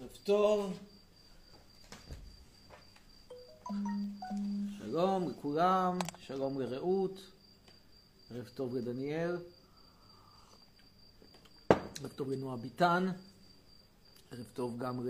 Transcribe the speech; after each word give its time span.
ערב 0.00 0.16
טוב. 0.24 0.78
שלום 4.78 5.28
לכולם, 5.28 5.98
שלום 6.18 6.60
לרעות, 6.60 7.20
ערב 8.30 8.48
טוב 8.54 8.74
לדניאל, 8.74 9.36
ערב 11.68 12.12
טוב 12.16 12.30
לנועה 12.30 12.56
ביטן, 12.56 13.06
ערב 14.30 14.46
טוב 14.54 14.78
גם 14.78 15.06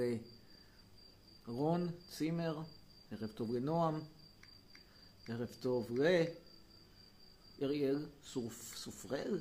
לרון 1.48 1.88
צימר, 2.10 2.62
ערב 3.12 3.30
טוב 3.34 3.52
לנועם, 3.52 4.00
ערב 5.28 5.56
טוב 5.60 5.90
לאריאל 7.60 8.06
סופ... 8.24 8.76
סופרל? 8.76 9.40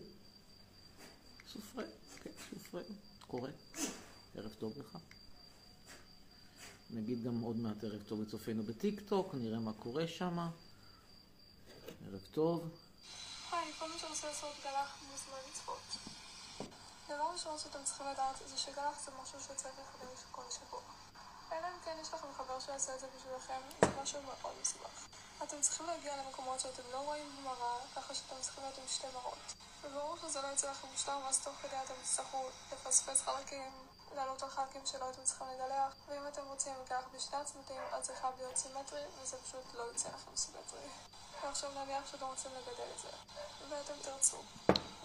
סופרל, 1.54 1.88
כן, 2.23 2.32
סופרל, 2.50 2.84
קורא. 3.28 3.50
ערב 4.36 4.54
טוב 4.60 4.78
לך. 4.78 4.98
נגיד 6.96 7.24
גם 7.24 7.42
עוד 7.42 7.56
מעט 7.56 7.84
ערב 7.84 8.04
טוב 8.08 8.22
לצופינו 8.22 8.64
בטיק 8.64 9.02
טוק, 9.02 9.34
נראה 9.34 9.60
מה 9.60 9.74
קורה 9.74 10.08
שם. 10.08 10.38
ערב 12.08 12.22
טוב. 12.32 12.70
היי, 13.52 13.74
כל 13.80 13.92
מי 13.92 14.00
שרוצה 14.00 14.28
לעשות 14.28 14.54
גלח 14.64 14.98
מוזמן 15.12 15.38
לצפות. 15.50 15.82
דבר 17.08 17.30
ראשון 17.34 17.58
שאתם 17.58 17.80
צריכים 17.84 18.06
לדעת 18.08 18.36
זה 18.48 18.58
שגלח 18.58 19.06
זה 19.06 19.12
משהו 19.22 19.40
שצריך 19.40 19.76
לחדש 19.80 20.24
כל 20.32 20.42
שבוע. 20.52 20.82
אלא 21.52 21.68
אם 21.68 21.80
כן 21.86 21.98
יש 22.02 22.08
לכם 22.14 22.28
חבר 22.38 22.60
שיעשה 22.60 22.96
את 22.96 23.00
זה 23.00 23.08
בשבילכם, 23.18 23.62
זה 23.82 24.02
משהו 24.02 24.20
מאוד 24.22 24.54
מסובך. 24.62 25.08
אתם 25.44 25.62
צריכים 25.62 25.86
להגיע 25.86 26.17
למקומות 26.17 26.60
שאתם 26.60 26.84
לא 26.92 26.98
רואים 26.98 27.28
במראה, 27.39 27.78
ככה 27.95 28.16
שאתם 28.16 28.36
צריכים 28.42 28.64
להיות 28.64 28.78
עם 28.78 28.88
שתי 28.88 29.08
מראות. 29.14 29.54
וברור 29.84 30.17
שזה 30.17 30.42
לא 30.42 30.48
יצא 30.48 30.72
לכם 30.72 30.88
מושלם, 30.92 31.22
אז 31.28 31.39
תוך 31.44 31.56
כדי 31.62 31.76
אתם 31.86 31.94
תצטרכו 32.04 32.50
לפספס 32.73 33.22
חלקים, 33.22 33.72
לעלות 34.16 34.44
על 34.44 34.50
חלקים 34.50 34.81
שלא 34.86 35.06
הייתם 35.06 35.23
צריכים 35.23 35.47
לגלח, 35.47 35.94
ואם 36.08 36.28
אתם 36.28 36.42
רוצים 36.50 36.73
לגלח 36.86 37.03
בשני 37.16 37.38
הצמתים, 37.38 37.81
אז 37.92 38.06
זה 38.06 38.14
חייב 38.22 38.33
להיות 38.38 38.58
סימטרי, 38.58 39.02
וזה 39.22 39.38
פשוט 39.38 39.66
לא 39.73 39.83
יוצא 39.83 40.09
לכם 40.09 40.31
סימטרי. 40.36 40.88
ועכשיו 41.44 41.70
נניח 41.72 42.03
שאתם 42.11 42.25
רוצים 42.25 42.52
לגדל 42.52 42.89
את 42.95 43.00
זה, 43.02 43.08
ואתם 43.70 43.94
תרצו, 44.02 44.38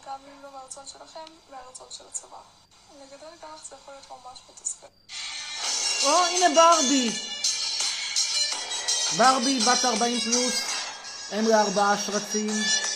גם 0.07 0.21
אם 0.29 0.43
לא 0.43 0.51
מהרצון 0.51 0.87
שלכם, 0.87 1.25
מהרצון 1.51 1.87
של 1.91 2.05
הצבא. 2.09 2.41
לגדל 3.01 3.37
גלח 3.43 3.65
זה 3.69 3.77
יכול 3.83 3.95
להיות 3.95 4.11
ממש 4.11 4.39
מתסכל. 4.51 4.87
או, 6.05 6.25
הנה 6.27 6.55
ברבי! 6.55 7.11
ברבי, 9.17 9.59
בת 9.61 9.85
40 9.85 10.21
פלוס, 10.21 10.55
אם 11.33 11.49
לארבעה 11.49 11.99
שרצים. 11.99 12.88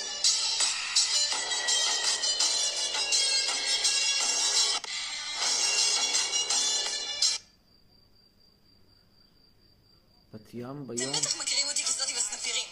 ים 10.62 10.86
ביום. 10.86 11.10
אתם 11.10 11.20
בטח 11.20 11.36
מכירים 11.36 11.68
אותי 11.68 11.84
כזאתי 11.84 12.14
בסנפירים, 12.14 12.68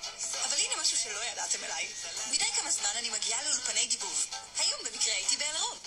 אבל 0.47 0.57
הנה 0.57 0.83
משהו 0.83 0.97
שלא 0.99 1.21
ידעתם 1.33 1.65
עליי. 1.65 1.89
מדי 2.33 2.45
כמה 2.45 2.71
זמן 2.71 2.91
אני 2.99 3.11
מגיעה 3.11 3.43
לאולפני 3.43 3.87
דיבוב. 3.87 4.27
היום 4.59 4.81
במקרה 4.85 5.15
הייתי 5.15 5.37
באלרום. 5.37 5.79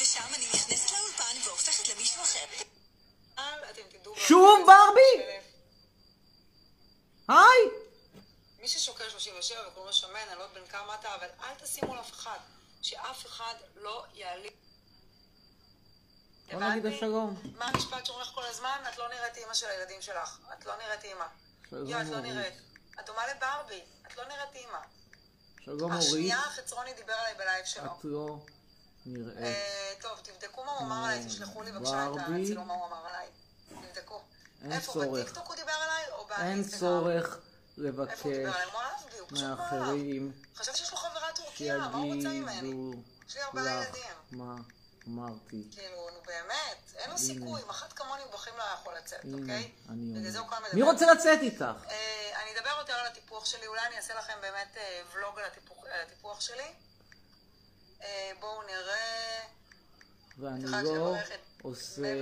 ושם 0.00 0.34
אני 0.34 0.46
נכנסת 0.54 0.92
לאולפן 0.92 1.36
והופכת 1.44 1.88
למישהו 1.88 2.22
אחר. 2.22 2.44
שוב 4.16 4.66
ברבי? 4.66 5.40
היי! 7.28 7.88
מי 8.58 8.68
ששוקל 8.68 9.10
37 9.10 9.68
וקוראים 9.68 9.86
לו 9.86 9.92
שמן, 9.92 10.20
אני 10.28 10.38
לא 10.38 10.42
יודעת 10.42 10.62
בן 10.62 10.66
כמה 10.66 10.94
אתה, 10.94 11.14
אבל 11.14 11.26
אל 11.42 11.54
תשימו 11.54 11.94
לאף 11.94 12.12
אחד. 12.12 12.38
שאף 12.82 13.26
אחד 13.26 13.54
לא 13.76 14.04
יעלים. 14.14 14.52
בוא 16.52 16.60
נגיד 16.60 16.86
הבנתי? 16.86 16.98
שלום. 17.00 17.42
מה 17.54 17.64
המשפט 17.64 18.06
שאומרים 18.06 18.26
לך 18.28 18.34
כל 18.34 18.44
הזמן? 18.44 18.82
את 18.92 18.98
לא 18.98 19.08
נראית 19.08 19.36
אימא 19.36 19.54
של 19.54 19.66
הילדים 19.66 20.02
שלך. 20.02 20.38
את 20.52 20.66
לא 20.66 20.76
נראית 20.76 21.04
אימא. 21.04 21.26
שלום, 21.70 21.86
יו, 21.88 22.00
את 22.00 22.06
לא. 22.06 22.20
נראית. 22.20 22.54
את 23.00 23.06
דומה 23.06 23.22
לברבי. 23.26 23.80
את 24.06 24.16
לא 24.16 24.24
נראית 24.24 24.54
אימא. 24.54 24.78
שלום 25.64 25.92
אורית, 25.92 26.06
השנייה 26.06 26.38
החצרוני 26.38 26.94
דיבר 26.94 27.12
עליי 27.12 27.34
בלייב 27.34 27.64
שלו. 27.64 27.84
את 27.84 28.04
לא 28.04 28.38
נראית. 29.06 29.38
אה, 29.38 29.92
טוב, 30.00 30.18
תבדקו 30.22 30.64
מה 30.64 30.72
הוא 30.72 30.86
אמר 30.86 31.04
עליי, 31.04 31.26
תשלחו 31.26 31.62
לי 31.62 31.72
בבקשה 31.72 32.06
את. 32.06 32.20
הצילום 32.20 32.68
מה 32.68 32.74
הוא 32.74 32.86
אמר 32.86 33.06
עליי. 33.06 33.26
תבדקו. 33.68 34.20
אין 34.62 34.72
איפה, 34.72 34.92
צורך. 34.92 35.20
בטיקטוק 35.20 35.46
הוא 35.46 35.56
דיבר 35.56 35.72
עליי 35.72 36.04
או 36.12 36.20
אין 36.20 36.38
באינסטגרם? 36.38 36.80
צורך 36.80 37.38
הוא 37.76 37.84
דיבר 37.84 38.02
לבקש. 38.02 38.26
מאחרים 39.32 40.32
מה? 40.36 40.64
שיגידו 43.28 43.58
לך 43.58 43.66
ילדים. 43.66 44.77
מה 45.08 45.22
אמרתי. 45.28 45.64
כאילו, 45.72 46.10
נו 46.10 46.20
באמת, 46.26 46.94
אין 46.96 47.10
לו. 47.10 47.18
סיכוי, 47.18 47.62
אם 47.62 47.70
אחת 47.70 47.92
כמוני 47.92 48.22
בחיים 48.32 48.56
לא 48.56 48.62
יכול 48.74 48.94
לצאת, 48.94 49.20
אוקיי? 49.40 49.72
בגלל 49.88 50.30
זה 50.30 50.38
הוא 50.38 50.46
מדבר. 50.46 50.68
מי 50.74 50.82
רוצה 50.82 51.12
לצאת 51.12 51.38
איתך? 51.42 51.64
אה, 51.90 52.42
אני 52.42 52.58
אדבר 52.58 52.70
יותר 52.78 52.92
על 52.92 53.06
הטיפוח 53.06 53.44
שלי, 53.46 53.66
אולי 53.66 53.80
אני 53.86 53.96
אעשה 53.96 54.14
לכם 54.14 54.34
באמת 54.40 54.76
אה, 54.76 55.02
ולוג 55.12 55.38
על 55.38 55.44
הטיפוח- 55.44 56.40
שלי. 56.40 56.72
אה, 58.02 58.30
בואו 58.40 58.62
נראה. 58.62 59.44
ואני 60.38 60.64
לא 60.64 61.16
עושה. 61.62 62.16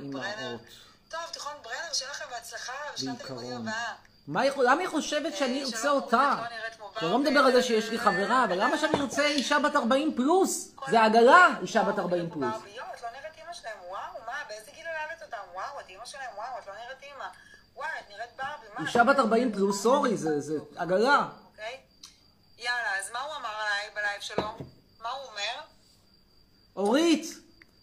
אימהות. 0.00 0.60
טוב, 1.08 1.20
תיכון 1.32 1.52
ברנר, 1.62 1.92
שיהיה 1.92 2.10
לכם 2.10 2.24
בהצלחה 2.30 2.72
בשנת 2.94 3.20
הלימודים. 3.20 3.52
הבאה. 3.68 3.94
מה 4.28 4.40
היא- 4.40 4.52
למה 4.56 4.80
היא 4.80 4.88
חושבת 4.88 5.36
שאני 5.36 5.60
אה, 5.60 5.66
ארצה 5.66 5.90
אותה? 5.90 6.34
אורית, 6.38 7.02
לא 7.02 7.10
לא. 7.10 7.18
מדבר 7.18 7.40
על 7.40 7.52
זה 7.52 7.62
שיש 7.62 7.88
לי 7.90 7.98
חברה, 7.98 8.44
אבל 8.44 8.62
למה 8.64 8.78
שאני 8.78 9.00
ארצה 9.00 9.26
אישה 9.26 9.58
בת 9.58 9.76
40 9.76 10.14
פלוס? 10.16 10.74
זה 10.90 11.02
עגלה, 11.04 11.48
אישה 11.62 11.82
בת 11.82 11.98
40 11.98 12.30
פלוס. 12.30 12.54
לא 12.54 12.60
לא? 18.78 18.86
אישה 18.86 19.04
בת 19.04 19.18
40 19.18 19.52
פלוס, 19.52 19.82
סורי, 19.82 20.16
זה 20.16 20.54
עגלה. 20.76 21.26
אוקיי? 21.52 21.76
יאללה, 22.58 22.98
אז 22.98 23.10
מה 23.12 23.20
הוא 23.20 23.34
אמר 23.36 23.48
עליי 23.48 23.90
בלייב 23.94 24.20
שלו? 24.20 24.42
מה 25.02 25.10
הוא 25.10 25.26
אומר? 25.30 25.60
אורית, 26.76 27.26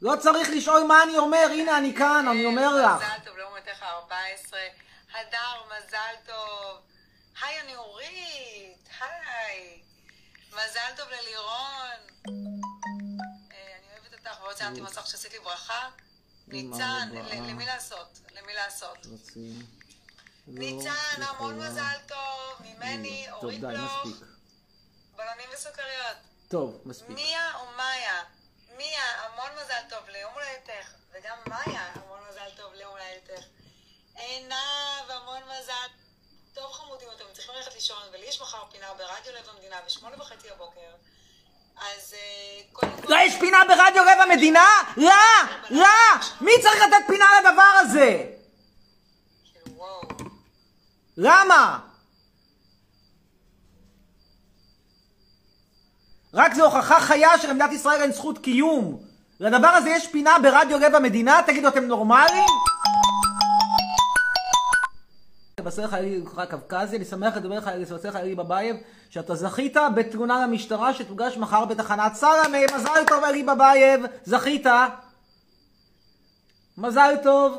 לא 0.02 0.16
צריך 0.16 0.50
לשאול 0.50 0.84
מה 0.84 1.04
אני 1.04 1.18
אומר, 1.18 1.48
הנה 1.52 1.78
אני 1.78 1.96
כאן, 1.96 2.28
אני 2.28 2.46
אומר 2.46 2.76
לך. 2.76 2.92
מזל 3.04 3.26
טוב 3.26 3.38
ליום 3.38 3.52
הולדתך 3.52 3.84
ה-14. 3.84 4.54
הדר, 5.16 5.64
מזל 5.66 6.16
טוב. 6.26 6.78
היי, 7.42 7.62
אני 7.62 7.76
אורית. 7.76 8.90
היי. 9.00 9.82
מזל 10.52 10.92
טוב 10.98 11.10
ללירון. 11.10 12.00
אה, 13.52 13.78
אני 13.78 13.88
אוהבת 13.94 14.14
אותך, 14.14 14.42
ועוד 14.42 14.56
ציינתי 14.56 14.82
מסך 14.82 15.08
שעשית 15.08 15.34
לי 15.34 15.40
ברכה. 15.40 15.90
ניצן, 16.48 17.10
למי 17.32 17.66
לעשות? 17.66 18.20
למי 18.32 18.54
לעשות? 18.54 18.98
לא 19.06 19.14
ניצן, 20.48 21.22
המון. 21.22 21.60
מזל 21.60 21.98
טוב. 22.08 22.60
ממני, 22.60 23.32
אורית 23.32 23.62
בלוך. 23.62 24.06
בלונים 25.16 25.50
וסוכריות. 25.54 26.18
טוב, 26.48 26.82
מספיק. 26.86 27.10
מיה 27.10 27.56
או 27.56 27.66
מאיה? 27.78 28.24
מיה, 28.78 29.26
המון 29.26 29.50
מזל 29.64 29.82
טוב 29.90 30.10
ליום 30.10 30.34
הולדתך. 30.34 30.94
וגם 31.12 31.38
מאיה, 31.48 31.92
המון 31.94 32.20
מזל 32.30 32.50
טוב 32.58 32.74
ליום 32.74 32.92
הולדתך. 32.92 33.46
עינב, 34.18 35.12
המון 35.12 35.42
מזל. 35.44 35.88
טוב 36.54 36.72
חמודים, 36.72 37.08
אתם 37.16 37.24
צריכים 37.34 37.56
ללכת 37.56 37.74
לישון, 37.76 37.98
ולי 38.14 38.26
יש 38.26 38.42
מחר 38.42 38.64
פינה 38.72 38.88
ברדיו 38.98 39.34
לב 39.40 39.50
המדינה 39.56 39.76
בשמונה 39.86 40.16
וחצי 40.20 40.48
הבוקר. 40.52 40.80
אז 41.78 42.14
אה, 42.14 42.62
קודם 42.74 42.92
כל... 43.02 43.14
לא, 43.14 43.20
יש 43.20 43.36
פינה 43.40 43.58
ברדיו 43.68 44.04
רבע 44.04 44.36
מדינה? 44.36 44.68
לא! 44.98 45.12
לא! 45.70 45.88
מי 46.42 46.52
צריך 46.62 46.84
לתת 46.88 47.08
פינה 47.08 47.26
לדבר 47.40 47.72
הזה? 47.82 48.26
כאילו. 49.54 50.02
למה? 51.18 51.80
רק 56.34 56.54
זו 56.54 56.66
הוכחה 56.66 57.00
חיה 57.00 57.40
שלמדינת 57.40 57.72
ישראל 57.72 58.02
אין 58.02 58.12
זכות 58.12 58.38
קיום. 58.38 59.04
לדבר 59.40 59.68
הזה 59.68 59.90
יש 59.90 60.08
פינה 60.08 60.40
ברדיו 60.40 60.78
רבע 60.82 61.00
מדינה? 61.00 61.42
תגידו, 61.46 61.68
אתם 61.68 61.84
נורמלים? 61.84 62.46
לבשר 65.66 65.88
חיילי 65.88 66.22
קווקזי, 66.50 66.96
אני 66.98 67.06
שמח 67.06 67.38
לדבר 67.38 67.58
לך, 67.58 67.70
לבשר 67.78 68.12
חיילי 68.12 68.36
בבייב, 68.36 68.76
שאתה 69.10 69.36
זכית 69.36 69.78
בתלונה 69.96 70.48
למשטרה 70.48 70.94
שתוגש 70.94 71.38
מחר 71.38 71.66
בתחנת 71.66 72.14
סלמה, 72.14 72.58
מזל 72.76 73.04
טוב 73.08 73.24
אלי 73.24 73.44
בבייב, 73.44 74.02
זכית. 74.24 74.66
מזל 76.78 77.14
טוב. 77.24 77.58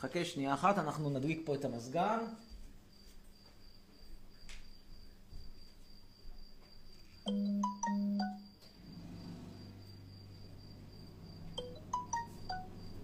חכה 0.00 0.24
שנייה 0.24 0.54
אחת, 0.54 0.78
אנחנו 0.78 1.10
נדליק 1.10 1.42
פה 1.44 1.54
את 1.54 1.64
המזגן. 1.64 2.18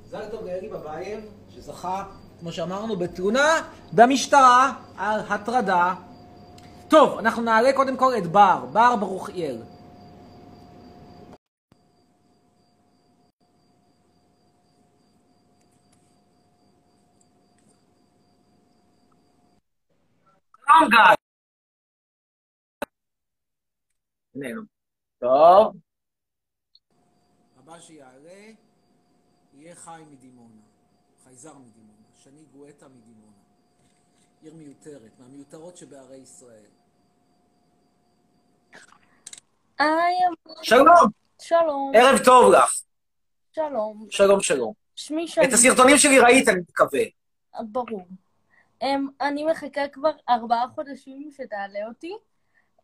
מזל 0.07 0.29
טוב 0.31 0.45
לאלי 0.45 0.69
בבייב, 0.69 1.21
שזכה, 1.55 2.05
כמו 2.41 2.53
שאמרנו, 2.53 2.97
בתלונה 2.97 3.71
במשטרה 3.93 4.73
על 4.97 5.21
הטרדה. 5.21 5.95
טוב, 6.89 7.19
אנחנו 7.19 7.43
נעלה 7.43 7.73
קודם 7.73 7.97
כל 7.97 8.13
את 8.19 8.27
בר, 8.27 8.65
בר 8.73 8.97
ברוכיאל. 8.97 9.63
שלום 24.35 24.67
טוב. 25.19 25.77
הבא 27.59 27.81
שיעלה 27.81 28.53
יהיה 29.55 29.75
חי 29.75 30.03
מדימונה, 30.11 30.63
חייזר 31.25 31.59
מדימונה. 31.59 31.78
שני 32.25 32.45
גואטה 32.53 32.89
מדימונה. 32.89 33.33
עיר 34.43 34.55
מיותרת, 34.55 35.11
מהמיותרות 35.19 35.77
שבערי 35.77 36.17
ישראל. 36.17 36.71
היי, 39.79 40.17
שלום, 40.63 41.09
שלום, 41.43 41.93
ערב 41.95 42.19
טוב 42.25 42.53
לך. 42.53 42.83
שלום. 43.53 44.07
שלום, 44.11 44.41
שלום. 44.41 44.73
שמי 44.97 45.29
שני, 45.29 45.45
את 45.45 45.53
הסרטונים 45.53 45.99
שלי 45.99 46.19
ראית, 46.19 46.49
אני 46.49 46.61
מקווה. 46.61 47.03
ברור. 47.61 48.07
אמ, 48.83 49.09
אני 49.21 49.45
מחכה 49.45 49.89
כבר 49.89 50.13
ארבעה 50.29 50.65
חודשים 50.75 51.31
שתעלה 51.33 51.87
אותי. 51.89 52.13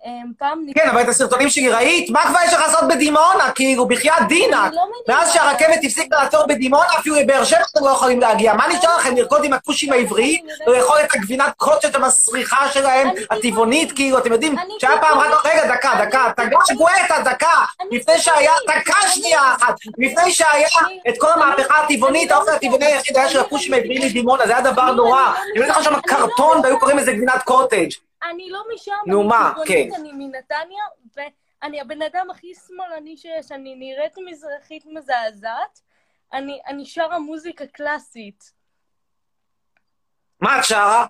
אמ, 0.07 0.33
פעם 0.39 0.67
כן, 0.75 0.89
אבל 0.89 1.01
את 1.01 1.09
הסרטונים 1.09 1.49
שלי 1.51 1.69
ראית? 1.69 2.11
מה 2.11 2.23
כבר 2.23 2.39
יש 2.47 2.53
לך 2.53 2.61
לעשות 2.61 2.89
בדימונה? 2.89 3.51
כאילו, 3.55 3.89
בחייאת 3.89 4.21
לא 4.21 4.27
מבינה. 4.27 4.69
מאז 5.09 5.33
שהרכבת 5.33 5.79
הפסיקה 5.83 6.23
לעצור 6.23 6.47
בדימונה, 6.47 6.87
אפילו 6.99 7.17
לבאר 7.17 7.45
שבע 7.45 7.59
אתם 7.73 7.85
לא 7.85 7.91
יכולים 7.91 8.21
להגיע. 8.21 8.55
מה 8.55 8.69
נשאר 8.69 8.97
לכם, 8.97 9.17
לרקוד 9.17 9.45
עם 9.45 9.53
הכושים 9.53 9.93
העבריים? 9.93 10.47
לאכול 10.67 10.97
את 11.05 11.15
הגבינת 11.15 11.53
קוטג' 11.57 11.97
המסריחה 11.97 12.69
שלהם, 12.69 13.09
הטבעונית, 13.31 13.93
כאילו, 13.93 14.19
אתם 14.19 14.33
יודעים, 14.33 14.57
שהיה 14.79 14.99
פעם 15.01 15.19
רק... 15.19 15.27
טבעונית. 15.27 15.47
רגע, 15.65 15.75
דקה, 15.75 15.91
דקה, 16.05 16.33
תגש. 16.37 16.77
גואטה, 16.77 17.17
דקה. 17.25 17.65
לפני 17.91 18.19
שהיה... 18.19 18.53
דקה 18.69 19.09
שנייה 19.09 19.55
אחת. 19.57 19.75
לפני 19.99 20.33
שהיה 20.33 20.69
את 21.09 21.15
כל 21.19 21.31
המהפכה 21.35 21.75
הטבעונית, 21.85 22.31
לא 22.31 22.37
האוכל 22.37 22.51
הטבעוני. 22.51 22.85
היחיד 22.87 23.17
היה 23.17 23.29
של 23.29 23.41
הכושים 23.41 23.75
העבריים 23.75 24.03
מדימונה, 24.03 24.47
זה 24.47 24.57
היה 24.57 24.73
דבר 24.73 24.93
נורא. 24.93 25.33
נותן 25.57 25.69
לך 25.69 25.85
שם 25.85 25.93
לא 25.93 25.99
קרטון. 26.01 26.61
והיו 26.63 26.79
קוראים 26.79 26.99
לזה 26.99 27.13
גבינת 27.13 27.43
קוטג'. 27.43 28.04
אני 28.31 28.51
לא 28.51 28.65
משם, 28.75 28.93
נו, 29.07 29.21
אני 29.21 29.29
מה? 29.29 29.55
כן. 29.67 29.89
אני 29.97 30.13
מנתניה, 30.13 30.85
ואני 31.17 31.81
הבן 31.81 32.03
אדם 32.03 32.31
הכי 32.31 32.53
שמאלני 32.55 33.17
שיש, 33.17 33.53
אני 33.53 33.75
נראית 33.75 34.15
מזרחית 34.27 34.87
מזעזעת. 34.87 35.81
אני 36.33 36.61
אני 36.67 36.87
שרה 36.87 37.19
מוזיקה 37.19 37.67
קלאסית. 37.67 38.53
מה 40.41 40.59
את 40.59 40.65
שרה? 40.65 41.07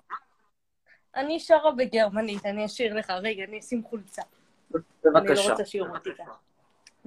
אני 1.15 1.39
שרה 1.39 1.71
בגרמנית, 1.71 2.45
אני 2.45 2.65
אשאיר 2.65 2.93
לך. 2.93 3.09
רגע, 3.09 3.43
אני 3.43 3.59
אשים 3.59 3.83
חולצה. 3.83 4.21
אני 4.75 4.81
לא 5.03 5.11
בבקשה. 5.19 5.51
רוצה 5.51 5.65
שיראו 5.65 5.95
אותי. 5.95 6.09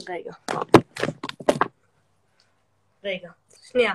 רגע. 0.08 0.32
רגע, 3.04 3.30
שנייה. 3.62 3.94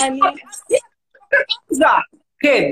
אני. 0.02 0.20
כן, 2.40 2.62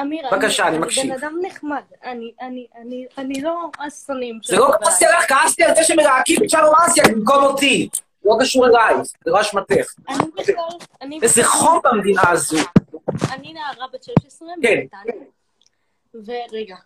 אמיר, 0.00 0.26
בבקשה, 0.32 0.68
אני 0.68 0.78
מקשיב. 0.78 1.04
בן 1.04 1.12
אדם 1.12 1.34
נחמד. 1.42 1.82
אני, 2.04 2.32
אני, 2.40 2.66
אני, 2.76 3.06
אני 3.18 3.40
לא 3.42 3.70
השונאים 3.78 4.38
זה 4.44 4.56
לא 4.56 4.70
כעסתי 4.84 5.06
עליך, 5.06 5.28
כעסתי 5.28 5.64
על 5.64 5.74
זה 5.74 5.84
שמלהקים 5.84 6.44
את 6.44 6.50
שלום 6.50 6.74
אסיה 6.74 7.04
במקום 7.08 7.44
אותי. 7.44 7.88
לא 8.24 8.36
קשור 8.40 8.66
אליי, 8.66 8.94
זה 9.24 9.30
לא 9.30 9.40
אשמתך. 9.40 9.86
אני 10.08 10.18
בכלל, 10.38 10.54
אני 11.02 11.18
איזה 11.22 11.44
חום 11.44 11.80
במדינה 11.84 12.30
הזו. 12.30 12.56
אני 13.30 13.52
נערה 13.52 13.86
בת 13.92 14.04
16 14.04 14.48
כן. 14.62 14.80
ורגע. 16.14 16.76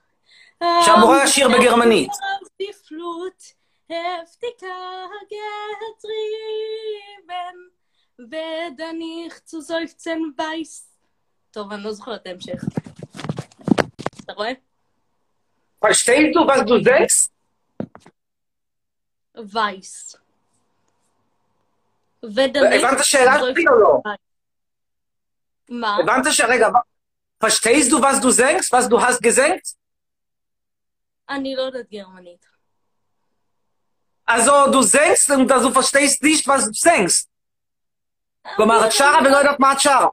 שאמורה 0.85 1.25
לשיר 1.25 1.49
בגרמנית. 1.49 2.11
Die 2.62 2.73
Flut 2.73 3.59
weder 8.19 8.93
nicht 8.93 9.49
zu 9.49 9.62
seufzen 9.62 10.35
weiß. 10.37 10.88
טוב, 11.50 11.73
אני 11.73 11.85
לא 11.85 11.93
זוכרת 11.93 12.23
את 12.23 12.26
ההמשך. 12.26 12.62
אתה 14.25 14.32
רואה? 14.32 14.53
Was 15.85 15.88
du 16.67 16.85
sagst? 16.85 17.31
וייס. 19.53 20.17
הבנת 22.23 23.05
שאלה 23.05 23.32
שלי 23.38 23.65
או 23.69 23.81
לא? 23.81 24.03
מה? 25.69 25.97
הבנת 25.97 26.26
שרגע, 26.31 26.69
verstehst 27.44 27.93
du, 27.93 28.03
was 28.03 28.20
du 28.20 28.32
sagst? 28.32 28.73
was 28.73 28.88
du 28.88 29.00
hast 29.00 29.23
gesagt? 29.23 29.75
אני 31.29 31.56
לא 31.56 31.62
יודעת 31.62 31.91
גרמנית. 31.91 32.47
Du 34.29 34.82
sagst 34.82 35.31
und 35.31 35.49
du 35.49 35.70
verstehst 35.70 36.23
nicht, 36.23 36.47
was 36.47 36.67
du 36.67 36.75
sagst. 36.75 37.29
כלומר, 38.56 38.87
את 38.87 38.93
שרה 38.93 39.19
ולא 39.25 39.37
יודעת 39.37 39.61
מה 39.61 39.73
את 39.73 39.81
שרה. 39.81 40.06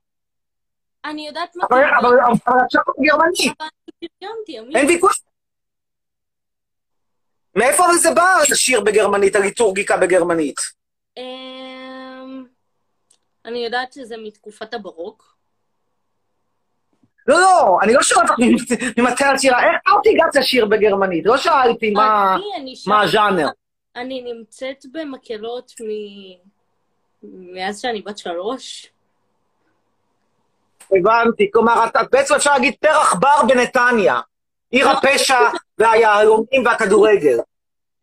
אני 1.05 1.27
יודעת 1.27 1.55
מה 1.55 1.63
אבל 1.69 1.83
את 2.63 2.71
שרה 2.71 2.83
בגרמנית. 2.99 3.53
אין 4.75 4.87
ויכוח. 4.87 5.19
מאיפה 7.55 7.83
זה 8.01 8.11
בא, 8.11 8.35
השיר 8.51 8.81
בגרמנית, 8.81 9.35
הליטורגיקה 9.35 9.97
בגרמנית? 9.97 10.55
אמ, 11.17 12.45
אני 13.45 13.59
יודעת 13.65 13.93
שזה 13.93 14.15
מתקופת 14.23 14.73
הברוק. 14.73 15.35
לא, 17.27 17.39
לא, 17.39 17.77
אני 17.81 17.93
לא 17.93 18.03
שואל 18.03 18.21
אותך 18.25 18.33
ממתי 18.97 19.23
את 19.33 19.39
שירה, 19.39 19.59
איך 19.63 19.75
את 19.83 20.07
הגעת 20.13 20.35
לשיר 20.35 20.65
בגרמנית? 20.65 21.25
לא 21.25 21.37
שאלתי 21.37 21.91
מה- 21.91 22.37
הז'אנר. 23.03 23.47
אני 23.95 24.33
נמצאת 24.33 24.85
במקהלות 24.91 25.71
מ... 25.81 25.85
מאז 27.33 27.79
שאני 27.79 28.01
בת 28.01 28.17
שלוש. 28.17 28.91
הבנתי, 30.91 31.49
כלומר, 31.53 31.85
את, 31.85 31.95
את 31.95 32.07
בעצם 32.11 32.33
אפשר 32.33 32.53
להגיד 32.53 32.73
פרח 32.79 33.13
בר 33.13 33.41
בנתניה. 33.47 34.19
עיר 34.69 34.89
הפשע 34.89 35.39
והיהלומים 35.77 36.65
והכדורגל. 36.65 37.37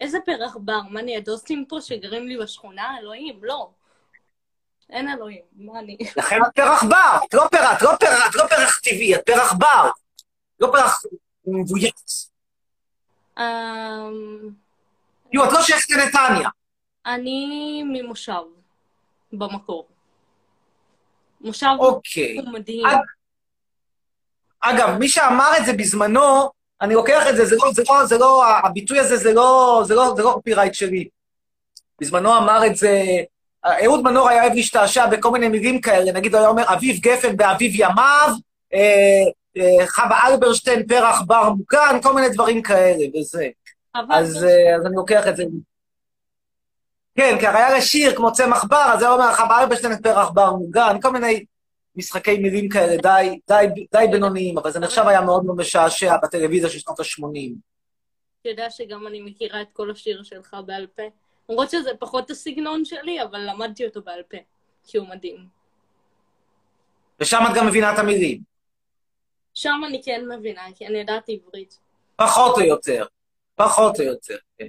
איזה 0.00 0.19
פרח 0.26 0.56
בר, 0.60 0.80
מה 0.90 1.00
אני 1.00 1.16
הדוסים 1.16 1.64
פה 1.69 1.80
שגרים 1.80 2.28
לי 2.28 2.38
בשכונה? 2.38 2.99
אלוהים, 3.00 3.38
לא. 3.42 3.70
אין 4.90 5.08
אלוהים, 5.08 5.42
מה 5.56 5.78
אני... 5.78 5.97
לכן 6.16 6.42
את 6.42 6.54
פרח 6.54 6.85
בר, 6.85 7.18
את 7.28 7.35
לא 7.35 7.44
פרח, 7.50 7.76
את 7.76 7.82
לא 7.82 7.90
פרח, 8.00 8.30
את 8.30 8.35
לא 8.35 8.47
פרח 8.47 8.80
טבעי, 8.80 9.14
את 9.14 9.20
פרח 9.26 9.52
בר. 9.52 9.90
לא 10.61 10.68
פרח 10.73 11.02
מבויץ. 11.47 12.30
אמ, 13.38 14.50
כאילו, 15.30 15.44
את 15.44 15.52
לא 15.52 15.62
שייכת 15.62 15.90
לנתניה. 15.90 16.49
אני 17.06 17.82
ממושב, 17.87 18.42
במקור. 19.32 19.86
מושב 21.40 21.66
אוקיי. 21.78 22.38
הוא 22.38 22.52
מדהים. 22.52 22.86
אג- 22.86 22.98
אגב, 24.60 24.96
מי 24.98 25.08
שאמר 25.08 25.50
את 25.60 25.66
זה 25.66 25.72
בזמנו, 25.72 26.50
אני 26.80 26.94
לוקח 26.94 27.22
את 27.30 27.36
זה, 27.36 27.44
זה 27.44 27.56
לא, 27.56 27.72
זה 27.72 27.82
לא, 27.88 28.06
זה 28.06 28.18
לא, 28.18 28.46
הביטוי 28.64 28.98
הזה 28.98 29.16
זה 29.16 29.32
לא, 29.32 29.82
זה 29.86 29.94
לא, 29.94 30.12
זה 30.16 30.22
לא 30.22 30.30
קופירייט 30.34 30.74
שלי. 30.74 31.08
בזמנו 32.00 32.36
אמר 32.38 32.66
את 32.66 32.76
זה, 32.76 33.02
אהוד 33.66 34.02
מנור 34.02 34.28
היה 34.28 34.42
אוהב 34.42 34.54
להשתעשע 34.54 35.06
בכל 35.06 35.30
מיני 35.30 35.48
מילים 35.48 35.80
כאלה, 35.80 36.12
נגיד 36.12 36.34
הוא 36.34 36.40
היה 36.40 36.48
אומר 36.48 36.62
אביב 36.72 36.96
גפן 37.00 37.36
באביב 37.36 37.72
ימיו, 37.74 38.28
אה, 38.74 39.22
אה, 39.56 39.86
חווה 39.86 40.26
אלברשטיין 40.26 40.86
פרח 40.86 41.20
בר 41.26 41.50
מוגן, 41.50 41.98
כל 42.02 42.14
מיני 42.14 42.28
דברים 42.28 42.62
כאלה, 42.62 43.04
וזה. 43.20 43.48
אבל 43.94 44.04
אז, 44.14 44.44
אה, 44.44 44.76
אז 44.76 44.86
אני 44.86 44.96
לוקח 44.96 45.28
את 45.28 45.36
זה. 45.36 45.44
כן, 47.14 47.37
כי 47.40 47.47
הרי 47.47 47.59
היה 47.59 47.78
לשיר 47.78 48.16
כמו 48.16 48.33
צמח 48.33 48.64
בר, 48.64 48.90
אז 48.95 49.02
היה 49.02 49.12
אומר 49.12 49.33
חווה 49.35 49.62
אלברשטיין 49.62 50.02
פרח 50.02 50.31
בר 50.31 50.52
מוגן, 50.52 51.00
כל 51.02 51.11
מיני 51.11 51.45
משחקי 51.97 52.38
מילים 52.38 52.69
כאלה 52.69 52.97
די, 52.97 53.38
די, 53.49 53.66
די 53.92 54.07
בינוניים, 54.11 54.59
אבל 54.59 54.71
זה 54.71 54.81
נחשב 54.81 55.02
היה 55.07 55.21
מאוד 55.21 55.45
מאוד 55.45 55.57
משעשע 55.57 56.16
בטלוויזיה 56.23 56.71
של 56.71 56.78
שנות 56.78 57.00
ה-80. 57.00 57.52
אתה 58.40 58.49
יודע 58.49 58.71
שגם 58.71 59.07
אני 59.07 59.23
מכירה 59.23 59.62
את 59.62 59.69
כל 59.73 59.90
השיר 59.90 60.23
שלך 60.23 60.57
בעל 60.66 60.87
פה. 60.87 61.02
למרות 61.49 61.71
שזה 61.71 61.90
פחות 61.99 62.31
הסגנון 62.31 62.85
שלי, 62.85 63.23
אבל 63.23 63.40
למדתי 63.50 63.87
אותו 63.87 64.02
בעל 64.02 64.23
פה, 64.31 64.37
כי 64.85 64.99
הוא 64.99 65.09
מדהים. 65.09 65.47
ושם 67.21 67.38
את 67.50 67.57
גם 67.57 67.66
מבינה 67.66 67.95
את 67.95 67.99
המילים, 67.99 68.40
שם 69.54 69.81
אני 69.87 70.02
כן 70.04 70.25
מבינה, 70.28 70.62
כי 70.75 70.87
אני 70.87 70.99
יודעת 70.99 71.25
עברית. 71.28 71.78
פחות 72.16 72.57
או 72.57 72.61
יותר. 72.61 73.07
פחות 73.54 74.00
או 74.00 74.04
יותר, 74.04 74.37
כן. 74.59 74.69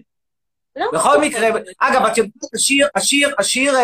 לא 0.75 0.85
בכל 0.93 1.21
מקרה. 1.21 1.47
אגב, 1.79 2.05
את 2.05 2.17
יודעת, 2.17 2.53
השיר, 2.53 2.87
השיר, 2.95 3.35
השיר, 3.39 3.75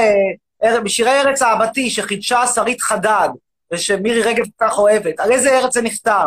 אה, 0.63 0.81
בשירי 0.81 1.11
ארץ 1.11 1.41
אהבתי, 1.41 1.89
שחידשה 1.89 2.47
שרית 2.55 2.81
חדד, 2.81 3.29
ושמירי 3.73 4.21
רגב 4.21 4.43
כל 4.45 4.65
כך 4.67 4.77
אוהבת, 4.77 5.19
על 5.19 5.31
איזה 5.31 5.57
ארץ 5.57 5.73
זה 5.73 5.81
נכתב? 5.81 6.25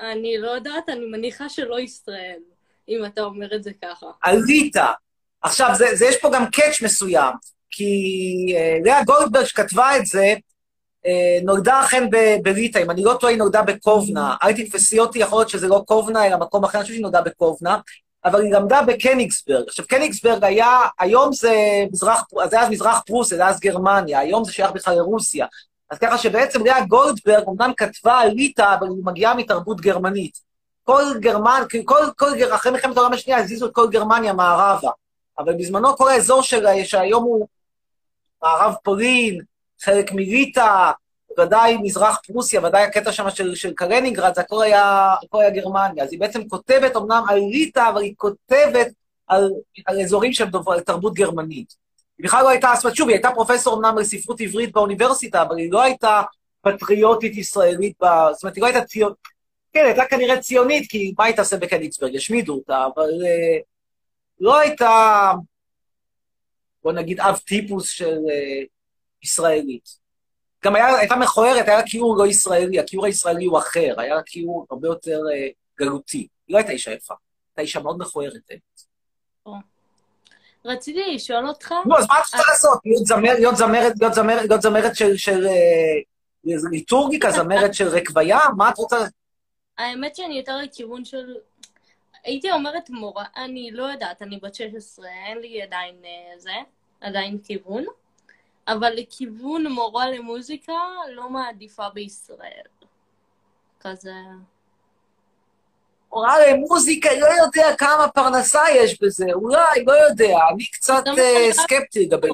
אני 0.00 0.38
לא 0.38 0.50
יודעת, 0.50 0.88
אני 0.88 1.06
מניחה 1.06 1.48
שלא 1.48 1.80
ישראל, 1.80 2.40
אם 2.88 3.04
אתה 3.04 3.22
אומר 3.22 3.54
את 3.54 3.62
זה 3.62 3.70
ככה. 3.82 4.06
על 4.22 4.38
ליטא. 4.46 4.92
עכשיו, 5.42 5.70
זה, 5.74 5.86
זה, 5.92 6.06
יש 6.06 6.16
פה 6.16 6.30
גם 6.34 6.46
קאץ' 6.50 6.82
מסוים, 6.82 7.34
כי 7.70 7.84
אה, 8.56 8.78
לאה 8.84 9.04
גולדברג 9.04 9.44
שכתבה 9.44 9.96
את 9.96 10.06
זה, 10.06 10.34
נולדה 11.44 11.80
אכן 11.80 12.10
בליטא, 12.42 12.78
אם 12.78 12.90
אני 12.90 13.02
לא 13.02 13.14
טועה, 13.20 13.32
היא 13.32 13.38
נולדה 13.38 13.62
בקובנה. 13.62 14.36
אל 14.42 14.52
תתפסי 14.52 14.98
אותי, 14.98 15.18
יכול 15.18 15.38
להיות 15.38 15.48
שזה 15.48 15.68
לא 15.68 15.82
קובנה, 15.86 16.26
אלא 16.26 16.36
מקום 16.36 16.64
אחר, 16.64 16.78
אני 16.78 16.82
חושב 16.82 16.94
שהיא 16.94 17.02
נולדה 17.02 17.20
בקובנה. 17.20 17.78
אבל 18.24 18.42
היא 18.42 18.52
למדה 18.52 18.82
בקניגסברג. 18.82 19.64
עכשיו, 19.68 19.86
קניגסברג 19.86 20.44
היה, 20.44 20.80
היום 20.98 21.32
זה 21.32 21.54
מזרח, 21.92 22.24
זה 22.50 22.60
היה 22.60 22.70
מזרח 22.70 23.02
פרוסיה, 23.06 23.38
זה 23.38 23.46
אז 23.46 23.60
גרמניה, 23.60 24.18
היום 24.18 24.44
זה 24.44 24.52
שייך 24.52 24.70
בכלל 24.70 24.94
לרוסיה. 24.94 25.46
אז 25.90 25.98
ככה 25.98 26.18
שבעצם 26.18 26.64
לאה 26.64 26.84
גולדברג 26.86 27.46
אומנם 27.46 27.72
כתבה 27.76 28.18
על 28.18 28.28
ליטא, 28.28 28.74
אבל 28.78 28.86
היא 28.86 29.04
מגיעה 29.04 29.34
מתרבות 29.34 29.80
גרמנית. 29.80 30.38
כל 30.84 31.02
גרמן, 31.20 31.62
כל, 31.84 32.00
כל, 32.16 32.30
אחרי 32.54 32.72
מלחמת 32.72 32.96
העולם 32.96 33.12
השנייה 33.12 33.38
הזיזו 33.38 33.66
את 33.66 33.72
כל 33.74 33.88
גרמניה 33.90 34.32
מערבה. 34.32 34.90
אבל 35.38 35.54
בזמנו 35.54 35.96
כל 35.96 36.10
האזור 36.10 36.42
של, 36.42 36.66
שהיום 36.84 37.24
הוא 37.24 37.46
מערב 38.42 38.74
פולין, 38.82 39.40
חלק 39.84 40.12
מליטא, 40.12 40.90
ודאי 41.38 41.76
מזרח 41.82 42.20
פרוסיה, 42.26 42.60
ודאי 42.64 42.82
הקטע 42.82 43.12
שם 43.12 43.30
של, 43.30 43.54
של 43.54 43.72
קלינינגרד, 43.72 44.34
זה 44.34 44.40
הכל 44.40 44.62
היה, 44.62 45.14
הכל 45.22 45.40
היה 45.40 45.50
גרמניה. 45.50 46.04
אז 46.04 46.12
היא 46.12 46.20
בעצם 46.20 46.48
כותבת 46.48 46.96
אמנם 46.96 47.22
על 47.28 47.38
ליטא, 47.38 47.88
אבל 47.88 48.02
היא 48.02 48.14
כותבת 48.16 48.88
על, 49.26 49.50
על 49.86 50.00
אזורים 50.00 50.32
של 50.32 50.44
דובר, 50.44 50.80
תרבות 50.80 51.14
גרמנית. 51.14 51.74
היא 52.18 52.24
בכלל 52.24 52.42
לא 52.42 52.48
הייתה, 52.48 52.72
זאת 52.80 52.96
שוב, 52.96 53.08
היא 53.08 53.14
הייתה 53.14 53.30
פרופסור 53.34 53.78
אמנם 53.78 53.98
לספרות 53.98 54.40
עברית 54.40 54.72
באוניברסיטה, 54.72 55.42
אבל 55.42 55.58
היא 55.58 55.72
לא 55.72 55.82
הייתה 55.82 56.22
פטריוטית 56.62 57.36
ישראלית, 57.36 57.94
ב... 58.02 58.06
זאת 58.32 58.42
אומרת, 58.42 58.56
היא 58.56 58.62
לא 58.62 58.66
הייתה 58.66 58.84
ציונית, 58.84 59.16
כן, 59.72 59.84
הייתה 59.84 60.04
כנראה 60.10 60.40
ציונית, 60.40 60.90
כי 60.90 61.14
מה 61.18 61.24
היא 61.24 61.36
תעשה 61.36 61.56
בקניגסברג? 61.56 62.14
ישמידו 62.14 62.54
אותה, 62.54 62.86
אבל 62.94 63.10
uh, 63.10 63.62
לא 64.40 64.58
הייתה, 64.58 65.32
בוא 66.82 66.92
נגיד, 66.92 67.20
אב 67.20 67.36
טיפוס 67.36 67.88
של 67.88 68.14
uh, 68.14 68.73
ישראלית. 69.24 70.04
גם 70.64 70.74
היה, 70.74 70.96
הייתה 70.96 71.16
מכוערת, 71.16 71.68
היה 71.68 71.82
כיעור 71.86 72.16
לא 72.16 72.26
ישראלי, 72.26 72.78
הכיעור 72.78 73.06
הישראלי 73.06 73.44
הוא 73.44 73.58
אחר, 73.58 73.94
היה 73.98 74.22
כיעור 74.26 74.66
הרבה 74.70 74.88
יותר 74.88 75.18
uh, 75.18 75.52
גלותי. 75.78 76.18
היא 76.18 76.28
לא 76.48 76.58
הייתה 76.58 76.72
אישה 76.72 76.90
יפה, 76.90 77.14
הייתה 77.50 77.62
אישה 77.62 77.80
מאוד 77.80 77.98
מכוערת. 77.98 78.50
רציתי 80.64 81.14
לשאול 81.14 81.48
אותך... 81.48 81.74
נו, 81.86 81.98
אז 81.98 82.06
מה 82.08 82.18
את 82.18 82.24
רוצה 82.24 82.50
לעשות? 82.50 82.78
להיות 82.84 83.06
זמרת, 83.06 83.38
להיות 83.38 83.56
זמרת, 83.56 83.92
להיות 84.00 84.14
זמרת, 84.14 84.48
להיות 84.48 84.62
זמרת 84.62 84.96
של, 84.96 85.16
של 85.16 85.46
uh, 85.46 86.70
ליטורגיקה, 86.70 87.30
זמרת 87.30 87.74
של 87.74 87.88
רקביה? 87.88 88.38
מה 88.56 88.70
את 88.70 88.78
רוצה? 88.78 88.96
האמת 89.78 90.16
שאני 90.16 90.38
יותר 90.38 90.56
לכיוון 90.56 91.04
של... 91.04 91.34
הייתי 92.24 92.52
אומרת 92.52 92.90
מורה, 92.90 93.24
אני 93.36 93.70
לא 93.72 93.84
יודעת, 93.84 94.22
אני 94.22 94.38
בת 94.42 94.54
16, 94.54 95.06
אין 95.26 95.38
לי 95.38 95.62
עדיין 95.62 95.94
uh, 96.02 96.38
זה, 96.38 96.52
עדיין 97.00 97.38
כיוון. 97.44 97.84
אבל 98.68 98.92
לכיוון 98.96 99.66
מורה 99.66 100.10
למוזיקה 100.10 100.72
לא 101.08 101.30
מעדיפה 101.30 101.88
בישראל. 101.88 102.62
כזה... 103.80 104.14
מורה 106.12 106.34
למוזיקה, 106.48 107.08
לא 107.20 107.26
יודע 107.26 107.76
כמה 107.78 108.08
פרנסה 108.08 108.62
יש 108.76 109.02
בזה, 109.02 109.26
אולי, 109.32 109.84
לא 109.86 109.92
יודע, 109.92 110.36
אני 110.54 110.66
קצת 110.66 111.04
uh, 111.06 111.52
סקפטי 111.52 112.06
לגבי... 112.06 112.28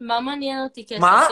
מה 0.00 0.20
מעניין 0.20 0.64
אותי 0.64 0.86
כסף? 0.86 1.00
מה? 1.00 1.26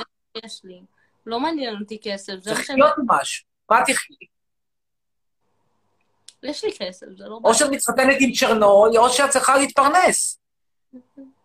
יש 0.45 0.61
לי. 0.65 0.83
לא 1.27 1.41
מעניין 1.41 1.77
אותי 1.81 1.99
כסף, 2.03 2.33
זה 2.41 2.55
צריך 2.55 2.71
להיות 2.71 2.95
משהו. 3.07 3.47
מה 3.71 3.83
תחי? 3.87 4.15
יש 6.43 6.65
לי 6.65 6.71
כסף, 6.79 7.07
זה 7.19 7.25
לא... 7.29 7.41
או 7.45 7.55
שאת 7.55 7.71
מתחתנת 7.71 8.17
עם 8.21 8.33
צ'רנול, 8.33 8.99
או 8.99 9.11
שאת 9.11 9.31
צריכה 9.31 9.57
להתפרנס. 9.57 10.39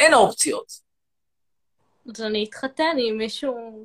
אין 0.00 0.14
אופציות. 0.14 0.72
אז 2.14 2.22
אני 2.22 2.46
אתחתן 2.48 2.96
עם 2.98 3.18
מישהו, 3.18 3.84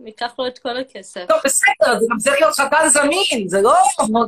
ניקח 0.00 0.34
לו 0.38 0.46
את 0.46 0.58
כל 0.58 0.76
הכסף. 0.76 1.24
טוב, 1.28 1.38
בסדר, 1.44 1.98
זה 2.00 2.06
גם 2.10 2.18
צריך 2.18 2.36
להיות 2.40 2.54
חתן 2.54 2.88
זמין, 2.88 3.48
זה 3.48 3.62
לא 3.62 3.74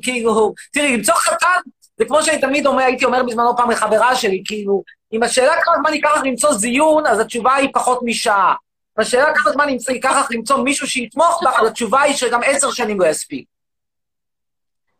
כאילו... 0.03 0.55
תראי, 0.73 0.97
למצוא 0.97 1.15
חתן, 1.15 1.61
זה 1.99 2.05
כמו 2.05 2.23
שאני 2.23 2.41
תמיד 2.41 2.67
אומר, 2.67 2.83
הייתי 2.83 3.05
אומר 3.05 3.23
בזמנו 3.23 3.57
פעם 3.57 3.71
לחברה 3.71 4.17
שלי, 4.17 4.43
כאילו, 4.47 4.83
אם 5.13 5.23
השאלה 5.23 5.53
כמה 5.63 5.75
זמן 5.81 5.95
ייקח 5.95 6.11
לך 6.17 6.23
למצוא 6.25 6.53
זיון, 6.55 7.07
אז 7.07 7.21
התשובה 7.21 7.55
היא 7.55 7.69
פחות 7.75 8.01
משעה. 8.05 8.55
והשאלה 8.97 9.35
כמה 9.35 9.53
זמן 9.53 9.67
ייקח 9.89 10.17
לך 10.21 10.27
למצוא 10.31 10.57
מישהו 10.57 10.87
שיתמוך 10.87 11.43
בך, 11.45 11.61
אז 11.61 11.67
התשובה 11.67 12.01
היא 12.01 12.15
שגם 12.15 12.41
עשר 12.45 12.71
שנים 12.71 13.01
לא 13.01 13.07
יספיק. 13.07 13.49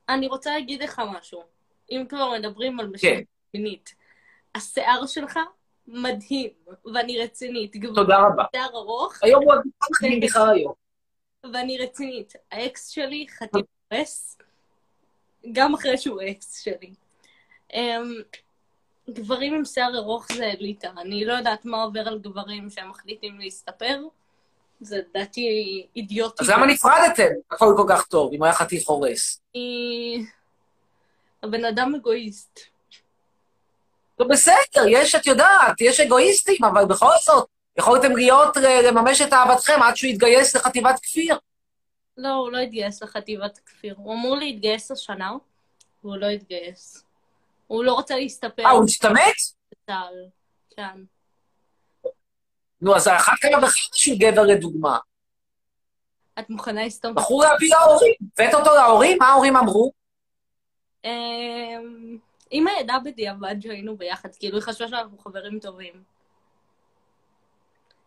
אני 0.09 0.27
רוצה 0.27 0.51
להגיד 0.51 0.83
לך 0.83 1.03
משהו. 1.19 1.43
אם 1.91 2.05
כבר 2.09 2.31
מדברים 2.31 2.81
על 2.81 2.87
משימה 2.87 3.21
מינית, 3.55 3.95
השיער 4.55 5.07
שלך 5.07 5.39
מדהים, 5.87 6.51
ואני 6.95 7.19
רצינית. 7.19 7.77
תודה 7.95 8.19
רבה. 8.19 8.45
שיער 8.57 8.69
ארוך. 8.75 9.23
היום 9.23 9.45
הוא 9.45 9.55
מדהים 10.01 10.21
בכלל 10.21 10.55
היום. 10.55 10.73
ואני 11.53 11.79
רצינית. 11.79 12.33
האקס 12.53 12.89
שלי 12.89 13.27
חטיב 13.39 13.65
הורס, 13.93 14.39
גם 15.53 15.75
אחרי 15.75 15.99
שהוא 15.99 16.21
אקס 16.31 16.63
שלי. 16.63 16.95
גברים 19.11 19.55
עם 19.55 19.65
שיער 19.65 19.97
ארוך 19.97 20.33
זה 20.33 20.45
אליטה. 20.45 20.91
אני 21.01 21.25
לא 21.25 21.33
יודעת 21.33 21.65
מה 21.65 21.83
עובר 21.83 22.09
על 22.09 22.19
גברים 22.19 22.71
שהם 22.71 22.91
מחליטים 22.91 23.41
להסתפר. 23.41 24.03
זה 24.81 25.01
לדעתי 25.11 25.47
אידיוטי. 25.97 26.43
אז 26.45 26.51
למה 26.51 26.67
נפרדתם? 26.67 27.29
הכל 27.51 27.75
כל 27.77 27.87
כך 27.89 28.07
טוב, 28.07 28.33
אם 28.33 28.43
היה 28.43 28.53
חתיך 28.53 28.89
הורס. 28.89 29.43
הבן 31.43 31.65
אדם 31.65 31.95
אגואיסט. 31.95 32.61
לא 34.19 34.27
בסדר, 34.27 34.87
יש, 34.89 35.15
את 35.15 35.27
יודעת, 35.27 35.81
יש 35.81 36.01
אגואיסטים, 36.01 36.65
אבל 36.65 36.85
בכל 36.85 37.11
זאת, 37.25 37.49
יכולתם 37.79 38.17
להיות, 38.17 38.57
לממש 38.57 39.21
את 39.21 39.33
אהבתכם 39.33 39.83
עד 39.83 39.97
שהוא 39.97 40.11
יתגייס 40.11 40.57
לחטיבת 40.57 41.01
כפיר. 41.03 41.39
לא, 42.17 42.29
הוא 42.29 42.53
לא 42.53 42.59
התגייס 42.59 43.03
לחטיבת 43.03 43.59
כפיר. 43.67 43.95
הוא 43.99 44.15
אמור 44.15 44.37
להתגייס 44.37 44.91
השנה, 44.91 45.33
והוא 46.05 46.17
לא 46.17 46.27
התגייס. 46.27 47.05
הוא 47.67 47.85
לא 47.85 47.93
רוצה 47.93 48.17
להסתפר. 48.17 48.63
אה, 48.65 48.71
הוא 48.71 48.85
השתמט? 48.85 49.37
בצה"ל, 49.73 50.27
כן. 50.77 51.01
נו, 52.81 52.97
אז 52.97 53.09
אחת 53.09 53.33
כמה 53.41 53.59
וכמה 53.59 53.69
שהוא 53.93 54.19
גבר 54.19 54.43
לדוגמה. 54.43 54.99
את 56.39 56.51
מוכנה 56.51 56.87
לסתום? 56.87 57.15
בחור 57.15 57.43
להביא 57.43 57.71
להורים. 57.71 58.15
הבאת 58.39 58.55
אותו 58.55 58.75
להורים? 58.75 59.19
מה 59.21 59.29
ההורים 59.29 59.57
אמרו? 59.57 59.93
אמא 62.53 62.71
ידעה 62.81 63.01
בדיעבד 63.01 63.57
שהיינו 63.61 63.97
ביחד, 63.97 64.29
כאילו 64.39 64.59
היא 64.59 64.63
חשבה 64.63 64.89
שאנחנו 64.89 65.19
חברים 65.19 65.59
טובים. 65.59 66.03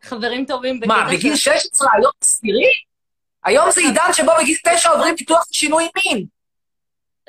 חברים 0.02 0.46
טובים 0.46 0.80
מה, 0.88 1.08
בגיל 1.12 1.36
16, 1.36 1.88
היום 1.94 2.12
עשירי? 2.22 2.72
היום 3.44 3.72
זה 3.72 3.82
עידן 3.82 4.14
שבו 4.14 4.32
בגיל 4.42 4.58
9 4.64 4.90
עוברים 4.90 5.16
פיתוח 5.18 5.44
שינוי 5.52 5.90
מין. 5.96 6.26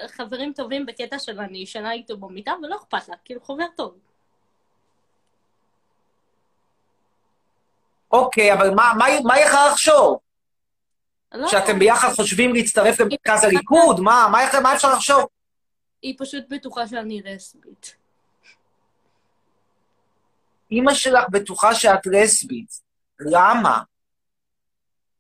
חברים 0.07 0.53
טובים 0.53 0.87
בקטע 0.87 1.19
של 1.19 1.41
אני 1.41 1.59
ישנה 1.59 1.93
איתו 1.93 2.17
במיטה, 2.17 2.53
ולא 2.63 2.77
אכפת 2.77 3.09
לה, 3.09 3.17
כאילו 3.25 3.41
חבר 3.41 3.65
טוב. 3.77 3.95
אוקיי, 8.13 8.53
אבל 8.53 8.71
מה, 8.71 8.93
מה, 8.99 9.07
מה 9.25 9.41
יכולה 9.41 9.69
לחשוב? 9.69 10.19
לא, 11.35 11.49
שאתם 11.49 11.79
ביחד 11.79 12.09
חושבים 12.13 12.55
להצטרף 12.55 13.01
למרכז 13.01 13.45
הליכוד? 13.45 14.01
מה, 14.01 14.29
מה, 14.33 14.61
מה 14.63 14.75
אפשר 14.75 14.93
לחשוב? 14.93 15.27
היא 16.03 16.15
פשוט 16.19 16.45
בטוחה 16.49 16.87
שאני 16.87 17.23
לסבית. 17.23 17.97
אימא 20.71 20.95
שלך 20.95 21.25
בטוחה 21.31 21.75
שאת 21.75 22.07
לסבית. 22.07 22.81
למה? 23.21 23.83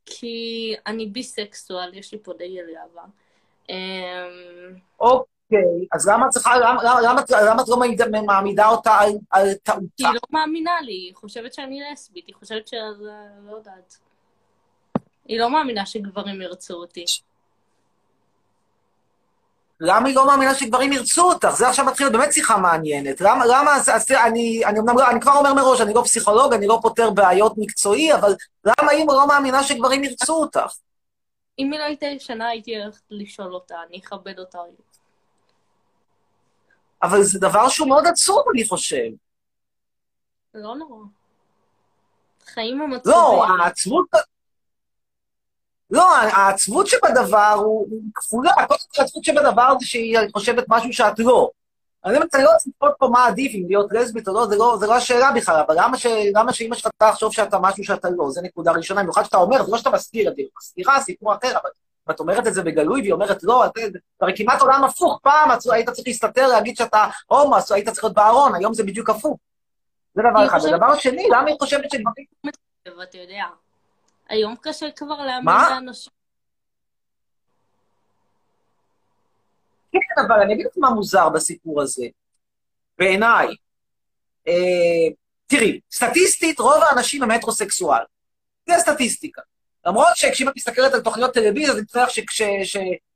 כי 0.06 0.74
אני 0.86 1.06
ביסקסואל, 1.06 1.94
יש 1.94 2.12
לי 2.12 2.18
פה 2.22 2.32
דגל 2.32 2.66
גאווה. 2.74 3.04
אמ, 3.68 3.74
אוקיי, 5.00 5.86
אז 5.92 6.08
למה 6.08 6.26
את 6.26 6.30
צריכה, 6.30 6.58
למה, 6.58 6.82
למה, 6.84 7.20
למה 7.50 7.62
את 7.62 7.68
לא 7.68 7.76
מעמידה 8.26 8.68
אותה 8.68 8.94
על, 8.94 9.10
על 9.30 9.54
טעותה? 9.54 9.86
היא 9.98 10.06
לא 10.06 10.20
מאמינה 10.30 10.80
לי, 10.80 10.92
היא 10.92 11.14
חושבת 11.14 11.54
שאני 11.54 11.80
לסבית, 11.92 12.26
היא 12.26 12.34
חושבת 12.34 12.68
ש... 12.68 12.74
לא 13.46 13.56
יודעת. 13.56 13.98
היא 15.24 15.38
לא 15.38 15.50
מאמינה 15.50 15.86
שגברים 15.86 16.42
ירצו 16.42 16.74
אותי. 16.74 17.04
למה 19.80 20.08
היא 20.08 20.16
לא 20.16 20.26
מאמינה 20.26 20.54
שגברים 20.54 20.92
ירצו 20.92 21.22
אותך? 21.22 21.50
זה 21.50 21.68
עכשיו 21.68 21.84
מתחיל 21.84 22.08
באמת 22.08 22.32
שיחה 22.32 22.58
מעניינת. 22.58 23.20
למה, 23.20 23.46
למה, 23.46 23.76
אז, 23.76 23.88
אז 23.88 24.10
אני, 24.10 24.64
אני, 24.64 24.80
אני, 24.80 25.02
אני 25.10 25.20
כבר 25.20 25.32
אומר 25.32 25.54
מראש, 25.54 25.80
אני 25.80 25.94
לא 25.94 26.02
פסיכולוג, 26.04 26.52
אני 26.52 26.66
לא 26.66 26.78
פותר 26.82 27.10
בעיות 27.10 27.52
מקצועי, 27.56 28.14
אבל 28.14 28.34
למה 28.64 28.90
היא 28.90 29.06
לא 29.06 29.28
מאמינה 29.28 29.62
שגברים 29.62 30.04
ירצו 30.04 30.34
אותך? 30.34 30.72
אם 31.58 31.72
היא 31.72 31.80
לא 31.80 31.84
הייתה 31.84 32.06
ישנה, 32.06 32.48
הייתי 32.48 32.82
הולכת 32.82 33.02
לשאול 33.10 33.54
אותה, 33.54 33.74
אני 33.88 33.98
אכבד 33.98 34.38
אותה. 34.38 34.58
אבל 37.02 37.22
זה 37.22 37.38
דבר 37.40 37.68
שהוא 37.68 37.88
מאוד 37.88 38.06
עצוב, 38.06 38.42
אני 38.54 38.68
חושב. 38.68 39.08
לא 40.54 40.74
נורא. 40.76 41.04
חיים 42.46 42.80
הם 42.80 42.92
עצובים. 42.92 43.18
לא, 43.18 43.46
העצבות... 43.64 44.06
לא, 45.90 46.16
העצבות 46.16 46.86
שבדבר 46.86 47.54
הוא 47.58 47.86
כפולה. 48.14 48.52
קודם 48.52 48.66
כל, 48.68 48.74
העצבות 48.98 49.24
שבדבר 49.24 49.74
זה 49.80 49.86
שהיא 49.86 50.18
חושבת 50.32 50.64
משהו 50.68 50.92
שאת 50.92 51.18
לא. 51.18 51.50
אני 52.04 52.18
באמת, 52.18 52.34
אני 52.34 52.44
לא 52.44 52.50
רוצה 52.52 52.68
לצפות 52.70 52.92
פה 52.98 53.08
מה 53.08 53.26
עדיף, 53.26 53.52
אם 53.54 53.62
להיות 53.68 53.92
לסבית 53.92 54.28
או 54.28 54.34
לא, 54.34 54.46
זה 54.46 54.56
לא, 54.56 54.76
זה 54.80 54.86
לא 54.86 54.94
השאלה 54.94 55.32
בכלל, 55.32 55.60
אבל 55.66 55.74
למה, 55.78 55.98
ש, 55.98 56.06
למה 56.34 56.52
שאימא 56.52 56.76
שלך 56.76 56.90
תחשוב 56.98 57.32
שאתה 57.32 57.58
משהו 57.58 57.84
שאתה 57.84 58.08
לא? 58.10 58.30
זה 58.30 58.40
נקודה 58.42 58.72
ראשונה, 58.72 59.02
במיוחד 59.02 59.22
שאתה 59.24 59.36
אומר, 59.36 59.64
זה 59.64 59.72
לא 59.72 59.78
שאתה 59.78 59.90
מסתיר 59.90 60.30
את 60.30 60.36
זה, 60.36 60.42
מסתירה 60.58 61.00
סיפור 61.00 61.34
אחר, 61.34 61.50
אבל 61.50 61.70
ואת 62.06 62.20
אומרת 62.20 62.46
את 62.46 62.54
זה 62.54 62.62
בגלוי, 62.62 63.00
והיא 63.00 63.12
אומרת, 63.12 63.42
לא, 63.42 63.66
את- 63.66 63.72
זה 63.76 63.98
הרי 64.20 64.32
כמעט 64.36 64.60
עולם 64.60 64.84
הפוך, 64.84 65.18
פעם 65.22 65.52
את- 65.52 65.72
היית 65.72 65.90
צריך 65.90 66.08
להסתתר, 66.08 66.46
להגיד 66.46 66.76
שאתה 66.76 67.04
הומו, 67.26 67.56
היית 67.70 67.88
צריך 67.88 68.04
להיות 68.04 68.16
בארון, 68.16 68.54
היום 68.54 68.74
זה 68.74 68.82
בדיוק 68.84 69.10
הפוך. 69.10 69.38
זה 70.14 70.22
דבר 70.30 70.46
אחד. 70.46 70.58
ודבר 70.64 70.94
שני, 70.94 71.28
למה 71.30 71.48
היא 71.48 71.56
חושבת 71.60 71.90
שגברים... 71.90 72.26
ואתה 72.98 73.18
יודע, 73.18 73.44
היום 74.28 74.54
קשה 74.62 74.90
כבר 74.96 75.26
להאמין? 75.26 75.54
לאנשים. 75.70 76.12
כן, 79.92 80.22
אבל 80.26 80.40
אני 80.40 80.54
אגיד 80.54 80.66
לך 80.66 80.72
מה 80.76 80.90
מוזר 80.90 81.28
בסיפור 81.28 81.82
הזה, 81.82 82.06
בעיניי. 82.98 83.46
אה, 84.48 85.08
תראי, 85.46 85.80
סטטיסטית, 85.92 86.60
רוב 86.60 86.82
האנשים 86.82 87.22
הם 87.22 87.30
הטרוסקסואל. 87.30 88.02
זה 88.68 88.76
הסטטיסטיקה. 88.76 89.42
למרות 89.86 90.16
שכשאם 90.16 90.48
את 90.48 90.52
מסתכלת 90.56 90.94
על 90.94 91.00
תוכניות 91.00 91.34
טלוויזיה, 91.34 91.74
זה 91.74 91.82
מצטער 91.82 92.06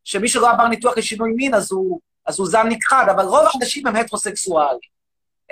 שמי 0.05 0.29
שלא 0.29 0.51
עבר 0.51 0.69
ניתוח 0.69 0.99
לשינוי 0.99 1.33
מין, 1.33 1.55
אז 1.55 1.73
הוא, 1.73 2.01
אז 2.27 2.39
הוא 2.39 2.49
זן 2.49 2.69
נכחד, 2.69 3.07
אבל 3.11 3.25
רוב 3.25 3.47
האנשים 3.55 3.87
הם 3.87 3.97
הטרוסקסואלים. 3.97 4.93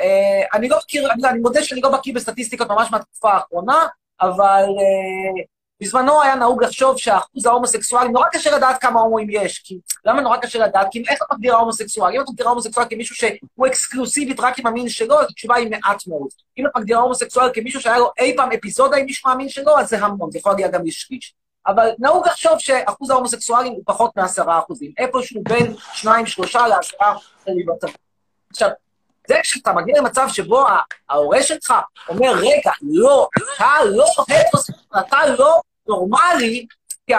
אה, 0.00 0.42
אני 0.52 0.68
לא 0.68 0.78
מכיר, 0.78 1.12
אני, 1.12 1.28
אני 1.28 1.38
מודה 1.38 1.62
שאני 1.62 1.80
לא 1.80 1.98
בקיא 1.98 2.14
בסטטיסטיקות 2.14 2.68
ממש 2.68 2.88
מהתקופה 2.90 3.32
האחרונה, 3.32 3.86
אבל 4.20 4.64
אה, 4.64 5.44
בזמנו 5.80 6.22
היה 6.22 6.34
נהוג 6.34 6.64
לחשוב 6.64 6.98
שהאחוז 6.98 7.46
ההומוסקסואלים, 7.46 8.12
נורא 8.12 8.26
קשה 8.32 8.56
לדעת 8.56 8.80
כמה 8.80 9.00
הומואים 9.00 9.26
יש, 9.30 9.58
כי 9.58 9.78
למה 10.04 10.20
נורא 10.20 10.36
קשה 10.36 10.58
לדעת? 10.58 10.86
כי 10.90 11.02
איך 11.08 11.18
אתה 11.26 11.34
מגדיר 11.34 11.54
ההומוסקסואל? 11.54 12.14
אם 12.14 12.20
אתה 12.20 12.30
מגדיר 12.30 12.46
ההומוסקסואל 12.46 12.86
כמישהו 12.90 13.16
שהוא 13.16 13.66
אקסקלוסיבית 13.66 14.40
רק 14.40 14.58
עם 14.58 14.66
המין 14.66 14.88
שלו, 14.88 15.20
אז 15.20 15.26
התשובה 15.30 15.56
היא 15.56 15.70
מעט 15.70 16.06
מאוד. 16.06 16.28
אם 16.58 16.66
אתה 16.66 16.78
מגדיר 16.78 16.98
ההומוסקסואל 16.98 17.50
כמישהו 17.54 17.80
שהיה 17.80 17.98
לו 17.98 18.10
אי 18.18 18.36
פעם 18.36 18.52
אפיזודה 18.52 18.96
עם 18.96 19.06
מישהו 19.06 19.30
מהמין 19.30 19.48
שלו, 19.48 19.78
אז 19.78 19.88
זה 19.88 19.98
המון, 19.98 20.30
זה 20.30 20.38
יכול 20.38 20.52
להגיע 20.52 20.68
גם 20.68 20.86
לשליש. 20.86 21.34
אבל 21.66 21.90
נהוג 21.98 22.26
לחשוב 22.26 22.58
שאחוז 22.58 23.10
ההומוסקסואלים 23.10 23.72
הוא 23.72 23.82
פחות 23.86 24.16
מעשרה 24.16 24.58
אחוזים, 24.58 24.92
איפשהו 24.98 25.42
בין 25.42 25.74
שניים, 25.92 26.26
שלושה 26.26 26.66
לעשרה 26.66 27.16
אחוזים. 27.16 27.66
עכשיו, 28.50 28.70
זה 29.30 29.40
כשאתה 29.42 29.72
מגיע 29.72 29.98
למצב 29.98 30.26
שבו 30.28 30.64
ההורה 31.08 31.42
שלך 31.42 31.74
אומר, 32.08 32.32
רגע, 32.36 32.70
לא, 32.82 33.28
אתה 33.56 33.74
לא 33.84 34.06
הטרוסקסואל, 34.28 35.00
אתה 35.00 35.18
לא 35.38 35.60
נורמלי, 35.88 36.66
כי 37.06 37.12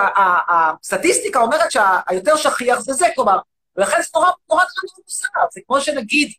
הסטטיסטיקה 0.50 1.40
אומרת 1.40 1.72
שהיותר 1.72 2.36
שכיח 2.36 2.80
זה 2.80 2.94
זה, 2.94 3.08
כלומר, 3.16 3.40
ולכן 3.76 4.02
זה 4.02 4.08
נורא 4.16 4.26
נורא 4.50 4.64
נורא 4.64 4.64
מוזר. 5.04 5.28
זה 5.54 5.62
כמו 5.68 5.82
שנגיד, 5.82 6.34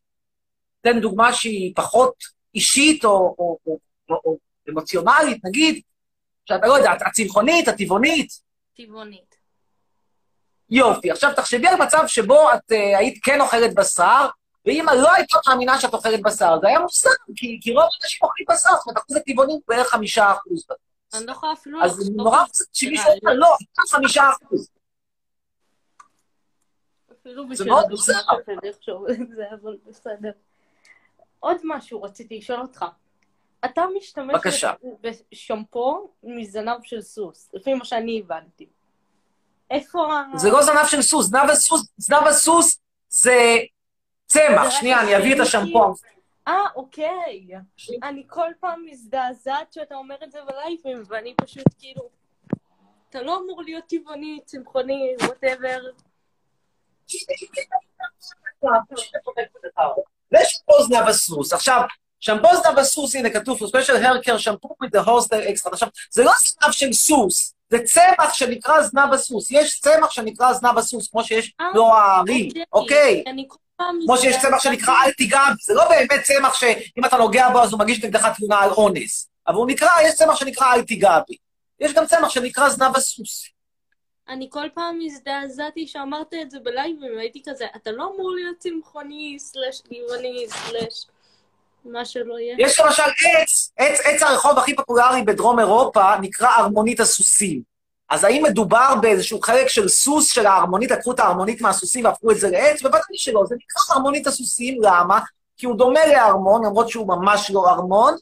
תן 0.80 1.00
דוגמה 1.00 1.32
שהיא 1.32 1.72
פחות 1.76 2.14
אישית 2.54 3.04
או, 3.04 3.10
או, 3.10 3.58
או, 3.66 3.78
או, 4.10 4.20
או 4.24 4.38
אמוציונלית, 4.70 5.44
נגיד, 5.44 5.80
שאתה 6.44 6.66
לא 6.66 6.72
יודע, 6.72 6.92
הצמחונית, 6.92 7.68
הטבעונית, 7.68 8.32
טבעונית. 8.76 9.36
יופי. 10.70 11.10
עכשיו 11.10 11.32
תחשבי 11.36 11.68
על 11.68 11.76
מצב 11.76 12.04
שבו 12.06 12.52
את 12.52 12.72
uh, 12.72 12.98
היית 12.98 13.24
כן 13.24 13.40
אוכלת 13.40 13.74
בשר, 13.74 14.26
ואמא 14.66 14.90
לא 14.90 15.12
הייתה 15.12 15.38
מאמינה 15.48 15.80
שאת 15.80 15.94
אוכלת 15.94 16.22
בשר, 16.22 16.58
זה 16.60 16.68
היה 16.68 16.78
מוזר, 16.80 17.10
כי, 17.36 17.58
כי 17.62 17.72
רוב 17.72 17.82
האנשים 17.82 18.18
אוכלים 18.22 18.46
בשר, 18.50 18.70
זאת 18.76 18.86
אומרת, 18.86 18.98
אחוז 18.98 19.16
הטבעונים 19.16 19.54
הוא 19.54 19.62
בערך 19.68 19.88
חמישה 19.88 20.32
אחוז. 20.32 20.66
אני 21.14 21.26
לא 21.26 21.32
יכולה 21.32 21.52
אפילו 21.52 21.84
אז 21.84 21.92
זה 21.92 22.12
נורא 22.16 22.38
מוזר 22.40 22.64
שמישהו 22.72 23.10
אומר, 23.22 23.34
לא, 23.34 23.56
אתה 23.72 23.82
חמישה 23.96 24.22
אחוז. 24.30 24.68
אפילו 27.12 27.42
זה 27.42 27.50
בשביל 27.50 27.68
מאוד 27.68 27.84
הדוגמה 27.84 27.96
מוזר. 27.96 28.12
קשה 28.42 28.68
לחשוב 28.68 29.06
על 29.06 29.14
זה, 29.36 29.44
אבל 29.62 29.76
בסדר. 29.86 30.30
עוד 31.40 31.56
משהו 31.64 32.02
רציתי 32.02 32.38
לשאול 32.38 32.60
אותך. 32.60 32.84
אתה 33.64 33.84
משתמש 33.96 34.34
בבקשה. 34.34 34.72
בשמפו 35.00 36.10
מזנב 36.22 36.82
של 36.82 37.00
סוס, 37.00 37.50
לפי 37.54 37.74
מה 37.74 37.84
שאני 37.84 38.20
הבנתי. 38.24 38.66
איפה 39.70 40.12
ה... 40.12 40.38
זה 40.38 40.50
לא 40.50 40.62
זנב 40.62 40.86
של 40.86 41.02
סוס, 41.02 41.26
זנב 41.26 41.50
הסוס, 41.50 41.88
זנב 41.96 42.26
הסוס 42.26 42.78
זה 43.08 43.58
צמח. 44.32 44.70
שנייה, 44.70 45.00
אני 45.00 45.16
אביא 45.16 45.34
את 45.34 45.40
השמפו. 45.40 45.94
אה, 46.48 46.66
אוקיי. 46.76 47.46
אני 48.02 48.22
כל 48.26 48.48
פעם 48.60 48.84
מזדעזעת 48.86 49.72
שאתה 49.72 49.94
אומר 49.94 50.16
את 50.24 50.32
זה 50.32 50.38
בלייבים, 50.46 51.02
ואני 51.08 51.34
פשוט 51.34 51.66
כאילו... 51.78 52.02
אתה 53.10 53.22
לא 53.22 53.38
אמור 53.44 53.62
להיות 53.62 53.84
טבעוני, 53.88 54.38
צמחוני, 54.44 55.14
ווטאבר. 55.22 55.80
זה 60.30 60.38
שמפו 60.44 60.82
זנב 60.82 61.08
הסוס. 61.08 61.52
עכשיו, 61.52 61.82
שמפו 62.20 62.48
זנב 62.62 62.78
הסוס, 62.78 63.14
הנה 63.14 63.30
כתוב 63.30 63.58
special 63.62 64.02
hair 64.02 64.22
care 64.24 64.38
shampoo 64.38 64.84
with 64.84 64.90
the 64.98 65.06
horse 65.06 65.28
extra. 65.28 65.72
עכשיו, 65.72 65.88
זה 66.10 66.24
לא 66.24 66.32
זנב 66.40 66.72
של 66.72 66.92
סוס, 66.92 67.54
זה 67.70 67.78
צמח 67.84 68.34
שנקרא 68.34 68.82
זנב 68.82 69.12
הסוס. 69.12 69.50
יש 69.50 69.80
צמח 69.80 70.10
שנקרא 70.10 70.52
זנב 70.52 70.78
הסוס, 70.78 71.08
כמו 71.08 71.24
שיש 71.24 71.54
אה, 71.60 71.66
לו 71.74 71.94
הארי, 71.94 72.48
אוקיי? 72.72 73.24
כמו 74.04 74.16
שיש 74.16 74.36
צמח 74.42 74.62
שנקרא 74.62 74.94
אל 75.04 75.10
תיגע. 75.12 75.42
זה 75.64 75.74
לא 75.74 75.88
באמת 75.88 76.22
צמח 76.22 76.54
שאם 76.54 77.04
אתה 77.04 77.16
נוגע 77.16 77.48
בו 77.48 77.62
אז 77.62 77.72
הוא 77.72 77.80
מגיש 77.80 78.04
נגדך 78.04 78.28
תלונה 78.36 78.60
על 78.60 78.70
אונס. 78.70 79.28
אבל 79.48 79.56
הוא 79.56 79.66
נקרא, 79.66 79.88
יש 80.04 80.14
צמח 80.14 80.36
שנקרא 80.36 80.74
אל 80.74 80.82
תיגע 80.82 81.18
בי. 81.28 81.36
יש 81.80 81.92
גם 81.92 82.06
צמח 82.06 82.28
שנקרא 82.28 82.68
זנב 82.68 82.96
הסוס. 82.96 83.44
אני 84.28 84.48
כל 84.50 84.68
פעם 84.74 84.98
הזדעזעתי 85.04 85.86
שאמרת 85.86 86.34
את 86.42 86.50
זה 86.50 86.58
בלייבים, 86.62 87.16
והייתי 87.16 87.42
כזה, 87.48 87.66
אתה 87.76 87.92
לא 87.92 88.12
אמור 88.14 88.30
להיות 88.34 88.56
צמחוני, 88.58 89.36
סלאש 89.38 89.80
טבעוני, 89.80 90.46
סלאש 90.48 91.06
מה 91.84 92.04
שלא 92.04 92.38
יהיה. 92.38 92.56
יש 92.58 92.80
למשל 92.80 93.02
עץ, 93.02 93.72
עץ, 93.76 94.00
עץ 94.04 94.22
הרחוב 94.22 94.58
הכי 94.58 94.76
פופולרי 94.76 95.22
בדרום 95.22 95.58
אירופה 95.58 96.16
נקרא 96.20 96.48
ארמונית 96.58 97.00
הסוסים. 97.00 97.71
אז 98.12 98.24
האם 98.24 98.42
מדובר 98.42 98.94
באיזשהו 99.02 99.40
חלק 99.40 99.68
של 99.68 99.88
סוס 99.88 100.32
של 100.32 100.46
הארמונית, 100.46 100.90
לקחו 100.90 101.12
את 101.12 101.20
הארמונית 101.20 101.60
מהסוסים 101.60 102.04
והפכו 102.04 102.30
את 102.30 102.38
זה 102.38 102.50
לעץ? 102.50 102.82
בוודאי 102.82 103.00
שלא, 103.14 103.44
זה 103.46 103.54
נקרא 103.54 103.96
ארמונית 103.96 104.26
הסוסים, 104.26 104.82
למה? 104.82 105.20
כי 105.56 105.66
הוא 105.66 105.76
דומה 105.76 106.06
לארמון, 106.06 106.64
למרות 106.64 106.88
שהוא 106.88 107.08
ממש 107.08 107.50
לא 107.50 107.70
ארמון, 107.70 108.14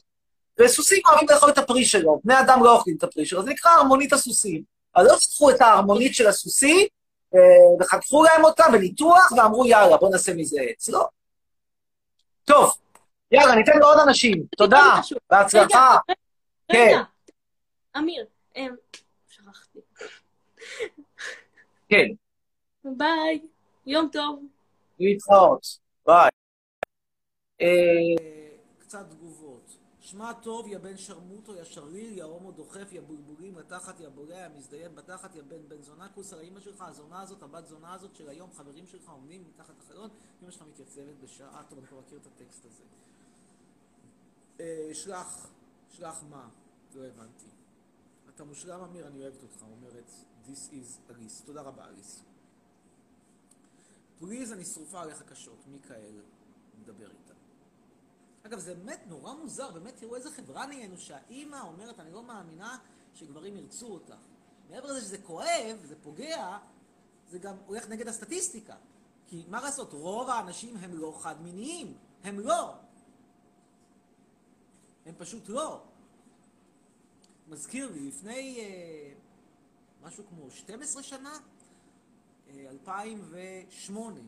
וסוסים 0.59 1.01
אוהבים 1.07 1.27
לאכול 1.29 1.49
את 1.49 1.57
הפרי 1.57 1.85
שלו, 1.85 2.21
בני 2.23 2.39
אדם 2.39 2.63
לא 2.63 2.75
אוכלים 2.75 2.95
את 2.97 3.03
הפרי 3.03 3.25
שלו, 3.25 3.43
זה 3.43 3.49
נקרא 3.49 3.71
ארמונית 3.71 4.13
הסוסים. 4.13 4.61
אז 4.95 5.07
לא 5.07 5.13
לקחו 5.13 5.49
את 5.49 5.61
הארמונית 5.61 6.15
של 6.15 6.27
הסוסים, 6.27 6.87
אה, 7.35 7.39
וחתכו 7.79 8.23
להם 8.23 8.45
אותה 8.45 8.63
בניתוח, 8.71 9.31
ואמרו, 9.37 9.65
יאללה, 9.65 9.97
בוא 9.97 10.09
נעשה 10.09 10.33
מזה 10.33 10.61
עץ. 10.61 10.89
לא. 10.89 11.07
טוב, 12.45 12.73
יאללה, 13.31 13.55
ניתן 13.55 13.79
לעוד 13.79 13.97
אנשים. 14.07 14.43
תודה. 14.57 14.99
בהצלחה. 15.29 15.97
כן. 16.67 16.77
רגע, 16.77 17.01
אמיר, 17.97 18.25
אמ, 18.55 18.75
שכחתי. 19.53 19.79
כן, 21.89 22.07
ביי, 22.83 23.47
יום 23.85 24.09
טוב. 24.11 24.43
להתראות. 24.99 25.79
ביי. 26.05 26.29
אה, 27.61 28.57
קצת 28.79 29.09
תגובות. 29.09 29.77
שמע 29.99 30.33
טוב, 30.33 30.67
יא 30.67 30.77
בן 30.77 30.97
שרמוטו, 30.97 31.55
יא 31.55 31.63
שריר, 31.63 32.17
יא 32.17 32.23
הומו 32.23 32.51
דוחף, 32.51 32.91
יא 32.91 33.01
בולבולים 33.01 33.57
לתחת, 33.57 33.99
יא 33.99 34.09
בולע, 34.09 34.37
יא 34.37 34.47
מזדיין 34.57 34.95
בתחת, 34.95 35.35
יא 35.35 35.41
בן 35.41 35.67
בן 35.67 35.81
זונה, 35.81 36.09
כוס 36.09 36.33
על 36.33 36.39
האמא 36.39 36.59
שלך, 36.59 36.81
הזונה 36.87 37.21
הזאת, 37.21 37.43
הבת 37.43 37.67
זונה 37.67 37.93
הזאת 37.93 38.15
של 38.15 38.29
היום, 38.29 38.51
חברים 38.53 38.85
שלך 38.87 39.09
עומדים 39.09 39.43
מתחת 39.47 39.73
לחלון, 39.79 40.09
אמא 40.43 40.51
שלך 40.51 40.63
מתייצבת 40.69 41.15
בשעה, 41.23 41.63
טוב, 41.69 41.79
אני 41.79 41.87
כבר 41.87 41.99
מכיר 41.99 42.17
את 42.17 42.25
הטקסט 42.25 42.65
הזה. 42.65 42.83
אה, 44.59 44.89
שלח, 44.93 45.47
שלח 45.89 46.23
מה? 46.29 46.49
לא 46.95 47.05
הבנתי. 47.05 47.60
אתה 48.35 48.43
מושלם, 48.43 48.81
אמיר, 48.81 49.07
אני 49.07 49.21
אוהבת 49.21 49.43
אותך, 49.43 49.61
אומרת, 49.61 50.11
This 50.47 50.71
is 50.71 51.11
אליס. 51.11 51.41
תודה 51.41 51.61
רבה, 51.61 51.87
אליס. 51.87 52.23
פליז, 54.19 54.53
אני 54.53 54.65
שרופה 54.65 55.01
עליך 55.01 55.21
קשות, 55.21 55.67
מיכאל 55.67 56.21
מדבר 56.81 57.09
איתה. 57.09 57.33
אגב, 58.43 58.59
זה 58.59 58.75
באמת 58.75 59.01
נורא 59.07 59.33
מוזר, 59.33 59.71
באמת 59.71 59.97
תראו 59.97 60.15
איזה 60.15 60.31
חברה 60.31 60.65
נהיינו 60.65 60.97
שהאימא 60.97 61.61
אומרת, 61.61 61.99
אני 61.99 62.11
לא 62.11 62.23
מאמינה 62.23 62.77
שגברים 63.13 63.57
ירצו 63.57 63.93
אותך. 63.93 64.15
מעבר 64.69 64.91
לזה 64.91 65.01
שזה 65.01 65.17
כואב, 65.17 65.77
זה 65.83 65.95
פוגע, 66.03 66.57
זה 67.29 67.39
גם 67.39 67.55
הולך 67.65 67.89
נגד 67.89 68.07
הסטטיסטיקה. 68.07 68.75
כי 69.27 69.45
מה 69.47 69.61
לעשות, 69.61 69.93
רוב 69.93 70.29
האנשים 70.29 70.77
הם 70.77 70.97
לא 70.97 71.17
חד-מיניים, 71.19 71.97
הם 72.23 72.39
לא. 72.39 72.73
הם 75.05 75.15
פשוט 75.17 75.49
לא. 75.49 75.83
מזכיר 77.51 77.91
לי, 77.91 78.07
לפני 78.07 78.59
אה, 78.59 79.13
משהו 80.01 80.23
כמו 80.29 80.51
12 80.51 81.03
שנה, 81.03 81.37
אה, 82.47 82.65
2008, 82.69 84.19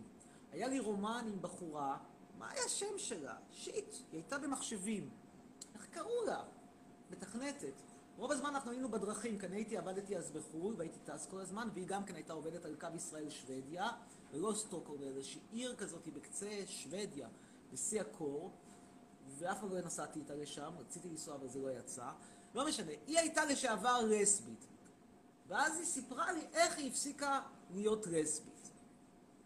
היה 0.51 0.67
לי 0.67 0.79
רומן 0.79 1.25
עם 1.27 1.41
בחורה, 1.41 1.97
מה 2.37 2.49
היה 2.51 2.63
השם 2.65 2.97
שלה? 2.97 3.35
שיט, 3.51 3.93
היא 3.93 4.03
הייתה 4.11 4.37
במחשבים. 4.37 5.09
איך 5.75 5.87
קראו 5.91 6.25
לה? 6.25 6.43
מתכנתת. 7.09 7.73
רוב 8.17 8.31
הזמן 8.31 8.49
אנחנו 8.49 8.71
היינו 8.71 8.89
בדרכים, 8.89 9.39
כי 9.39 9.45
אני 9.45 9.55
הייתי, 9.55 9.77
עבדתי 9.77 10.17
אז 10.17 10.31
בחו"ל 10.31 10.75
והייתי 10.77 10.99
טס 10.99 11.27
כל 11.29 11.39
הזמן, 11.39 11.69
והיא 11.73 11.87
גם 11.87 12.05
כן 12.05 12.15
הייתה 12.15 12.33
עובדת 12.33 12.65
על 12.65 12.75
קו 12.75 12.87
ישראל-שוודיה, 12.95 13.89
ולא 14.31 14.53
סטוקהולם, 14.55 15.17
איזושהי 15.17 15.41
עיר 15.51 15.75
כזאת 15.75 16.07
בקצה 16.07 16.49
שוודיה, 16.65 17.27
בשיא 17.73 18.01
הקור, 18.01 18.51
ואף 19.37 19.59
פעם 19.59 19.71
לא 19.71 19.81
נסעתי 19.81 20.19
איתה 20.19 20.35
לשם, 20.35 20.73
רציתי 20.79 21.09
לנסוע 21.09 21.35
אבל 21.35 21.47
זה 21.47 21.59
לא 21.59 21.71
יצא. 21.71 22.11
לא 22.53 22.67
משנה, 22.67 22.91
היא 23.07 23.19
הייתה 23.19 23.45
לשעבר 23.45 24.01
לסבית. 24.01 24.67
ואז 25.47 25.77
היא 25.77 25.85
סיפרה 25.85 26.31
לי 26.31 26.47
איך 26.53 26.77
היא 26.77 26.89
הפסיקה 26.89 27.41
להיות 27.69 28.07
לסבית. 28.07 28.69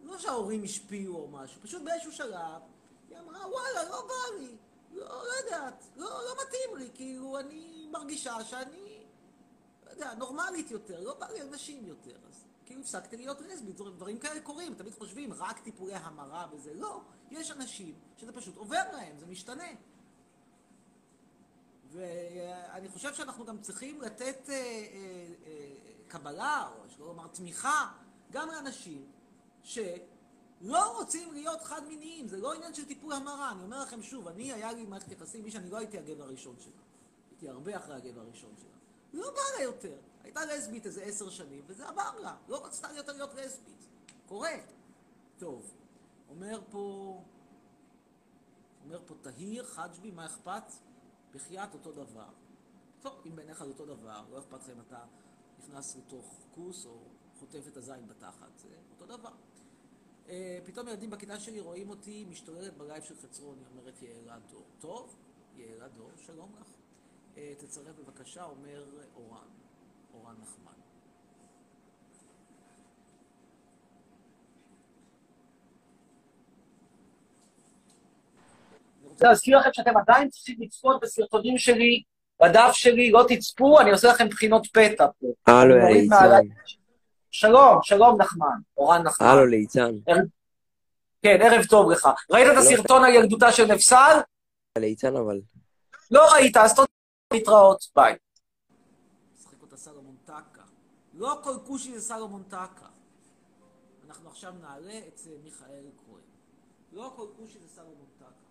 לא 0.02 0.18
שההורים 0.18 0.64
השפיעו 0.64 1.16
או 1.16 1.28
משהו, 1.28 1.62
פשוט 1.62 1.82
באיזשהו 1.82 2.12
שלב 2.12 2.62
היא 3.10 3.18
אמרה, 3.18 3.48
וואלה, 3.50 3.90
לא 3.90 4.08
בא 4.08 4.38
לי, 4.40 4.56
לא, 4.92 5.06
לא 5.06 5.34
יודעת, 5.44 5.84
לא, 5.96 6.10
לא 6.10 6.36
מתאים 6.42 6.78
לי, 6.78 6.90
כאילו, 6.94 7.40
אני 7.40 7.88
מרגישה 7.92 8.44
שאני, 8.44 9.06
לא 9.86 9.92
יודע, 9.92 10.14
נורמלית 10.14 10.72
יותר, 10.72 11.00
לא 11.00 11.14
בא 11.14 11.28
לי 11.28 11.42
על 11.42 11.50
נשים 11.50 11.86
יותר, 11.86 12.16
אז 12.30 12.44
כאילו 12.66 12.82
הפסקתי 12.82 13.18
להיות 13.18 13.38
דברים, 13.38 13.96
דברים 13.96 14.20
כאלה 14.20 14.42
קורים, 14.42 14.74
תמיד 14.74 14.94
חושבים, 14.94 15.34
רק 15.34 15.60
טיפולי 15.60 15.96
המרה 15.96 16.48
וזה, 16.52 16.74
לא, 16.74 17.02
יש 17.32 17.52
אנשים 17.52 17.96
שזה 18.18 18.32
פשוט 18.32 18.58
עובר 18.58 18.84
להם, 18.94 19.20
זה 19.20 19.26
משתנה. 19.26 19.68
ואני 21.92 22.90
חושב 22.90 23.14
שאנחנו 23.14 23.46
גם 23.46 23.62
צריכים 23.62 24.02
לתת 24.02 24.50
אה, 24.50 24.56
אה, 24.56 25.28
אה, 25.46 25.74
קבלה, 26.08 26.70
או 26.78 26.90
שלא 26.90 27.06
לומר 27.06 27.28
תמיכה, 27.28 27.92
גם 28.32 28.50
לאנשים 28.50 29.12
שלא 29.64 30.98
רוצים 30.98 31.34
להיות 31.34 31.64
חד-מיניים, 31.64 32.28
זה 32.28 32.38
לא 32.38 32.54
עניין 32.54 32.74
של 32.74 32.86
טיפול 32.86 33.14
המרה. 33.14 33.52
אני 33.52 33.64
אומר 33.64 33.82
לכם 33.82 34.02
שוב, 34.02 34.28
אני, 34.28 34.54
היה 34.54 34.74
לי 34.74 34.86
מערכת 34.86 35.12
יחסים, 35.12 35.44
מי 35.44 35.52
שאני 35.52 35.70
לא 35.70 35.78
הייתי 35.78 35.98
הגבר 35.98 36.24
הראשון 36.24 36.56
שלה. 36.60 36.82
הייתי 37.30 37.50
הרבה 37.50 37.78
אחרי 37.78 37.96
הגבר 37.96 38.22
הראשון 38.22 38.54
שלה. 38.58 38.78
לא 39.14 39.32
בא 39.32 39.58
לה 39.58 39.64
יותר. 39.64 39.96
הייתה 40.24 40.46
לסבית 40.46 40.86
איזה 40.86 41.04
עשר 41.04 41.30
שנים, 41.30 41.64
וזה 41.68 41.88
עבר 41.88 42.20
לה. 42.20 42.36
לא 42.48 42.66
רצתה 42.66 42.88
יותר 42.96 43.14
להיות 43.14 43.34
לסבית. 43.36 43.86
קורה. 44.28 44.54
טוב, 45.38 45.74
אומר 46.30 46.62
פה, 46.72 47.18
אומר 48.86 49.00
פה 49.06 49.16
תהיר, 49.22 49.66
חג'בי, 49.66 50.12
מה 50.12 50.26
אכפת? 50.26 50.64
בחייאת 51.34 51.74
אותו 51.74 51.92
דבר. 51.92 52.30
טוב, 53.02 53.14
אם 53.26 53.36
בעיניך 53.36 53.64
זה 53.64 53.70
אותו 53.70 53.86
דבר, 53.86 54.26
לא 54.32 54.40
אכפת 54.40 54.60
לך 54.60 54.70
אם 54.70 54.82
אתה 54.88 55.06
נכנס 55.60 55.96
לתוך 55.96 56.40
כוס 56.56 56.86
או 56.86 57.00
חוטף 57.40 57.68
את 57.68 57.78
הזין 57.78 58.08
בתחת, 58.08 58.58
זה 58.58 58.70
אותו 58.92 59.18
דבר. 59.18 59.32
Uh, 60.26 60.30
פתאום 60.66 60.88
ילדים 60.88 61.10
בכיתה 61.10 61.40
שלי 61.40 61.60
רואים 61.60 61.90
אותי 61.90 62.26
משתוללת 62.30 62.78
בלייב 62.78 63.04
של 63.04 63.16
חצרוני, 63.16 63.62
אומרת 63.72 64.02
יעלה 64.02 64.40
דור. 64.52 64.66
טוב, 64.80 65.16
יעלה 65.56 65.88
דור, 65.88 66.12
שלום 66.16 66.56
לך. 66.62 66.68
Uh, 67.36 67.38
תצרף 67.58 67.96
בבקשה, 67.96 68.44
אומר 68.44 68.86
אורן, 69.16 69.48
אורן 70.14 70.36
נחמן. 70.42 70.87
רוצה 79.18 79.28
להזכיר 79.28 79.60
לכם 79.60 79.70
שאתם 79.74 79.98
עדיין 79.98 80.30
צריכים 80.30 80.56
לצפות 80.60 81.02
בסרטונים 81.02 81.58
שלי, 81.58 82.04
בדף 82.42 82.72
שלי, 82.74 83.12
לא 83.12 83.26
תצפו, 83.28 83.80
אני 83.80 83.92
עושה 83.92 84.08
לכם 84.08 84.30
בחינות 84.30 84.68
פתע 84.68 85.08
פה. 85.20 85.28
הלו, 85.48 85.76
ליצן. 85.78 86.40
שלום, 87.32 87.80
שלום 87.84 88.22
נחמן, 88.22 88.56
אורן 88.78 89.04
נחמן. 89.04 89.28
הלו, 89.28 89.46
ליצן. 89.46 89.92
כן, 91.22 91.38
ערב 91.42 91.66
טוב 91.66 91.92
לך. 91.92 92.10
ראית 92.32 92.48
את 92.52 92.58
הסרטון 92.58 93.04
על 93.04 93.14
ילדותה 93.14 93.52
של 93.52 93.66
נפסל? 93.66 94.18
ליצן 94.78 95.16
אבל. 95.16 95.42
לא 96.12 96.26
ראית, 96.34 96.58
אז 96.58 96.76
תודה, 96.76 96.88
להתראות, 97.34 97.86
ביי. 97.96 98.16
משחק 99.40 99.62
אותה 99.62 99.78
סלומון 99.78 100.16
טקה. 100.26 100.62
לא 101.14 101.40
כל 101.44 101.56
כושי 101.68 102.00
זה 102.00 102.02
סלומון 102.02 102.44
טקה. 102.44 102.88
אנחנו 104.08 104.30
עכשיו 104.30 104.54
נעלה 104.62 104.98
את 105.08 105.20
מיכאל 105.44 105.86
כהן. 106.06 106.22
לא 106.92 107.14
כל 107.16 107.26
כושי 107.38 107.60
זה 107.60 107.68
סלומון 107.76 108.06
טקה. 108.20 108.48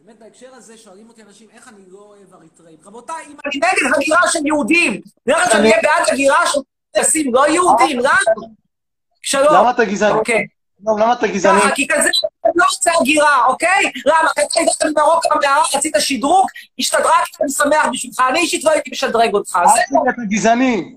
באמת 0.00 0.18
בהקשר 0.18 0.54
הזה 0.54 0.78
שואלים 0.78 1.08
אותי 1.08 1.22
אנשים 1.22 1.48
איך 1.54 1.68
אני 1.68 1.82
לא 1.88 1.98
אוהב 1.98 2.34
אריתראים. 2.34 2.76
רבותיי, 2.84 3.24
אם 3.26 3.36
אני 3.46 3.56
נגד 3.56 3.96
הגירה 3.96 4.20
של 4.32 4.46
יהודים, 4.46 5.00
נראה 5.26 5.50
שאני 5.50 5.70
אהיה 5.70 5.82
בעד 5.82 6.08
הגירה 6.12 6.46
של 6.46 6.58
טייסים, 6.92 7.34
לא 7.34 7.48
יהודים, 7.48 8.00
רק... 8.00 8.20
שלום. 9.22 9.54
למה 9.54 9.70
אתה 9.70 9.84
גזעני? 9.84 10.18
אוקיי. 10.18 10.46
שלום, 10.84 10.98
למה 10.98 11.12
אתה 11.12 11.26
גזעני? 11.26 11.60
ככה, 11.60 11.74
כי 11.74 11.86
כזה 11.88 12.08
לא 12.54 12.64
רוצה 12.70 12.90
הגירה, 13.00 13.46
אוקיי? 13.46 13.92
למה? 14.06 14.28
כי 14.34 14.42
אתה 14.42 14.60
הגעת 14.60 14.96
ממרוקו 14.98 15.28
במערה, 15.34 15.62
רצית 15.74 15.94
שדרוג, 15.98 16.46
השתדרגת, 16.78 17.40
אני 17.42 17.50
שמח 17.50 17.86
בשבילך. 17.92 18.20
אני 18.30 18.38
אישית 18.38 18.64
לא 18.64 18.70
הייתי 18.70 18.90
משדרג 18.90 19.34
אותך. 19.34 19.56
אל 19.56 19.66
זה- 19.66 19.80
תגיד 19.88 20.00
אתה 20.14 20.22
גזעני. 20.30 20.96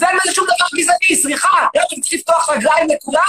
זה 0.00 0.08
אין 0.08 0.18
בזה 0.24 0.34
שום 0.34 0.44
דבר 0.44 0.80
גזעני, 0.80 1.22
סליחה. 1.22 1.48
למה 1.74 1.84
אני 1.92 2.00
צריך 2.00 2.14
לפתוח 2.14 2.50
רגליים 2.50 2.86
לכולם? 2.88 3.22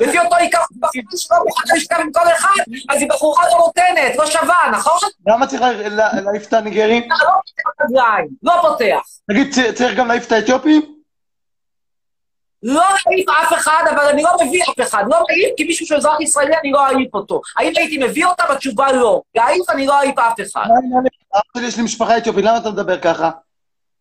לפי 0.00 0.18
אותו 0.18 0.36
עיקר 0.36 0.58
בחורה 0.80 0.90
שלא 1.16 1.36
מוכנה 1.46 1.74
לשכב 1.76 1.96
עם 2.00 2.12
כל 2.12 2.28
אחד, 2.36 2.54
אז 2.88 3.00
היא 3.00 3.08
בחורה 3.08 3.44
לא 3.50 3.58
נותנת, 3.58 4.16
לא 4.18 4.26
שווה, 4.26 4.70
נכון? 4.72 4.98
למה 5.26 5.46
צריך 5.46 5.62
לה- 5.62 5.88
לה- 5.88 6.20
להעיף 6.20 6.48
את 6.48 6.52
הניגרים? 6.52 7.02
לא 7.10 7.16
פותח 7.16 7.84
רגליים, 7.84 8.28
לא 8.42 8.52
פותח. 8.62 9.00
תגיד, 9.30 9.54
צריך 9.74 9.96
גם 9.96 10.08
להעיף 10.08 10.26
את 10.26 10.32
האתיופים? 10.32 10.96
לא 12.62 12.82
אעיף 12.82 13.28
אף 13.28 13.52
אחד, 13.52 13.84
אבל 13.90 14.08
אני 14.08 14.22
לא 14.22 14.30
מביא 14.46 14.62
אף 14.62 14.88
אחד. 14.88 15.04
לא 15.10 15.18
מעיף, 15.28 15.50
כי 15.56 15.64
מישהו 15.64 15.86
שהוא 15.86 15.98
אזרח 15.98 16.20
ישראלי, 16.20 16.54
אני 16.62 16.70
לא 16.72 16.86
אעיף 16.86 17.14
אותו. 17.14 17.40
האם 17.58 17.72
הייתי 17.76 17.98
מביא 17.98 18.26
אותה? 18.26 18.44
בתשובה 18.50 18.92
לא. 18.92 19.22
להעיף, 19.34 19.70
אני 19.70 19.86
לא 19.86 19.98
אעיף 20.00 20.18
אף 20.18 20.34
אחד. 20.40 20.66
יש 21.62 21.76
לי 21.76 21.82
משפחה 21.82 22.16
אתיופית, 22.18 22.44
למה 22.44 22.58
אתה 22.58 22.70
מדבר 22.70 22.98
ככה? 23.00 23.30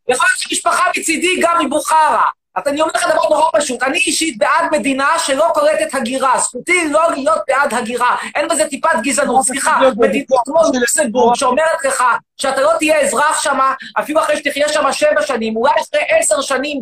יכול 0.08 0.28
להיות 0.30 0.39
שמשפחה 0.39 0.84
מצידי 0.98 1.39
גם 1.41 1.65
מבוכרה. 1.65 2.24
אז 2.56 2.63
אני 2.68 2.82
אומר 2.82 2.91
לך 2.96 3.06
דבר 3.13 3.30
נורא 3.30 3.50
פשוט, 3.54 3.84
אני 3.84 3.98
אישית 3.98 4.38
בעד 4.38 4.65
מדינה 4.72 5.08
שלא 5.20 5.48
קולטת 5.54 5.94
הגירה. 5.94 6.39
זכותי 6.39 6.89
לא 6.89 7.12
להיות 7.12 7.39
בעד 7.48 7.74
הגירה. 7.74 8.15
אין 8.36 8.48
בזה 8.48 8.65
טיפת 8.70 8.89
גזענות. 9.04 9.46
סליחה, 9.46 9.80
מדינה 9.98 10.26
כמו 10.46 10.62
לוקסמבורג 10.74 11.36
שאומרת 11.36 11.86
לך 11.86 12.04
שאתה 12.38 12.62
לא 12.62 12.72
תהיה 12.80 13.02
אזרח 13.02 13.41
שם, 13.41 13.60
אפילו 14.00 14.20
אחרי 14.20 14.38
שתחיה 14.38 14.70
שם 14.70 14.91
שבע 14.91 15.22
שנים, 15.22 15.56
אולי 15.56 15.72
אחרי 15.72 16.02
עשר 16.20 16.41
שנים, 16.41 16.82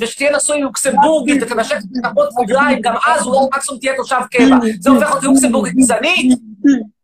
ושתהיה 0.00 0.36
נשוי 0.36 0.60
לוקסמבורגית 0.60 1.42
ותנשק 1.42 1.76
בכפות 1.90 2.28
רגליים, 2.42 2.80
גם 2.80 2.94
אז 3.06 3.26
אולי 3.26 3.46
מקסימום 3.52 3.80
תהיה 3.80 3.96
תושב 3.96 4.20
קבע. 4.30 4.56
זה 4.80 4.90
הופך 4.90 5.14
אותי 5.14 5.26
לוקסמבורגית 5.26 5.74
גזענית? 5.74 6.38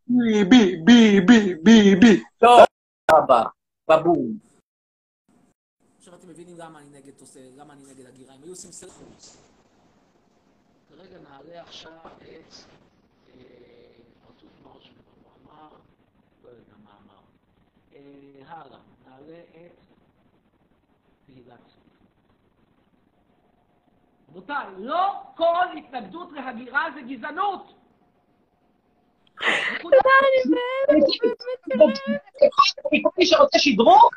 בי, 0.08 0.44
בי, 0.44 0.76
בי, 0.84 1.20
בי, 1.20 1.54
בי, 1.62 1.94
בי. 1.94 2.22
לא. 2.42 2.64
אבא, 3.10 3.42
בבום. 3.90 4.48
עכשיו 5.98 6.14
אתם 6.14 6.28
מבינים 6.28 6.58
למה 6.58 6.78
אני 6.78 6.88
נגד 6.98 7.12
תוספת, 7.16 7.40
למה 7.56 7.72
אני 7.72 7.82
נגד 7.94 8.06
הגירה. 8.06 8.34
הם 8.34 8.40
היו 8.42 8.52
עושים 8.52 8.72
סרט 8.72 8.90
חוץ. 8.90 9.36
כרגע 10.88 11.16
נעלה 11.18 11.62
עכשיו 11.62 11.92
את 12.22 12.54
אה, 13.34 13.42
פרצוף 14.26 14.50
מראש 14.64 14.90
במאמר, 14.90 15.68
לא 16.44 16.48
יודע 16.48 16.72
מה 16.84 16.90
אמר. 17.04 17.20
אה, 17.94 18.00
הלאה, 18.46 18.78
נעלה 19.06 19.40
את 19.50 19.84
תהילת 21.26 21.58
צבי. 21.66 21.90
רבותיי, 24.48 24.66
לא 24.78 25.12
כל 25.36 25.78
התנגדות 25.78 26.28
להגירה 26.32 26.84
זה 26.94 27.00
גזענות. 27.00 27.72
מי 33.18 33.26
שרוצה 33.26 33.58
שדרוג, 33.58 34.14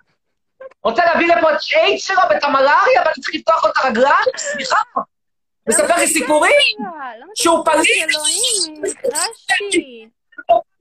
רוצה 0.83 1.05
להביא 1.05 1.35
לפה 1.35 1.51
את 1.51 1.57
איידס 1.73 2.03
שלו 2.03 2.21
ואת 2.29 2.43
המלאריה, 2.43 3.01
ואני 3.05 3.13
צריך 3.21 3.35
לפתוח 3.35 3.63
לו 3.63 3.71
את 3.71 3.77
הרגליים? 3.77 4.37
סליחה. 4.37 4.79
מספר 5.69 5.95
לי 5.97 6.07
סיפורים? 6.07 6.75
למה 6.79 7.31
שהוא 7.35 7.65
פליט? 7.65 8.15
נדרשתי. 8.77 10.07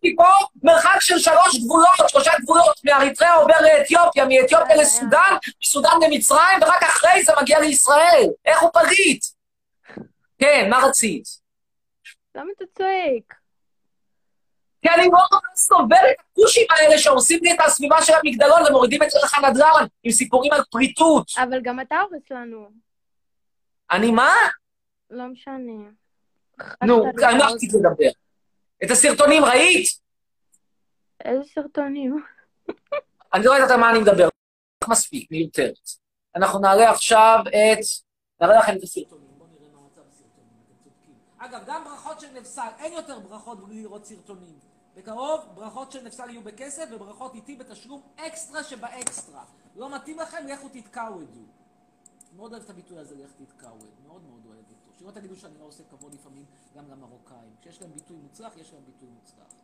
מפה 0.03 0.25
מרחק 0.63 1.01
של 1.01 1.19
שלוש 1.19 1.59
גבולות, 1.65 2.09
שלושה 2.09 2.31
גבולות, 2.43 2.81
מאריתריאה 2.85 3.35
עובר 3.35 3.55
לאתיופיה, 3.61 4.25
מאתיופיה 4.25 4.77
לסודאן, 4.77 5.37
מסודאן 5.63 5.99
למצרים, 6.03 6.63
ורק 6.63 6.83
אחרי 6.83 7.23
זה 7.23 7.33
מגיע 7.41 7.61
לישראל. 7.61 8.27
איך 8.47 8.63
הוא 8.63 8.71
פליט? 8.73 9.25
כן, 10.41 10.71
מה 10.71 10.79
רצית? 10.89 11.25
למה 12.35 12.51
אתה 12.57 12.65
צועק? 12.79 13.35
כי 14.83 14.89
אני 14.89 15.07
לא 15.13 15.39
סובל 15.57 15.97
את 16.11 16.17
הכושים 16.21 16.67
האלה 16.71 16.99
שהורסים 16.99 17.39
לי 17.43 17.53
את 17.53 17.59
הסביבה 17.67 18.03
של 18.03 18.13
המגדלון 18.23 18.63
ומורידים 18.69 19.03
את 19.03 19.09
ערך 19.15 19.35
הנדל"ן 19.35 19.87
עם 20.03 20.13
סיפורים 20.13 20.53
על 20.53 20.61
פריטות. 20.71 21.27
אבל 21.37 21.61
גם 21.63 21.81
אתה 21.81 22.01
הורס 22.01 22.23
לנו. 22.31 22.71
אני 23.91 24.11
מה? 24.11 24.35
לא 25.11 25.27
משנה. 25.27 25.91
נו, 26.85 27.05
אני 27.29 27.39
לא 27.39 27.45
רציתי 27.45 27.77
לדבר. 27.77 28.11
את 28.85 28.91
הסרטונים 28.91 29.45
ראית? 29.45 29.87
איזה 31.25 31.45
סרטונים? 31.55 32.25
אני 33.35 33.45
לא 33.45 33.53
יודעת 33.55 33.71
על 33.71 33.81
מה 33.81 33.91
אני 33.91 33.99
מדבר. 33.99 34.29
מספיק, 34.89 35.31
מיותרת. 35.31 35.89
אנחנו 36.37 36.59
נעלה 36.59 36.91
עכשיו 36.91 37.39
את... 37.49 37.79
נראה 38.41 38.59
לכם 38.59 38.77
את 38.77 38.83
הסרטונים. 38.83 39.27
בואו 39.39 39.49
נראה 39.49 39.69
מה 39.73 39.81
מצב 39.87 40.01
הסרטונים, 40.09 40.49
אתם 40.65 40.75
צודקים. 40.85 41.15
אגב, 41.41 41.63
גם 41.67 41.85
ברכות 41.85 42.21
של 42.21 42.39
נפסל, 42.41 42.69
אין 42.79 42.93
יותר 42.93 43.21
ברכות 43.21 43.65
בלי 43.65 43.83
לראות 43.83 44.07
סרטונים. 44.07 44.59
בקרוב, 44.95 45.41
ברכות 45.55 45.93
של 45.93 46.03
נפסל 46.03 46.31
יהיו 46.31 46.43
בכסף, 46.43 46.89
וברכות 46.93 47.35
איתי 47.35 47.57
בתשלום 47.57 48.03
אקסטרה 48.17 48.65
שבאקסטרה. 48.65 49.45
לא 49.77 49.95
מתאים 49.95 50.19
לכם, 50.19 50.47
לכו 50.47 50.69
תתקעו 50.69 51.23
את 51.23 51.33
זה. 51.33 51.41
מאוד 52.37 52.53
אוהב 52.53 52.63
את 52.65 52.71
הביטוי 52.71 52.99
הזה, 52.99 53.25
לך 53.25 53.31
תתקעו 53.33 53.77
את 53.77 53.81
זה. 53.81 54.03
מאוד 54.07 54.23
מאוד 54.23 54.47
אוהב 54.47 54.65
אותו. 54.71 54.99
שלא 54.99 55.11
תגידו 55.11 55.37
שאני 55.37 55.59
לא 55.59 55.65
עושה 55.65 55.83
כבוד 55.91 56.15
לפעמים 56.15 56.45
גם 56.77 56.91
למרוקאים. 56.91 57.57
כשיש 57.61 57.83
להם 57.83 57.93
ביטוי 57.93 58.17
מוצלח, 58.17 58.57
יש 58.57 58.73
להם 58.73 58.83
ביטוי 58.85 59.09
מוצלח. 59.09 59.55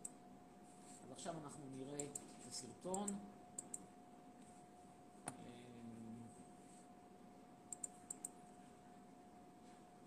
אז 0.90 1.10
ועכשיו 1.10 1.34
אנחנו 1.44 1.64
נראה 1.76 2.04
את 2.04 2.18
הסרטון. 2.48 3.08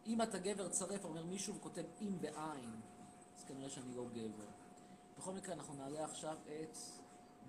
אם 0.10 0.22
אתה 0.22 0.38
גבר 0.38 0.70
צרף, 0.70 1.06
אומר 1.06 1.24
מישהו 1.24 1.56
וכותב 1.56 1.84
אם 2.02 2.22
בעין, 2.22 2.82
אז 3.38 3.44
כנראה 3.44 3.70
שאני 3.70 3.96
לא 3.96 4.06
גבר. 4.14 4.46
בכל 5.18 5.32
מקרה, 5.32 5.56
אנחנו 5.56 5.74
נעלה 5.74 6.06
עכשיו 6.06 6.38
את 6.46 6.78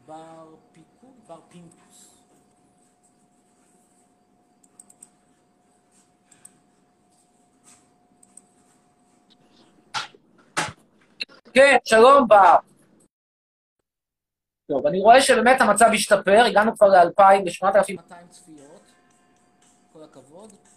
בר 0.07 0.55
פיקוד, 0.73 1.14
בר 1.27 1.40
פינקוס. 1.49 2.20
כן, 11.55 11.77
שלום 11.85 12.29
בר. 12.29 12.57
טוב, 14.68 14.87
אני 14.87 15.01
רואה 15.01 15.20
שבאמת 15.23 15.61
המצב 15.61 15.87
השתפר, 15.94 16.44
הגענו 16.46 16.77
כבר 16.77 16.88
ל-2,000, 16.88 17.23
ל-8,200 17.44 18.29
צפיות. 18.31 18.92
כל 19.92 20.03
הכבוד. 20.03 20.69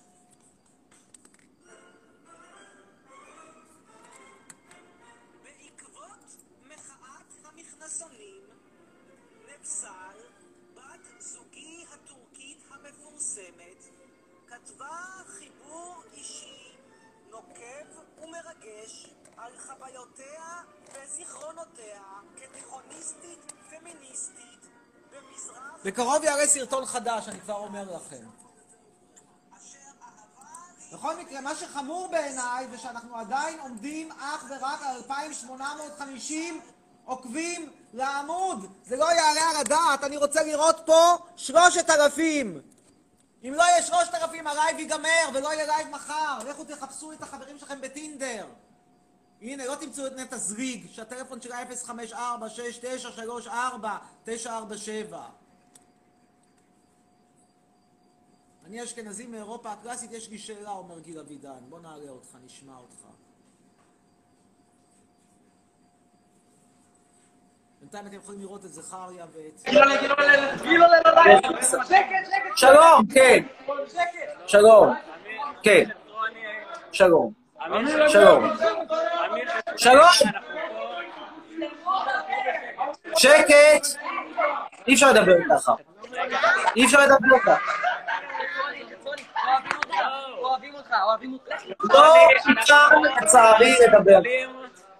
ומרגש 18.63 19.10
על 19.38 19.52
חוויותיה 19.60 20.62
וזיכרונותיה 20.93 22.02
כתיכוניסטית 22.36 23.54
פמיניסטית 23.69 24.67
במזרח 25.12 25.80
בקרוב 25.86 26.23
יעלה 26.23 26.47
סרטון 26.47 26.86
חדש, 26.86 27.28
אני 27.28 27.39
כבר 27.39 27.54
אומר 27.54 27.95
לכם. 27.95 28.26
בכל 30.93 31.15
מקרה, 31.15 31.41
מה 31.41 31.56
שחמור 31.56 32.08
בעיניי 32.12 32.67
זה 32.71 32.78
שאנחנו 32.78 33.17
עדיין 33.17 33.60
עומדים 33.60 34.12
אך 34.12 34.45
ורק 34.49 34.82
על 34.82 34.95
2,850 34.95 36.62
עוקבים 37.06 37.71
לעמוד. 37.93 38.71
זה 38.86 38.95
לא 38.95 39.06
יעלה 39.06 39.49
על 39.49 39.56
הדעת, 39.56 40.04
אני 40.04 40.17
רוצה 40.17 40.43
לראות 40.43 40.82
פה 40.86 41.17
3,000. 41.36 42.73
אם 43.43 43.53
לא 43.53 43.63
יהיה 43.63 43.82
3,000 43.82 44.47
הלייב 44.47 44.79
ייגמר 44.79 45.29
ולא 45.34 45.53
יהיה 45.53 45.65
לייב 45.65 45.88
מחר. 45.88 46.39
לכו 46.49 46.63
תחפשו 46.63 47.12
את 47.12 47.21
החברים 47.21 47.60
שלכם 47.60 47.82
בטינדר. 47.82 48.47
הנה, 49.41 49.65
לא 49.65 49.75
תמצאו 49.75 50.08
את 50.08 50.12
נטע 50.12 50.38
זריג, 50.38 50.88
שהטלפון 50.91 51.41
שלה 51.41 51.63
054-6934-947. 54.25 55.15
אני 58.65 58.84
אשכנזי 58.84 59.27
מאירופה 59.27 59.71
הקלאסית, 59.71 60.12
יש 60.12 60.29
לי 60.29 60.38
שאלה, 60.38 60.69
אומר 60.69 60.99
גיל 60.99 61.19
אבידן. 61.19 61.60
בוא 61.69 61.79
נעלה 61.79 62.10
אותך, 62.10 62.38
נשמע 62.45 62.77
אותך. 62.77 63.06
בינתיים 67.93 68.08
אתם 68.08 68.23
יכולים 68.23 68.41
לראות 68.41 68.65
את 68.65 68.73
זכריה 68.73 69.25
ואת... 69.34 69.75
שלום, 72.56 73.06
כן. 73.13 73.43
שלום. 74.47 74.93
כן. 75.63 75.84
שלום. 76.91 77.34
שלום. 78.08 78.49
שלום. 79.77 80.08
שקט. 83.17 83.88
אי 84.88 84.93
אפשר 84.93 85.12
לדבר 85.12 85.36
ככה. 85.49 85.73
אי 86.75 86.86
אפשר 86.86 86.99
לדבר 86.99 87.39
ככה. 87.39 87.56
אוהבים 90.41 90.75
אותך, 90.75 90.93
אוהבים 91.03 91.34
אותך. 91.34 91.93
לא 91.93 92.15
אפשר 92.60 92.89
לצערי 93.21 93.73
לדבר. 93.88 94.19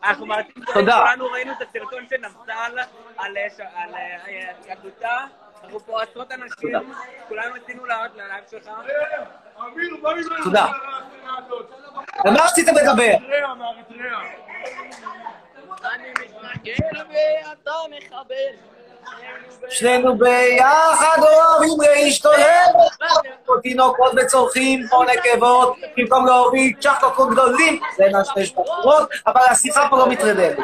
אנחנו 0.04 0.26
תודה. 0.74 0.98
כולנו 0.98 1.26
ראינו 1.32 1.52
את 1.52 1.58
הסרטון 1.62 2.08
של 2.10 2.16
נפתל 2.18 2.80
על 3.18 3.38
אה, 3.38 3.48
אה, 3.96 4.52
ילדותה. 4.68 5.26
אנחנו 5.64 5.80
פה 5.80 6.04
עשרות 6.04 6.32
אנשים, 6.32 6.74
כולנו 7.28 7.56
רצינו 7.56 7.86
לעלות 7.86 8.12
ללייב 8.16 8.44
שלך. 8.52 8.70
תודה. 10.44 10.66
על 12.26 12.34
מה 12.34 12.40
רציתם 12.46 12.72
לדבר? 12.76 13.12
אני 15.84 16.10
מתנגד 16.10 16.76
ואתה 17.10 17.72
מחבל. 17.90 18.73
שנינו 19.70 20.18
ביחד 20.18 21.18
אוהבים 21.20 21.82
להשתולל, 21.82 22.66
כמו 23.46 23.58
תינוקות 23.58 24.12
וצורכים 24.18 24.88
כמו 24.90 25.04
נקבות, 25.04 25.78
במקום 25.98 26.26
להוריד 26.26 26.78
צ'חקוקות 26.80 27.30
גדולים, 27.32 27.82
זה 27.98 28.04
נשנש 28.20 28.52
בחורות, 28.52 29.10
אבל 29.28 29.42
השיחה 29.50 29.88
פה 29.90 29.98
לא 29.98 30.10
מתרדמת. 30.10 30.58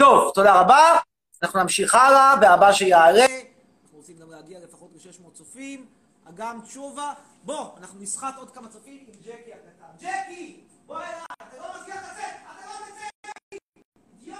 טוב, 0.00 0.30
תודה 0.34 0.60
רבה. 0.60 0.98
אנחנו 1.42 1.62
נמשיך 1.62 1.94
הלאה, 1.94 2.34
והבא 2.40 2.72
שיעלה. 2.72 3.24
אנחנו 3.24 3.98
רוצים 3.98 4.18
גם 4.18 4.30
להגיע 4.30 4.58
לפחות 4.64 4.90
ל-600 4.94 5.30
צופים. 5.34 5.86
אגם 6.28 6.60
תשובה. 6.64 7.12
בוא, 7.42 7.78
אנחנו 7.78 8.00
נסחט 8.00 8.34
עוד 8.36 8.50
כמה 8.50 8.68
צופים 8.68 9.06
עם 9.08 9.14
ג'קי 9.20 9.52
הקטן. 9.52 10.06
ג'קי! 10.06 10.60
בוא 10.86 10.98
אליי, 10.98 11.20
אתה 11.42 11.56
לא 11.58 11.80
מצליח 11.80 11.96
לצאת! 11.96 12.34
אתה 12.42 12.66
לא 12.66 12.86
תצא, 12.86 13.08
ג'קי! 13.50 13.58
אידיוט! 14.12 14.38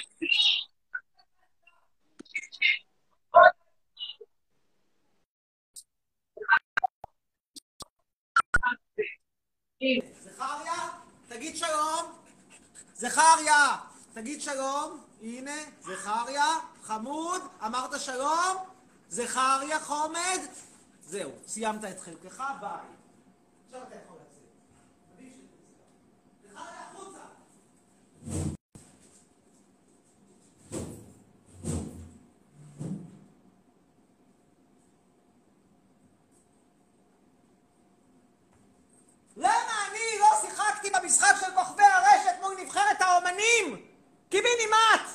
זכריה, 9.80 10.88
תגיד 11.28 11.56
שלום. 11.56 12.12
זכריה, 12.94 13.76
תגיד 14.12 14.40
שלום. 14.40 15.04
הנה, 15.22 15.56
זכריה, 15.80 16.46
חמוד, 16.82 17.42
אמרת 17.66 18.00
שלום. 18.00 18.56
זכריה, 19.08 19.80
חומד. 19.80 20.38
זהו, 21.06 21.30
סיימת 21.46 21.84
את 21.84 22.00
חלקך, 22.00 22.42
ביי. 22.60 22.70
עכשיו 23.66 23.82
אתה 23.82 23.94
יכול 24.04 24.16
לצאת. 24.16 24.42
עדיף 25.12 25.32
שתצא. 25.34 26.50
זכריה, 26.50 26.80
החוצה. 26.90 27.18
למה 39.36 39.86
אני 39.90 40.18
לא 40.20 40.26
שיחקתי 40.40 40.90
במשחק 40.90 41.34
של 41.40 41.54
כוכבי 41.54 41.82
הרשת 41.82 42.34
מול 42.40 42.54
האומנים? 43.38 43.86
קיבינימט! 44.28 45.10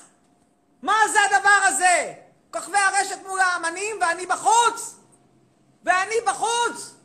מה 0.82 0.94
זה 1.12 1.20
הדבר 1.26 1.68
הזה? 1.68 2.14
כוכבי 2.52 2.78
הרשת 2.78 3.18
מול 3.28 3.40
האמנים 3.40 3.96
ואני 4.02 4.26
בחוץ! 4.26 4.96
ואני 5.84 6.16
בחוץ! 6.28 6.96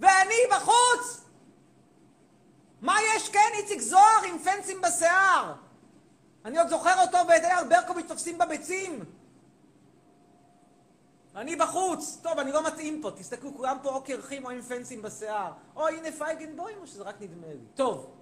ואני 0.00 0.34
בחוץ! 0.50 1.24
מה 2.80 2.96
יש 3.14 3.28
כן 3.28 3.50
איציק 3.54 3.80
זוהר 3.80 4.22
עם 4.28 4.38
פנסים 4.38 4.80
בשיער? 4.80 5.54
אני 6.44 6.58
עוד 6.58 6.68
זוכר 6.68 7.02
אותו 7.02 7.18
ואת 7.28 7.42
אייל 7.42 7.64
ברקוביץ' 7.68 8.06
תופסים 8.08 8.38
בביצים. 8.38 9.04
אני 11.36 11.56
בחוץ. 11.56 12.18
טוב, 12.22 12.38
אני 12.38 12.52
לא 12.52 12.66
מתאים 12.66 13.02
פה. 13.02 13.10
תסתכלו, 13.10 13.54
כולם 13.56 13.76
פה 13.82 13.88
או 13.88 14.02
קרחים 14.04 14.44
או 14.44 14.50
עם 14.50 14.62
פנסים 14.62 15.02
בשיער. 15.02 15.52
או 15.76 15.88
הנה 15.88 16.12
פייגנבוים, 16.12 16.76
או 16.80 16.86
שזה 16.86 17.02
רק 17.02 17.14
נדמה 17.20 17.46
לי. 17.46 17.66
טוב. 17.74 18.19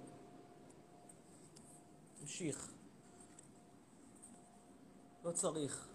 נמשיך. 2.29 2.67
לא 5.23 5.31
צריך. 5.31 5.87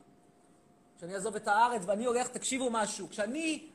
כשאני 0.97 1.15
אעזוב 1.15 1.37
את 1.37 1.49
הארץ 1.49 1.83
ואני 1.87 2.05
הולך, 2.05 2.29
תקשיבו 2.29 2.71
משהו. 2.71 3.09
כשאני 3.09 3.69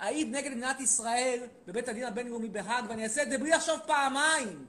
אעיד 0.00 0.28
נגד 0.36 0.50
מדינת 0.50 0.80
ישראל 0.80 1.46
בבית 1.66 1.88
הדין 1.88 2.04
הבינלאומי 2.04 2.48
בהאג, 2.48 2.84
ואני 2.88 3.04
אעשה 3.04 3.22
את 3.22 3.30
זה 3.30 3.38
בלי 3.38 3.50
לחשוב 3.50 3.80
פעמיים. 3.86 4.66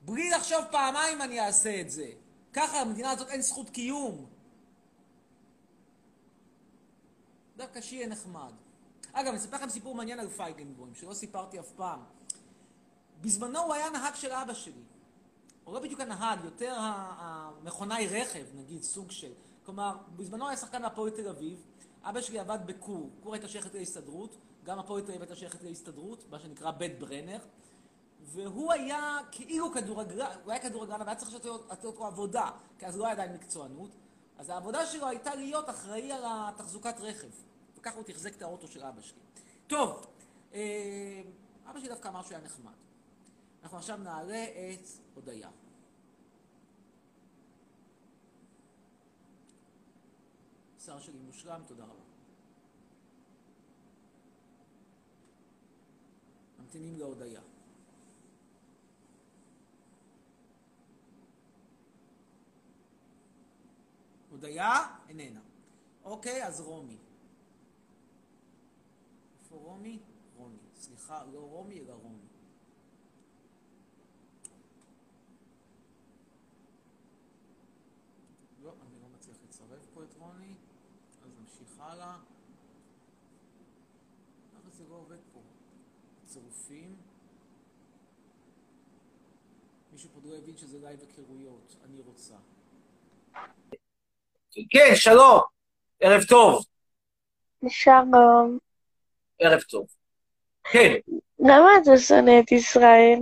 בלי 0.00 0.30
לחשוב 0.30 0.64
פעמיים 0.70 1.22
אני 1.22 1.40
אעשה 1.40 1.80
את 1.80 1.90
זה. 1.90 2.10
ככה 2.52 2.84
למדינה 2.84 3.10
הזאת 3.10 3.28
אין 3.28 3.42
זכות 3.42 3.70
קיום. 3.70 4.26
דווקא 7.56 7.80
שיהיה 7.80 8.06
נחמד. 8.06 8.52
אגב, 9.12 9.28
אני 9.28 9.36
אספר 9.36 9.56
לכם 9.56 9.68
סיפור 9.68 9.94
מעניין 9.94 10.20
על 10.20 10.28
פייגנבוים, 10.28 10.94
שלא 10.94 11.14
סיפרתי 11.14 11.60
אף 11.60 11.70
פעם. 11.76 12.00
בזמנו 13.20 13.58
הוא 13.58 13.74
היה 13.74 13.90
נהג 13.90 14.14
של 14.14 14.32
אבא 14.32 14.54
שלי. 14.54 14.91
הוא 15.64 15.74
לא 15.74 15.80
בדיוק 15.80 16.00
הנהג, 16.00 16.44
יותר 16.44 16.74
המכונאי 16.78 18.06
רכב, 18.06 18.44
נגיד, 18.54 18.82
סוג 18.82 19.10
של. 19.10 19.32
כלומר, 19.64 19.96
בזמנו 20.16 20.48
היה 20.48 20.56
שחקן 20.56 20.82
בהפועל 20.82 21.10
תל 21.10 21.28
אביב, 21.28 21.62
אבא 22.02 22.20
שלי 22.20 22.38
עבד 22.38 22.58
בכור, 22.66 23.10
כור 23.22 23.34
הייתה 23.34 23.48
שייכת 23.48 23.74
להסתדרות, 23.74 24.36
גם 24.64 24.78
הפועל 24.78 25.02
תל 25.02 25.08
אביב 25.08 25.20
הייתה 25.20 25.36
שייכת 25.36 25.62
להסתדרות, 25.62 26.24
מה 26.30 26.38
שנקרא 26.38 26.70
בית 26.70 26.98
ברנר, 26.98 27.38
והוא 28.22 28.72
היה 28.72 29.18
כאילו 29.30 29.72
כדורגלן, 29.72 30.36
הוא 30.44 30.52
היה 30.52 30.62
כדורגלן, 30.62 30.94
אבל 30.94 31.08
היה 31.08 31.16
צריך 31.16 31.34
לתת 31.34 31.84
לו 31.84 32.06
עבודה, 32.06 32.50
כי 32.78 32.86
אז 32.86 32.96
לא 32.96 33.04
היה 33.04 33.12
עדיין 33.12 33.32
מקצוענות. 33.32 33.90
אז 34.38 34.48
העבודה 34.48 34.86
שלו 34.86 35.08
הייתה 35.08 35.34
להיות 35.34 35.70
אחראי 35.70 36.12
על 36.12 36.22
התחזוקת 36.26 36.94
רכב. 37.00 37.28
וככה 37.78 37.96
הוא 37.96 38.04
תחזק 38.04 38.36
את 38.36 38.42
האוטו 38.42 38.68
של 38.68 38.82
אבא 38.82 39.00
שלי. 39.00 39.18
טוב, 39.66 40.06
אה, 40.54 41.22
אבא 41.70 41.80
שלי 41.80 41.88
דווקא 41.88 42.08
אמר 42.08 42.22
שהוא 42.22 42.34
היה 42.34 42.44
נחמד. 42.44 42.72
אנחנו 43.62 43.78
עכשיו 43.78 43.96
נעלה 43.96 44.44
את 44.44 44.86
הודיה. 45.14 45.50
שר 50.78 51.00
שלי 51.00 51.18
מושלם, 51.18 51.62
תודה 51.66 51.84
רבה. 51.84 52.02
ממתינים 56.58 56.98
להודיה. 56.98 57.40
הודיה 64.30 64.96
איננה. 65.08 65.40
אוקיי, 66.04 66.46
אז 66.46 66.60
רומי. 66.60 66.98
איפה 69.40 69.56
רומי? 69.56 69.98
רוני. 70.36 70.58
סליחה, 70.74 71.24
לא 71.24 71.38
רומי, 71.38 71.80
אלא 71.80 71.92
רוני. 71.92 72.26
לא, 78.62 78.74
אני 78.82 79.00
לא 79.00 79.08
מצליח 79.08 79.36
לצרף 79.48 79.86
פה 79.94 80.04
את 80.04 80.14
רוני, 80.18 80.54
אז 81.24 81.30
נמשיך 81.40 81.81
הלאה. 81.92 82.16
למה 84.54 84.70
זה 84.70 84.84
לא 84.90 84.94
עובד 84.94 85.16
פה? 85.32 85.40
צירופים. 86.26 86.96
מישהו 89.92 90.08
פה 90.14 90.20
לא 90.24 90.36
הבין 90.36 90.56
שזה 90.56 90.78
לייב 90.82 91.00
היכרויות, 91.00 91.76
אני 91.84 92.00
רוצה. 92.06 92.34
כן, 94.70 94.94
שלום, 94.94 95.40
ערב 96.00 96.22
טוב, 96.24 96.64
שלום. 97.68 98.58
ערב 99.38 99.60
טוב. 99.60 99.86
כן, 100.72 100.92
למה 101.38 101.68
אתה 101.82 101.98
שונא 101.98 102.40
את 102.40 102.52
ישראל? 102.52 103.18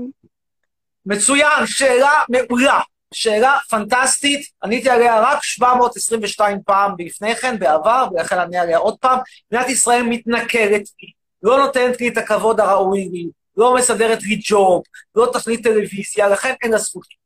מצוין, 1.07 1.67
שאלה 1.67 2.23
מעולה, 2.29 2.81
שאלה 3.15 3.59
פנטסטית, 3.71 4.41
עניתי 4.65 4.91
עליה 4.91 5.21
רק 5.21 5.43
722 5.43 6.63
פעם 6.63 6.95
לפני 6.99 7.37
כן, 7.37 7.59
בעבר, 7.59 8.09
ולכן 8.13 8.39
אענה 8.39 8.59
עליה 8.59 8.79
עוד 8.79 8.99
פעם. 8.99 9.19
מדינת 9.53 9.69
ישראל 9.69 10.03
מתנכרת 10.03 10.83
לי, 11.03 11.13
לא 11.43 11.59
נותנת 11.59 12.01
לי 12.01 12.09
את 12.09 12.17
הכבוד 12.17 12.61
הראוי 12.61 13.09
לי, 13.13 13.29
לא 13.57 13.75
מסדרת 13.75 14.23
לי 14.23 14.41
ג'וב, 14.49 14.83
לא 15.15 15.31
תכנית 15.33 15.63
טלוויזיה, 15.63 16.29
לכן 16.29 16.55
אין 16.63 16.71
לה 16.73 16.79
זכות. 16.79 17.21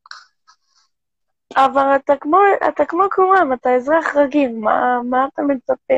אבל 1.57 1.97
אתה 1.97 2.13
כמו, 2.21 2.39
אתה 2.69 2.85
כמו 2.85 3.05
כולם, 3.15 3.53
אתה 3.53 3.75
אזרח 3.77 4.17
רגיל, 4.17 4.53
מה, 4.53 5.01
מה 5.11 5.27
אתה 5.35 5.43
מצפה? 5.43 5.95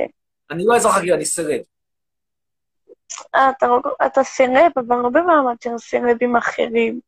אני 0.51 0.64
לא 0.66 0.77
אזרח 0.77 0.99
רגיל, 0.99 1.14
אני 1.14 1.25
סרב. 1.25 1.61
אה, 3.35 3.51
אתה, 3.51 3.66
אתה 4.07 4.25
סרב, 4.25 4.72
אבל 4.77 4.96
לא 4.96 5.09
במעמד 5.09 5.57
של 5.62 5.79
סרבים 5.79 6.37
אחרים. 6.37 7.01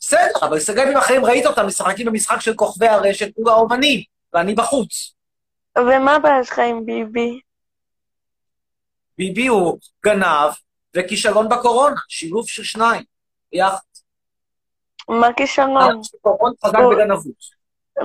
בסדר, 0.00 0.18
אבל 0.42 0.60
סרבים 0.60 0.96
אחרים, 0.96 1.24
ראית 1.24 1.46
אותם 1.46 1.66
משחקים 1.66 2.06
במשחק 2.06 2.40
של 2.40 2.54
כוכבי 2.54 2.88
הרשת 2.88 3.30
מול 3.38 3.48
האומנים, 3.50 4.00
ואני 4.32 4.54
בחוץ. 4.54 5.14
ומה 5.78 6.14
הבעיה 6.16 6.44
שלך 6.44 6.58
עם 6.58 6.86
ביבי? 6.86 7.40
ביבי 9.18 9.46
הוא 9.46 9.78
גנב 10.04 10.52
וכישלון 10.96 11.48
בקורונה, 11.48 11.96
שילוב 12.08 12.48
של 12.48 12.64
שניים. 12.64 13.02
יחד. 13.52 13.76
מה 15.08 15.32
כישלון? 15.32 16.00
קורונה 16.20 16.54
חזק 16.64 16.76
הוא- 16.78 16.94
בגנבות. 16.94 17.60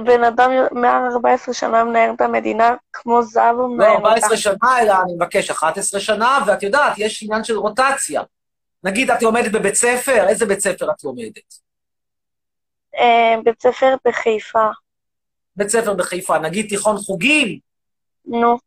בן 0.05 0.23
אדם 0.23 0.51
מעל 0.71 1.11
14 1.11 1.53
שנה 1.53 1.83
מנהל 1.83 2.13
את 2.15 2.21
המדינה 2.21 2.75
כמו 2.93 3.23
זב 3.23 3.41
הוא 3.57 3.61
לא 3.61 3.67
מנהל 3.67 3.91
14 3.91 4.25
אותה. 4.29 4.37
שנה, 4.37 4.79
אלא 4.81 4.93
אני 5.03 5.13
מבקש 5.15 5.49
11 5.49 5.99
שנה, 5.99 6.39
ואת 6.47 6.63
יודעת, 6.63 6.93
יש 6.97 7.23
עניין 7.23 7.43
של 7.43 7.57
רוטציה. 7.57 8.21
נגיד, 8.83 9.11
את 9.11 9.21
לומדת 9.21 9.51
בבית 9.51 9.75
ספר, 9.75 10.27
איזה 10.27 10.45
בית 10.45 10.59
ספר 10.59 10.91
את 10.91 11.03
לומדת? 11.03 11.64
אה, 12.99 13.35
בית 13.43 13.61
ספר 13.61 13.95
בחיפה. 14.05 14.67
בית 15.55 15.69
ספר 15.69 15.93
בחיפה, 15.93 16.37
נגיד 16.37 16.69
תיכון 16.69 16.97
חוגים, 16.97 17.59
נו, 18.25 18.57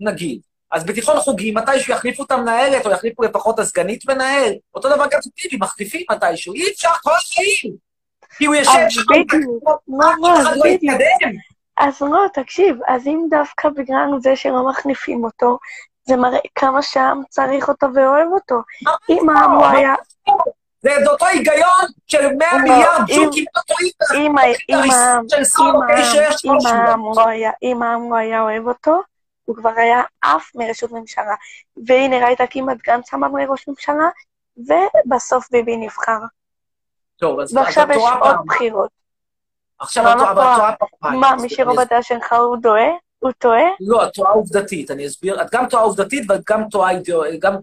נגיד. 0.00 0.40
אז 0.70 0.84
בתיכון 0.86 1.20
חוגים, 1.20 1.56
מתישהו 1.56 1.94
יחליפו 1.94 2.24
את 2.24 2.30
המנהלת, 2.30 2.86
או 2.86 2.90
יחליפו 2.90 3.22
לפחות 3.22 3.58
הסגנית 3.58 4.08
מנהל. 4.08 4.52
אותו 4.74 4.88
דבר 4.88 5.04
גם 5.10 5.18
טיבי, 5.36 5.56
מחליפים 5.60 6.06
מתישהו. 6.10 6.54
אי 6.54 6.72
אפשר 6.72 6.88
כל 7.02 7.10
החיים. 7.10 7.76
כי 8.38 8.46
הוא 8.46 8.54
אז 8.54 8.66
שם, 8.66 9.02
אף 10.00 10.42
אחד 10.42 10.56
לא. 10.56 10.66
יתקדם. 10.66 11.32
אז 11.76 12.02
לא, 12.02 12.26
תקשיב, 12.34 12.76
אז 12.88 13.06
אם 13.06 13.26
דווקא 13.30 13.68
בגלל 13.68 14.08
זה 14.20 14.36
שלא 14.36 14.68
מחליפים 14.68 15.24
אותו, 15.24 15.58
זה 16.04 16.16
מראה 16.16 16.38
כמה 16.54 16.82
שהעם 16.82 17.22
צריך 17.28 17.68
אותו 17.68 17.86
ואוהב 17.94 18.28
אותו. 18.32 18.54
אם 19.10 19.30
העם 19.30 19.52
לא 19.60 19.66
היה, 19.68 19.94
זה 20.82 20.90
אותו 21.10 21.26
היגיון 21.26 21.86
של 22.06 22.26
100 22.38 22.52
לא, 22.52 22.58
מיליארד 22.58 23.00
ג'וקים 23.00 23.44
לא 23.56 23.60
טועים. 23.62 23.92
אם 27.62 27.82
העם, 27.82 28.10
לא 28.10 28.16
היה, 28.16 28.40
אוהב 28.42 28.68
אותו, 28.68 29.00
הוא 29.44 29.56
כבר 29.56 29.72
היה 29.76 30.02
עף 30.22 30.50
מראשות 30.54 30.92
ממשלה. 30.92 31.34
והנה 31.86 32.26
ראית 32.26 32.38
כמעט 32.50 32.76
גנץ 32.86 33.14
אמר 33.14 33.28
לראש 33.28 33.68
ממשלה, 33.68 34.08
ובסוף 34.56 35.50
ביבי 35.50 35.76
נבחר. 35.76 36.18
טוב, 37.16 37.40
אז 37.40 37.56
ועכשיו 37.56 37.86
יש 37.90 38.02
עוד. 38.20 38.36
בחירות. 38.46 38.90
עכשיו 39.78 40.12
את 40.12 40.16
טועה, 40.34 40.74
פעמיים. 41.00 41.20
מה, 41.20 41.36
מי 41.36 41.46
אסביר. 41.46 41.84
בדעה 41.84 42.02
שלך 42.02 42.32
הוא 42.32 42.56
טועה? 42.62 42.88
הוא 43.18 43.32
טועה? 43.38 43.62
לא, 43.80 44.06
את 44.06 44.12
טועה 44.14 44.32
עובדתית, 44.32 44.90
אני 44.90 45.06
אסביר. 45.06 45.42
את 45.42 45.46
גם 45.52 45.68
טועה 45.68 45.82
עובדתית 45.82 46.30
ואת 46.30 46.40
גם 46.46 46.68
טועה, 46.70 46.92
גם 47.38 47.56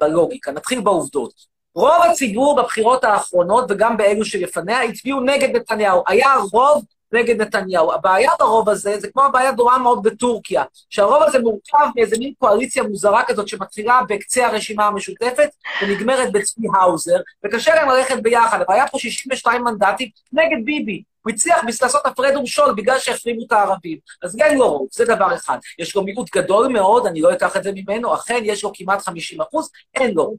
בלוגיקה. 0.00 0.52
נתחיל 0.52 0.80
בעובדות. 0.80 1.57
רוב 1.74 2.02
הציבור 2.10 2.56
בבחירות 2.56 3.04
האחרונות, 3.04 3.64
וגם 3.68 3.96
באלו 3.96 4.24
שלפניה, 4.24 4.82
הצביעו 4.82 5.20
נגד 5.20 5.56
נתניהו. 5.56 6.02
היה 6.06 6.34
רוב 6.52 6.84
נגד 7.12 7.40
נתניהו. 7.42 7.92
הבעיה 7.92 8.30
ברוב 8.38 8.68
הזה, 8.68 9.00
זה 9.00 9.08
כמו 9.08 9.24
הבעיה 9.24 9.52
דומה 9.52 9.78
מאוד 9.78 10.02
בטורקיה, 10.02 10.64
שהרוב 10.90 11.22
הזה 11.22 11.38
מורכב 11.38 11.86
מאיזה 11.96 12.16
מין 12.18 12.32
קואליציה 12.38 12.82
מוזרה 12.82 13.22
כזאת 13.24 13.48
שמתחילה 13.48 14.00
בקצה 14.08 14.46
הרשימה 14.46 14.86
המשותפת 14.86 15.48
ונגמרת 15.82 16.32
בצבי 16.32 16.66
האוזר, 16.74 17.16
וקשה 17.44 17.74
להם 17.74 17.88
ללכת 17.88 18.22
ביחד, 18.22 18.60
אבל 18.60 18.74
היה 18.74 18.88
פה 18.88 18.98
62 18.98 19.64
מנדטים 19.64 20.08
נגד 20.32 20.64
ביבי. 20.64 21.02
הוא 21.22 21.32
הצליח 21.32 21.64
לעשות 21.82 22.06
הפרד 22.06 22.36
ומשול 22.36 22.74
בגלל 22.74 22.98
שהחרימו 22.98 23.46
את 23.46 23.52
הערבים. 23.52 23.98
אז 24.22 24.36
אין 24.40 24.58
לו 24.58 24.68
רוב, 24.72 24.88
זה 24.92 25.04
דבר 25.04 25.34
אחד. 25.34 25.58
יש 25.78 25.96
לו 25.96 26.02
מיעוט 26.02 26.30
גדול 26.36 26.68
מאוד, 26.68 27.06
אני 27.06 27.20
לא 27.20 27.32
אקח 27.32 27.56
את 27.56 27.62
זה 27.62 27.70
ממנו, 27.74 28.14
אכן 28.14 28.40
יש 28.44 28.64
לו 28.64 28.72
כמעט 28.74 29.02
50 29.02 29.40
אחוז, 29.40 29.70
אין 29.94 30.14
לו 30.14 30.24
רוב. 30.24 30.36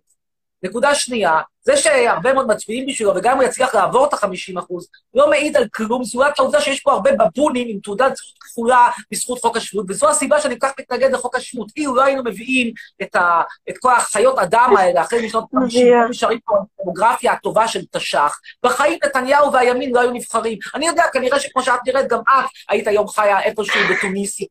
נקודה 0.64 0.96
שנייה, 0.96 1.42
זה 1.62 1.78
שהרבה 1.78 2.34
מאוד 2.34 2.48
מצביעים 2.48 2.86
בשבילו, 2.86 3.16
וגם 3.16 3.36
הוא 3.36 3.44
יצליח 3.44 3.76
לעבור 3.76 4.06
את 4.06 4.14
ה-50 4.14 4.60
אחוז, 4.60 4.88
לא 5.14 5.30
מעיד 5.30 5.58
על 5.58 5.68
כלום, 5.74 6.04
זולת 6.04 6.40
העובדה 6.40 6.62
שיש 6.62 6.80
פה 6.80 6.92
הרבה 6.92 7.12
בבונים 7.12 7.68
עם 7.70 7.80
תעודת 7.84 8.16
זהות 8.16 8.38
כפולה 8.40 8.88
בזכות 9.12 9.40
חוק 9.42 9.58
השבות, 9.58 9.86
וזו 9.90 10.10
הסיבה 10.10 10.42
שאני 10.42 10.60
כל 10.60 10.68
כך 10.68 10.74
מתנגד 10.80 11.12
לחוק 11.12 11.36
השבות. 11.36 11.72
אילו 11.78 11.96
לא 11.96 12.04
היינו 12.04 12.24
מביאים 12.24 12.74
את, 13.02 13.16
ה, 13.16 13.42
את 13.70 13.78
כל 13.78 13.94
החיות 13.96 14.40
אדם 14.40 14.74
האלה, 14.78 15.02
אחרי 15.02 15.26
משנות 15.26 15.44
ה-50, 15.44 15.66
מביאה. 15.66 16.02
לא 16.02 16.10
נשארים 16.10 16.40
פה 16.46 16.56
הדמוגרפיה 16.80 17.32
הטובה 17.32 17.68
של 17.68 17.82
תש"ח, 17.92 18.40
בחיים 18.64 19.00
נתניהו 19.06 19.54
והימין 19.54 19.92
לא 19.96 20.00
היו 20.00 20.12
נבחרים. 20.12 20.58
אני 20.76 20.88
יודע, 20.88 21.04
כנראה 21.14 21.40
שכמו 21.40 21.64
שאת 21.64 21.80
נראית, 21.88 22.08
גם 22.08 22.20
את 22.20 22.50
היית 22.70 22.88
היום 22.88 23.08
חיה 23.08 23.42
איפשהו 23.42 23.80
בתוניסיה. 23.90 24.48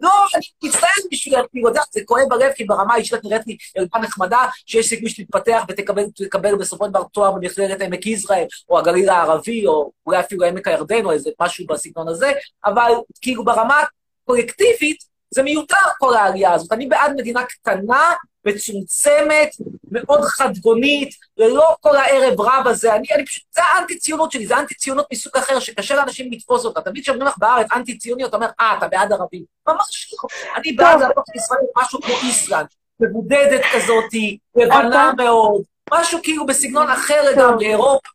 לא, 0.00 0.10
אני 0.34 0.44
מצטער 0.64 0.88
בשבילך, 1.12 1.44
אני 1.54 1.62
יודע, 1.62 1.80
זה 1.92 2.00
כואב 2.04 2.28
בלב, 2.28 2.52
כי 2.52 2.64
ברמה 2.64 2.94
האישית 2.94 3.24
נראית 3.24 3.46
לי 3.46 3.56
ילדה 3.76 3.98
נחמדה, 3.98 4.46
שיש 4.66 4.88
סיכוי 4.88 5.08
שתתפתח 5.10 5.62
ותקבל 5.68 6.04
תקבל 6.14 6.56
בסופו 6.56 6.84
של 6.84 6.90
דבר 6.90 7.02
תואר 7.02 7.32
במכללת 7.32 7.80
עמק 7.80 8.06
יזרעאל, 8.06 8.46
או 8.68 8.78
הגליל 8.78 9.08
הערבי, 9.08 9.66
או 9.66 9.90
אולי 10.06 10.20
אפילו 10.20 10.44
עמק 10.44 10.68
הירדן, 10.68 11.04
או 11.04 11.12
איזה 11.12 11.30
משהו 11.40 11.66
בסגנון 11.66 12.08
הזה, 12.08 12.32
אבל 12.64 12.92
כאילו 13.20 13.44
ברמה 13.44 13.82
קולקטיבית, 14.24 15.04
זה 15.30 15.42
מיותר 15.42 15.76
כל 15.98 16.16
העלייה 16.16 16.52
הזאת. 16.52 16.72
אני 16.72 16.86
בעד 16.86 17.12
מדינה 17.16 17.44
קטנה, 17.44 18.12
מצומצמת, 18.44 19.56
מאוד 19.90 20.20
חדגונית, 20.20 21.14
ללא 21.36 21.76
כל 21.80 21.96
הערב 21.96 22.40
רב 22.40 22.66
הזה. 22.66 22.94
אני, 22.94 23.08
אני 23.14 23.26
פשוט, 23.26 23.44
זה 23.50 23.62
האנטי-ציונות 23.62 24.32
שלי, 24.32 24.46
זה 24.46 24.58
אנטי-ציונות 24.58 25.06
מסוג 25.12 25.36
אחר, 25.36 25.60
שקשה 25.60 25.96
לאנשים 25.96 26.32
לתפוס 26.32 26.64
אותה. 26.64 26.80
תמיד 26.80 27.02
כשאומרים 27.02 27.26
לך 27.26 27.34
בארץ 27.38 27.66
אנטי-ציוני, 27.72 28.24
אתה 28.24 28.36
אומר, 28.36 28.48
אה, 28.60 28.74
אתה 28.78 28.88
בעד 28.88 29.12
ערבים. 29.12 29.44
ממש 29.68 30.12
לא. 30.12 30.28
אני 30.56 30.72
בעד 30.72 31.00
לעלות 31.00 31.24
לישראל 31.34 31.60
משהו 31.76 32.02
כמו 32.02 32.14
איסלנד, 32.14 32.66
מבודדת 33.00 33.60
כזאתי, 33.74 34.38
לבנה 34.56 35.12
מאוד, 35.16 35.62
משהו 35.92 36.18
כאילו 36.22 36.46
בסגנון 36.46 36.90
אחר 36.90 37.22
לגמרי, 37.30 37.66
אירופה. 37.66 38.08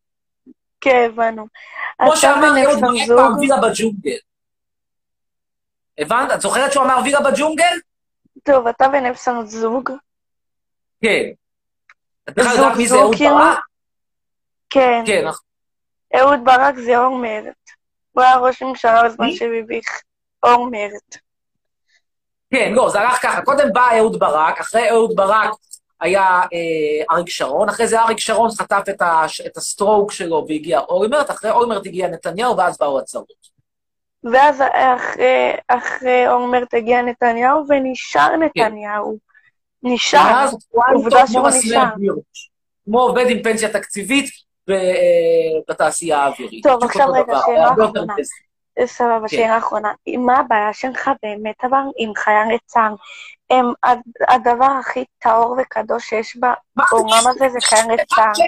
כן, 0.82 1.10
הבנו. 1.10 1.48
כמו 2.02 2.18
שאמר 2.18 2.66
אהוד 2.66 2.80
ברק 2.80 3.08
פעם, 3.08 3.40
וילה 3.40 3.58
בג'ונגל. 3.58 4.18
הבנת? 5.98 6.32
את 6.34 6.42
זוכרת 6.42 6.74
שהוא 6.74 6.84
אמר 6.84 7.00
וילה 7.04 7.22
בג'ונגל? 7.22 7.78
טוב, 8.44 8.68
אתה 8.68 8.88
ונפסם 8.94 9.42
זוג, 9.46 9.92
כן. 11.02 11.24
את 12.30 12.36
בכלל 12.36 12.56
יודעת 12.56 12.78
מי 12.78 12.88
זה 12.88 12.96
אהוד. 12.96 13.16
ברק? 13.20 13.60
כן, 14.70 15.04
כן, 15.06 15.26
נכון. 15.28 15.46
אהוד 16.16 16.40
ברק 16.44 16.76
זה 16.76 16.98
אולמרט. 16.98 17.56
הוא 18.12 18.24
היה 18.24 18.38
ראש 18.38 18.62
ממשלה 18.62 19.04
בזמן 19.04 19.26
מי? 19.26 19.36
שביבי... 19.36 19.82
אולמרט. 20.44 21.18
כן, 22.52 22.74
לא, 22.74 22.90
זה 22.90 23.00
הלך 23.00 23.22
ככה. 23.22 23.42
קודם 23.42 23.74
בא 23.74 23.98
אהוד 23.98 24.20
ברק, 24.20 24.60
אחרי 24.60 24.90
אהוד 24.90 25.16
ברק 25.16 25.50
היה 26.02 26.24
אה, 26.24 27.16
אריק 27.16 27.30
שרון, 27.30 27.70
אחרי 27.70 27.88
זה 27.88 28.02
אריק 28.02 28.20
שרון 28.20 28.50
חטף 28.52 28.84
את, 28.90 29.02
הש, 29.02 29.42
את 29.42 29.58
הסטרוק 29.58 30.12
שלו 30.12 30.46
והגיע 30.48 30.80
אולמרט, 30.80 31.32
אחרי 31.32 31.52
אולמרט 31.52 31.86
הגיע 31.86 32.08
נתניהו, 32.08 32.58
ואז 32.58 32.78
באו 32.78 33.00
הצהרות. 33.00 33.58
ואז 34.24 34.62
אחרי, 34.72 35.54
אחרי 35.68 36.28
אולמרט 36.28 36.74
הגיע 36.74 37.02
נתניהו 37.02 37.64
ונשאר 37.68 38.36
נתניהו. 38.36 39.27
נשאר. 39.84 40.46
עובדה 40.94 41.28
שהוא 41.28 41.48
נשאר. 41.50 41.84
כמו 42.86 43.02
עובד 43.02 43.26
עם 43.30 43.44
פנסיה 43.44 43.70
תקציבית 43.70 44.30
אה, 44.70 44.76
בתעשייה 45.70 46.20
האווירית. 46.20 46.64
טוב, 46.64 46.84
עכשיו 46.84 47.12
רגע, 47.12 47.40
שאלה 47.46 47.70
אחרונה. 47.70 48.16
סבבה, 48.86 49.28
כן. 49.30 49.38
שאלה 49.38 49.58
אחרונה. 49.58 49.92
מה 50.18 50.40
הבעיה 50.40 50.74
שלך 50.74 51.12
באמת 51.24 51.56
אבל 51.64 51.80
עם 51.98 52.12
חיילי 52.16 52.58
צה"ל? 52.66 52.94
הם 53.50 53.66
הדבר 54.28 54.72
הכי 54.80 55.06
טהור 55.20 55.56
וקדוש 55.62 56.10
שיש 56.10 56.38
בעולם 56.76 57.28
הזה 57.28 57.50
זה 57.50 57.60
חיילי 57.62 57.96
צה"ל. 58.16 58.46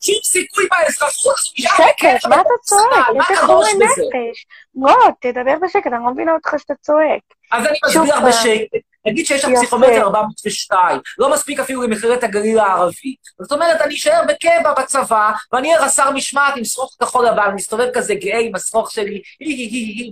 שום 0.00 0.14
סיכוי 0.24 0.64
באזרחות, 0.70 1.36
שקט, 1.36 2.24
בקבע 2.24 2.36
מה 2.36 2.40
אתה 2.40 2.48
צועק? 2.62 2.88
בצה"ל, 2.90 3.16
מה 3.16 3.24
איזה 3.30 3.42
קדוש 3.42 3.46
חורי? 3.46 3.70
נפש. 3.74 4.46
לא, 4.74 5.08
תדבר 5.20 5.54
בשקט, 5.62 5.86
אני 5.86 6.04
לא 6.04 6.10
מבינה 6.10 6.32
אותך 6.32 6.54
שאתה 6.58 6.74
צועק. 6.80 7.22
אז 7.52 7.66
אני 7.66 7.78
מסביר. 7.86 8.28
בשקט. 8.28 8.95
נגיד 9.06 9.26
שיש 9.26 9.44
לך. 9.44 9.50
פסיכומטר 9.54 10.02
402, 10.02 11.00
לא 11.18 11.32
מספיק 11.32 11.60
אפילו 11.60 11.82
למכללת 11.82 12.24
הגליל 12.24 12.58
הערבי. 12.58 13.14
זאת 13.40 13.52
אומרת, 13.52 13.80
אני 13.80 13.94
אשאר 13.94 14.22
בקבע 14.28 14.74
בצבא, 14.78 15.32
ואני 15.52 15.74
אהיה 15.74 15.84
רס"ר 15.84 16.10
משמעת 16.10 16.56
עם 16.56 16.64
שרוך 16.64 16.96
כחול 17.02 17.26
לבן, 17.26 17.42
אני 17.50 17.60
אסתובב 17.60 17.88
כזה 17.94 18.14
גאה 18.14 18.38
עם 18.38 18.54
השרוך 18.54 18.90
שלי, 18.90 19.22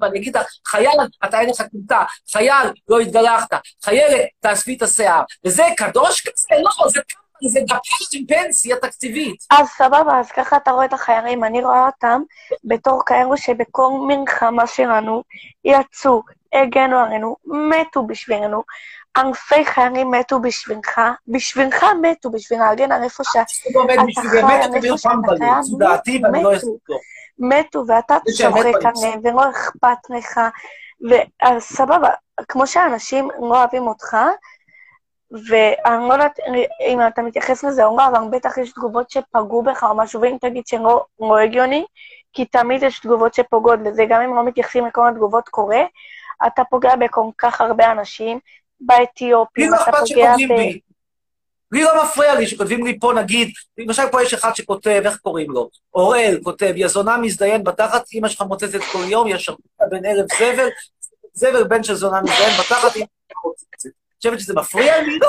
ואני 0.01 0.19
אגיד 0.19 0.37
לך, 0.37 0.47
חייל, 0.67 1.01
אתה 1.25 1.41
אין 1.41 1.51
לך 1.51 1.63
כומתה, 1.73 2.03
חייל, 2.33 2.69
לא 2.89 2.99
התגלחת, 2.99 3.49
חיילת, 3.85 4.21
תאספי 4.41 4.75
את 4.75 4.83
השיער. 4.83 5.23
וזה 5.45 5.65
קדוש 5.77 6.21
כזה? 6.21 6.47
לא, 6.63 6.89
זה 6.89 7.01
זה 7.49 7.61
גפיים 7.61 8.09
עם 8.13 8.27
פנסיה 8.27 8.77
תקציבית. 8.77 9.47
אז 9.51 9.69
סבבה, 9.69 10.21
אז 10.21 10.33
ככה 10.33 10.57
אתה 10.57 10.71
רואה 10.71 10.85
את 10.85 10.93
החיילים, 10.93 11.45
אני 11.45 11.65
רואה 11.65 11.87
אותם 11.87 12.23
בתור 12.65 13.03
כאלו 13.07 13.37
שבכל 13.37 13.91
מלחמה 14.07 14.67
שלנו 14.67 15.23
יצאו, 15.65 16.23
הגנו 16.55 16.99
עלינו, 16.99 17.37
מתו 17.45 18.07
בשבילנו. 18.07 18.63
אלפי 19.17 19.65
חיילים 19.65 20.11
מתו 20.11 20.41
בשבילך, 20.41 21.01
בשבילך 21.29 21.87
מתו, 22.03 22.31
בשביל 22.31 22.59
להגן 22.59 22.93
על 22.93 23.03
איפה 23.03 23.25
שה... 23.25 23.43
הוא 23.75 23.83
עומד 23.83 23.95
אתה 23.95 24.03
בשביל 24.07 24.47
חי 24.47 24.77
איפה 24.87 24.99
שאתה 24.99 25.09
ואני 25.79 26.43
לא 26.43 26.53
מתו. 26.53 26.99
מתו, 27.39 27.85
ואתה 27.89 28.17
צוחק. 28.37 28.57
עליהם, 28.57 29.21
ולא 29.23 29.51
אכפת 29.51 30.11
לך. 30.11 30.41
ואז 31.11 31.63
סבבה, 31.63 32.09
כמו 32.49 32.67
שאנשים 32.67 33.29
לא 33.41 33.59
אוהבים 33.59 33.87
אותך, 33.87 34.17
ואני 35.49 36.09
לא 36.09 36.13
יודעת 36.13 36.39
אם 36.89 36.99
אתה 37.07 37.23
מתייחס 37.23 37.65
לזה 37.65 37.85
או 37.85 37.97
לא, 37.97 38.07
אבל 38.07 38.19
בטח 38.31 38.59
יש 38.59 38.73
תגובות 38.73 39.11
שפגעו 39.11 39.63
בך 39.63 39.83
או 39.83 39.97
משהו, 39.97 40.21
ואם 40.21 40.37
תגיד 40.41 40.67
שלא 40.67 41.05
לא 41.21 41.39
הגיוני, 41.39 41.85
כי 42.33 42.45
תמיד 42.45 42.83
יש 42.83 43.01
תגובות 43.01 43.35
שפוגעות 43.35 43.81
בזה, 43.81 44.05
גם 44.09 44.21
אם 44.21 44.35
לא 44.35 44.45
מתייחסים 44.45 44.87
לכל 44.87 45.09
התגובות 45.09 45.49
קורה, 45.49 45.83
אתה 46.47 46.63
פוגע 46.71 46.97
בכל 46.97 47.27
כך 47.39 47.61
הרבה 47.61 47.93
אנשים, 47.93 48.39
באתיופים, 48.81 49.71
לא 49.71 49.77
אתה 49.77 49.93
פוגע 49.93 50.35
ב... 50.49 50.53
לי 51.73 51.83
לא 51.83 52.05
מפריע 52.05 52.35
לי 52.35 52.47
שכותבים 52.47 52.87
לי 52.87 52.99
פה, 53.01 53.13
נגיד, 53.13 53.53
למשל 53.79 54.03
פה 54.11 54.23
יש 54.23 54.35
אחד 54.35 54.57
שכותב, 54.57 55.03
איך 55.05 55.17
קוראים 55.17 55.51
לו? 55.51 55.71
אוראל 55.95 56.39
כותב, 56.43 56.73
יא 56.77 56.89
זונה 56.89 57.17
מזדיין 57.17 57.65
בתחת, 57.65 58.05
אמא 58.15 58.29
שלך 58.29 58.43
מוצצת 58.43 58.81
כל 58.93 59.05
יום, 59.09 59.29
יא 59.29 59.39
שרמוטה 59.39 59.85
בין 59.91 60.05
ערב 60.07 60.27
זבל, 60.39 60.69
זבל 61.33 61.65
בן 61.65 61.83
של 61.83 61.95
זונה 61.95 62.23
מזדיין 62.23 62.61
בתחת, 62.61 62.97
אמא 62.97 63.07
שלך 63.29 63.39
מוצצת. 63.45 63.91
חושבת 64.17 64.41
שזה 64.41 64.55
מפריע 64.55 65.01
לי? 65.03 65.19
לא. 65.19 65.29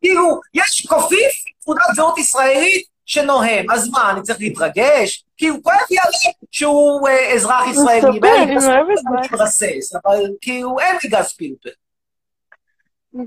כאילו, 0.00 0.40
יש 0.54 0.86
קופיף 0.86 1.32
תעודת 1.64 1.82
זהות 1.94 2.18
ישראלית 2.18 2.93
שנוהם, 3.06 3.70
אז 3.70 3.90
מה, 3.90 4.10
אני 4.10 4.22
צריך 4.22 4.40
להתרגש? 4.40 5.24
כאילו, 5.36 5.62
כואב 5.62 5.76
לי 5.90 5.96
עליו 5.98 6.32
שהוא 6.50 7.08
אה, 7.08 7.32
אזרח 7.34 7.66
ישראלי, 7.70 8.00
אני 8.42 8.56
אוהבת 8.56 9.00
מה- 9.04 9.20
מתרסס, 9.20 9.94
אבל 10.04 10.24
כאילו, 10.40 10.78
אין 10.80 10.96
לי 11.04 11.10
גז 11.10 11.32
פלפל. 11.32 11.70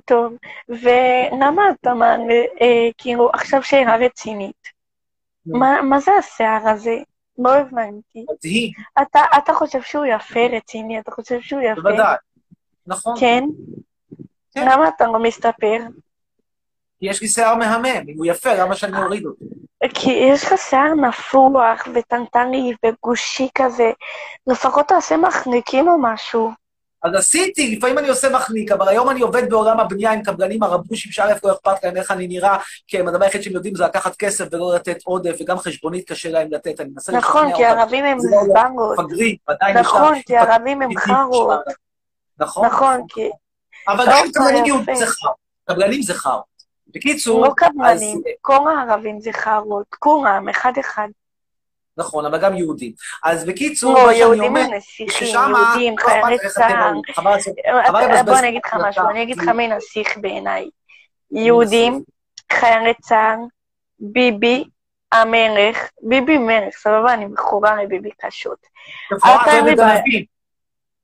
טוב, 0.06 0.34
ולמה 0.70 1.62
אתה 1.82 1.94
מעלה, 1.94 2.44
אה, 2.62 2.90
כאילו, 2.98 3.30
עכשיו 3.34 3.64
שאלה 3.64 3.96
רצינית, 3.96 4.68
מה, 5.46 5.82
מה 5.82 6.00
זה 6.00 6.12
השיער 6.20 6.70
הזה? 6.70 6.96
לא 7.40 7.56
הבנתי. 7.56 8.26
מדהים, 8.32 8.72
אתה, 9.02 9.20
אתה 9.38 9.54
חושב 9.54 9.82
שהוא 9.82 10.06
יפה, 10.06 10.40
רציני? 10.58 11.00
אתה 11.00 11.12
חושב 11.12 11.42
שהוא 11.42 11.62
יפה? 11.62 11.82
בוודאי. 11.82 12.16
נכון. 12.88 13.16
כן? 13.20 13.44
כן. 14.54 14.68
למה 14.72 14.88
אתה 14.88 15.06
לא 15.08 15.20
מסתפר? 15.20 15.78
כי 17.00 17.06
יש 17.10 17.22
לי 17.22 17.28
שיער 17.28 17.56
מהמם, 17.56 17.86
אם 18.10 18.14
הוא 18.18 18.26
יפה, 18.26 18.54
למה 18.54 18.76
שאני 18.76 19.04
אוריד 19.04 19.26
אותו? 19.26 19.46
כי 19.94 20.12
יש 20.12 20.46
לך 20.46 20.54
שיער 20.58 20.94
נפוח 20.94 21.88
וטנטני 21.94 22.74
וגושי 22.86 23.48
כזה, 23.56 23.92
לפחות 24.48 24.88
תעשה 24.88 25.18
מחניקים 25.18 25.88
או 25.88 25.98
משהו. 26.02 26.52
אז 27.04 27.14
עשיתי, 27.16 27.76
לפעמים 27.76 27.98
אני 27.98 28.08
עושה 28.08 28.30
מחניק, 28.30 28.72
אבל 28.72 28.90
היום 28.90 29.10
אני 29.10 29.22
עובד 29.22 29.50
בעולם 29.50 29.80
הבנייה 29.80 30.12
עם 30.12 30.24
קבלנים 30.24 30.64
הרבושים, 30.64 31.12
שא' 31.12 31.34
לא 31.44 31.52
אכפת 31.52 31.84
להם 31.84 31.98
איך 31.98 32.12
אני 32.12 32.28
נראה, 32.28 32.58
כי 32.88 33.00
הם 33.00 33.08
הדבר 33.08 33.26
היחיד 33.26 33.42
שהם 33.44 33.54
יודעים 33.54 33.76
זה 33.76 33.84
לקחת 33.84 34.16
כסף 34.16 34.46
ולא 34.52 34.76
לתת 34.76 35.04
עודף, 35.04 35.36
וגם 35.42 35.58
חשבונית 35.58 36.08
קשה 36.08 36.30
להם 36.30 36.48
לתת, 36.52 36.80
אני 36.80 36.90
מנסה 36.90 37.12
נכון, 37.12 37.54
כי. 37.56 37.66
ערבים 37.66 38.06
הם 38.06 38.18
לא 38.18 38.44
זבנגות. 38.44 39.00
מפגרים, 39.00 39.36
עדיין 39.48 39.78
נכון, 39.78 40.22
כי 40.26 40.38
ערבים 40.38 40.82
הם 40.82 40.90
חארות. 40.98 41.60
נכון, 42.40 42.66
נכון, 42.66 43.02
כי... 43.10 43.30
אבל 43.88 44.06
גם 44.08 44.26
קבלנים 44.34 44.84
זה 44.96 45.08
חארות. 45.08 45.36
קבלנים 45.70 46.02
זה 46.02 46.14
חארות. 46.14 46.57
בקיצור, 46.98 47.46
לא 47.46 47.54
קבלנים, 47.58 48.18
אז- 48.18 48.24
כל 48.42 48.60
הערבים 48.78 49.20
זה 49.22 49.32
חארות, 49.34 49.96
כולם, 50.00 50.50
אחד-אחד. 50.50 51.08
נכון, 51.98 52.26
אבל 52.26 52.42
גם 52.42 52.56
יהודים. 52.58 52.92
אז 53.24 53.46
בקיצור, 53.46 53.94
לא, 53.94 54.00
מה 54.06 54.12
שאני 54.12 54.18
יהודים 54.20 54.44
אומר, 54.44 54.60
הם 54.60 54.74
נסיכים, 54.74 55.10
ששמה, 55.28 55.64
יהודים, 55.70 55.98
חיילי 55.98 56.36
לך 56.36 56.44
איך 56.44 56.52
אתם 56.58 56.68
צה"ל. 56.68 56.88
רואים, 56.90 57.02
חבל 57.16 57.32
לעשות- 57.32 57.54
חבל 57.88 58.00
אתה- 58.06 58.08
לבזבז 58.14 58.30
בוא 58.30 58.40
אני 58.40 58.50
אגיד 58.50 58.62
לך 58.66 58.74
משהו. 58.88 59.10
אני 59.10 59.24
אגיד 59.24 59.38
לך 59.38 59.48
מי 59.48 59.68
נסיך 59.68 60.18
בעיניי. 60.18 60.70
יהודים, 61.32 62.04
חיילי 62.54 62.94
צה"ל, 63.02 63.40
ביבי, 64.00 64.64
המלך, 65.12 65.78
ביבי 66.02 66.38
מלך, 66.38 66.74
סבבה, 66.78 67.14
אני 67.14 67.26
מכורה 67.26 67.84
לביבי 67.84 68.10
קשות. 68.22 68.60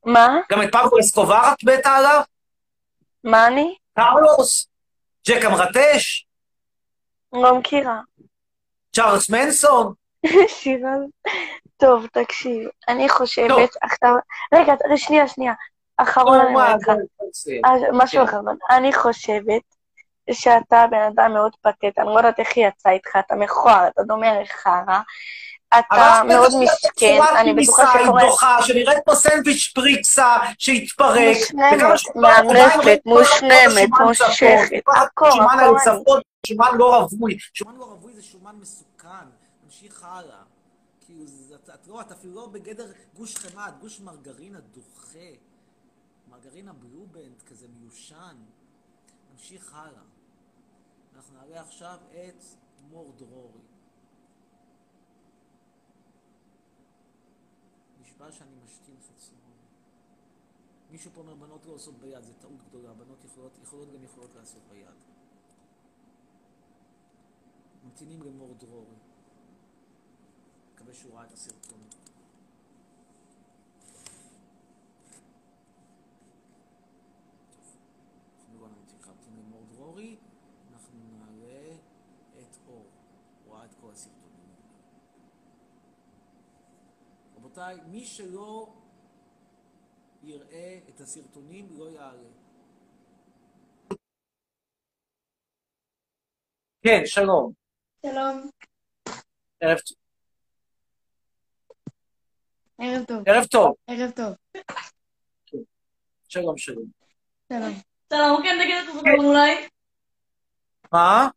מה? 0.06 0.36
גם 0.52 0.62
את 0.62 0.72
פבלו 0.72 1.00
אסקובר 1.00 1.42
את 1.52 1.64
מתה 1.64 1.90
עליו? 1.90 2.20
מה 3.24 3.46
אני? 3.46 3.74
קרלוס? 3.96 4.66
ג'ק 5.28 5.44
המרטש? 5.44 6.26
לא 7.32 7.58
מכירה. 7.58 8.00
צ'ארלס 8.96 9.30
מנסון? 9.30 9.92
שירה. 10.58 10.90
טוב, 11.76 12.06
תקשיב, 12.06 12.68
אני. 12.88 13.08
חושבת 13.08 13.70
עכשיו... 13.82 14.14
רגע, 14.54 14.74
שנייה, 14.96 15.28
שנייה. 15.28 15.52
אחרון 15.96 16.38
נו, 16.38 16.60
אני. 16.64 16.76
זה- 17.32 17.52
אז 17.64 17.80
משהו 17.92 18.20
כן. 18.20 18.28
אחרון. 18.28 18.56
אני 18.70 18.92
חושבת 18.92 19.62
שאתה 20.32 20.86
בן 20.90 21.02
אדם 21.02 21.32
מאוד 21.32 21.52
פתט, 21.62 21.98
אני 21.98 22.06
לא 22.06 22.16
יודעת 22.16 22.38
איך 22.40 22.56
היא 22.56 22.66
יצאה 22.68 22.92
איתך, 22.92 23.16
אתה 23.18 23.34
מכוער, 23.34 23.88
אתה 23.88 24.02
דומה 24.02 24.40
לחרא, 24.40 25.00
אתה 25.68 26.22
מאוד 26.28 26.50
מסכן, 26.62 27.16
צורת 27.18 27.28
אני 27.36 27.54
בטוחה 27.54 27.92
שקורה... 28.04 28.20
היא 28.22 28.30
דוחה, 28.30 28.62
שנראית 28.62 28.98
כמו 29.04 29.16
סנדוויץ' 29.16 29.72
פריצה 29.74 30.36
שהתפרק. 30.58 31.36
מושלמת, 32.44 33.00
כל 33.04 33.10
מושלמת, 33.10 33.88
מושכת, 34.00 34.70
כל 34.84 34.92
הכל, 34.96 35.28
השומן 35.28 35.46
הכל 35.58 35.76
על. 35.90 36.00
צפון, 36.00 36.20
שומן 36.46 36.70
לא 36.78 36.96
רווי. 37.00 37.38
שומן 37.54 37.76
לא 37.76 37.84
רווי 37.84 38.12
זה 38.14 38.22
שומן 38.22 38.54
מסוכן. 38.60 39.08
נמשיך 39.64 40.04
הלאה. 40.04 40.42
כאילו, 41.06 41.24
את- 41.54 41.70
את 41.74 41.86
לא, 41.88 42.00
את 42.00 42.12
אפילו 42.12 42.34
לא 42.34 42.46
בגדר 42.46 42.86
גוש 43.14 43.36
חמאה, 43.36 43.68
את 43.68 43.78
גוש 43.80 44.00
מרגרינה 44.00 44.58
דוחה. 44.74 45.18
מרגרינה 46.30 46.72
בלובנד, 46.72 47.42
כזה 47.50 47.66
מיושן. 47.80 48.36
נמשיך 49.32 49.72
הלאה. 49.74 50.02
אנחנו 51.16 51.34
נעלה 51.40 51.60
עכשיו 51.60 51.96
את 52.10 52.42
מור 52.90 53.12
דרורי. 53.18 53.60
נשבע 58.14 58.32
שאני 58.32 58.56
משתין 58.64 58.94
חצרון. 59.00 59.56
מישהו 60.90 61.10
פה 61.14 61.20
אומר 61.20 61.34
בנות 61.34 61.66
לא 61.66 61.72
עושות 61.72 61.94
ביד, 61.94 62.24
זה 62.24 62.32
טעות 62.34 62.62
גדולה, 62.68 62.92
בנות 62.92 63.24
יכולות, 63.24 63.52
יכולות 63.62 63.88
גם 63.92 64.04
יכולות 64.04 64.34
לעשות 64.34 64.62
ביד. 64.70 64.94
ממתינים 67.84 68.22
למור 68.22 68.54
דרורי. 68.54 68.96
מקווה 70.74 70.94
שהוא 70.94 71.14
ראה 71.14 71.24
את 71.24 71.32
הסרטון. 71.32 71.80
אנחנו 78.40 78.60
לא 78.60 78.68
נמתין, 78.68 78.98
נמתין 79.06 79.36
למור 79.36 79.64
דרורי, 79.74 80.16
אנחנו 80.72 80.98
נעלה 81.18 81.76
את 82.38 82.56
אור. 82.68 82.84
רבותיי, 87.56 87.76
מי 87.86 88.04
שלא 88.04 88.74
יראה 90.22 90.78
את 90.88 91.00
הסרטונים 91.00 91.68
לא 91.78 91.88
יעלה. 91.90 92.28
כן, 96.82 97.02
שלום. 97.04 97.52
שלום, 98.06 98.50
ערב 99.60 99.78
טוב. 99.78 99.96
ערב 102.78 103.04
טוב. 103.04 103.22
ערב 103.26 103.46
טוב. 103.46 103.74
ערב 103.86 104.10
טוב. 104.10 104.34
שלום, 106.28 106.58
שלום. 106.58 106.84
שלום. 107.48 107.74
שלום, 108.12 108.42
כן, 108.42 108.58
תגיד 108.62 108.76
את 108.76 108.94
זה 108.94 109.26
אולי. 109.26 109.68
מה? 110.92 111.28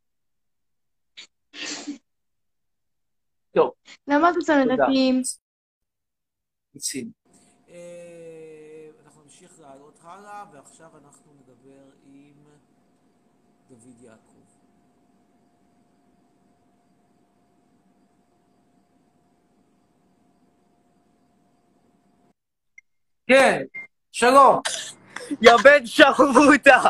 טוב, 3.51 3.71
למה 4.07 4.29
אתה 4.29 4.39
שם 4.45 4.53
תודה. 4.69 4.85
מיצינו. 6.77 7.11
אה, 7.69 8.89
אנחנו 9.05 9.23
נמשיך 9.23 9.59
לעלות 9.59 9.99
הלאה, 10.01 10.45
ועכשיו 10.53 10.97
אנחנו 10.97 11.33
נדבר 11.33 11.91
עם 12.03 12.45
דוד 13.69 14.01
יעקב. 14.01 14.47
כן, 23.27 23.63
שלום. 24.11 24.61
יא 25.41 25.51
בן 25.63 25.85
שחרוטה! 25.85 26.89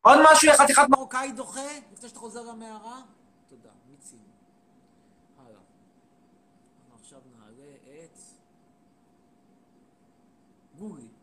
עוד 0.00 0.18
משהו, 0.32 0.48
יא 0.48 0.54
חתיכת 0.54 0.82
מרוקאי 0.90 1.32
דוחה, 1.32 1.60
לפני 1.92 2.08
שאתה 2.08 2.20
חוזר 2.20 2.42
למערה? 2.42 3.00
תודה, 3.48 3.70
מיצינו. 3.90 4.22
הלאה. 5.38 5.60
אנחנו 6.92 7.06
עכשיו 7.50 7.64
נעלה 7.64 8.04
את 8.04 8.18
גורי. 10.78 11.19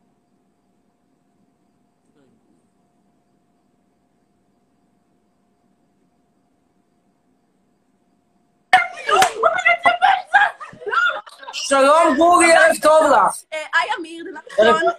שלום 11.69 12.17
גורי, 12.17 12.53
ערב 12.53 12.75
טוב 12.81 13.11
לך. 13.11 13.43
היי 13.51 13.89
אמיר, 13.99 14.25
דבר 14.31 14.39
ראשון, 14.49 14.91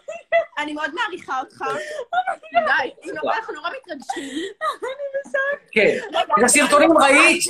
אני 0.58 0.72
מאוד 0.72 0.94
מעריכה 0.94 1.40
אותך. 1.40 1.64
די, 2.52 3.12
לא, 3.12 3.32
אנחנו 3.34 3.54
נורא 3.54 3.70
מתרגשים. 3.70 4.28
כן. 5.72 5.98
את 6.38 6.44
הסרטונים 6.44 6.98
ראית? 6.98 7.44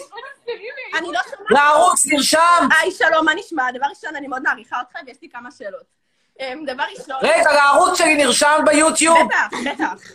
אני 0.99 1.07
לא 1.13 1.21
שומעת. 1.31 1.51
לערוץ 1.51 2.07
נרשם? 2.07 2.69
היי, 2.81 2.91
שלום, 2.91 3.25
מה 3.25 3.35
נשמע? 3.35 3.71
דבר 3.71 3.87
ראשון, 3.91 4.17
אני 4.17 4.27
מאוד 4.27 4.43
מעריכה 4.43 4.81
אותך 4.81 4.97
ויש 5.07 5.17
לי 5.23 5.29
כמה 5.33 5.51
שאלות. 5.59 5.85
אמ, 6.41 6.65
דבר 6.67 6.85
ראשון... 6.99 7.17
רגע, 7.23 7.53
לערוץ 7.53 7.99
שלי 7.99 8.17
נרשם 8.17 8.61
ביוטיוב? 8.65 9.19
בטח, 9.27 9.59
בטח. 9.75 10.13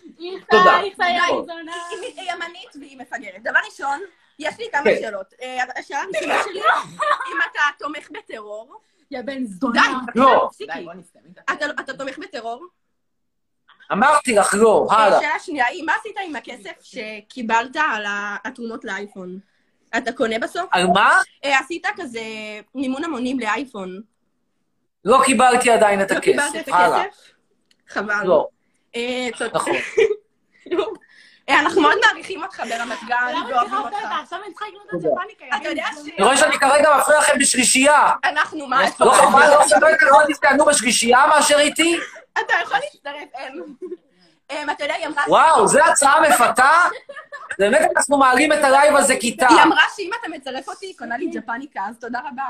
תודה. 0.49 0.77
היא 0.77 2.31
ימנית 2.31 2.75
והיא 2.79 2.97
מפגרת. 2.97 3.43
דבר 3.43 3.59
ראשון, 3.65 3.99
יש 4.39 4.59
לי 4.59 4.65
כמה 4.71 4.83
כן. 4.83 4.95
שאלות. 5.01 5.33
אה, 5.41 5.63
השאלה 5.75 5.99
הראשונה 5.99 6.43
שלי, 6.43 6.61
אם 7.31 7.37
אתה 7.51 7.61
תומך 7.79 8.09
בטרור... 8.11 8.81
יא 9.13 9.21
בן 9.21 9.37
די, 9.37 9.45
זונה. 9.45 9.81
לא. 10.15 10.47
תפסיקי. 10.51 10.87
אתה- 11.79 11.93
תומך 11.97 12.17
בטרור? 12.17 12.65
אמרתי 13.91 14.35
לך 14.35 14.53
לא, 14.57 14.87
הלאה. 14.91 15.19
שאלה 15.19 15.39
שנייה 15.39 15.65
היא, 15.65 15.83
מה 15.83 15.93
עשית 15.99 16.15
עם 16.27 16.35
הכסף 16.35 16.71
שקיבלת 16.81 17.75
על 17.75 18.05
התרומות 18.45 18.85
לאייפון? 18.85 19.39
אתה 19.97 20.11
קונה 20.11 20.39
בסוף? 20.39 20.69
על 20.71 20.87
מה? 20.87 21.17
אה, 21.45 21.59
עשית 21.59 21.87
כזה 21.95 22.21
מימון 22.75 23.03
המונים 23.03 23.39
לאייפון. 23.39 24.01
לא 25.05 25.21
קיבלתי 25.25 25.69
עדיין 25.71 26.01
את 26.01 26.11
לא 26.11 26.17
הכסף. 26.17 26.25
קיבלת 26.31 26.55
את 26.55 26.73
הלאה. 26.73 27.01
הכסף? 27.01 27.31
חבל. 27.89 28.23
לא, 28.25 28.47
אה. 28.95 29.29
נכון. 29.53 29.73
אה, 31.49 31.59
אנחנו 31.59 31.81
מאוד 31.81 31.95
מעריכים 32.05 32.43
אותך 32.43 32.59
ברמת 32.59 32.97
גן, 33.07 33.15
למה 33.35 33.49
ואוהבים 33.49 33.73
אותך. 33.73 33.93
אותה? 33.95 34.15
עכשיו 34.23 34.39
אני 34.45 34.53
צריכה 34.53 34.65
לקנות 34.67 34.87
את. 34.89 34.99
ג'פניקה. 34.99 35.45
יא 35.45 35.61
אתה 35.61 35.69
יודע 35.69 35.85
ש... 35.93 35.97
אני 36.17 36.25
רואה 36.25 36.37
שאני 36.37 36.59
כרגע 36.59 36.97
מפריע 36.97 37.19
לכם 37.19 37.39
בשלישייה. 37.39 38.11
אנחנו, 38.23 38.67
מה? 38.67 38.81
לא 38.99 39.11
חבל, 39.11 39.49
לא 39.81 39.87
יותר 39.87 40.05
לא 40.05 40.17
תסתענו 40.29 40.65
בשלישייה 40.65 41.27
מאשר 41.27 41.59
איתי? 41.59 41.99
אתה 42.39 42.53
יכול 42.63 42.77
להצטרף, 42.77 43.29
אין. 43.33 43.75
אתה 44.71 44.83
יודע, 44.83 44.93
היא 44.93 45.07
אמרה... 45.07 45.23
וואו, 45.27 45.67
זו 45.67 45.79
הצעה 45.79 46.21
מפתה? 46.21 46.71
באמת 47.59 47.89
אנחנו 47.95 48.17
מעלים 48.17 48.53
את 48.53 48.63
הלייב 48.63 48.95
הזה 48.95 49.15
כיתה. 49.19 49.47
היא 49.49 49.63
אמרה 49.63 49.83
שאם 49.95 50.09
אתה 50.19 50.29
מצרף 50.29 50.67
אותי, 50.69 50.85
היא 50.85 50.93
קונה 50.97 51.17
לי 51.17 51.27
ג'פניקה, 51.27 51.81
אז 51.89 51.95
תודה 51.99 52.19
רבה. 52.19 52.43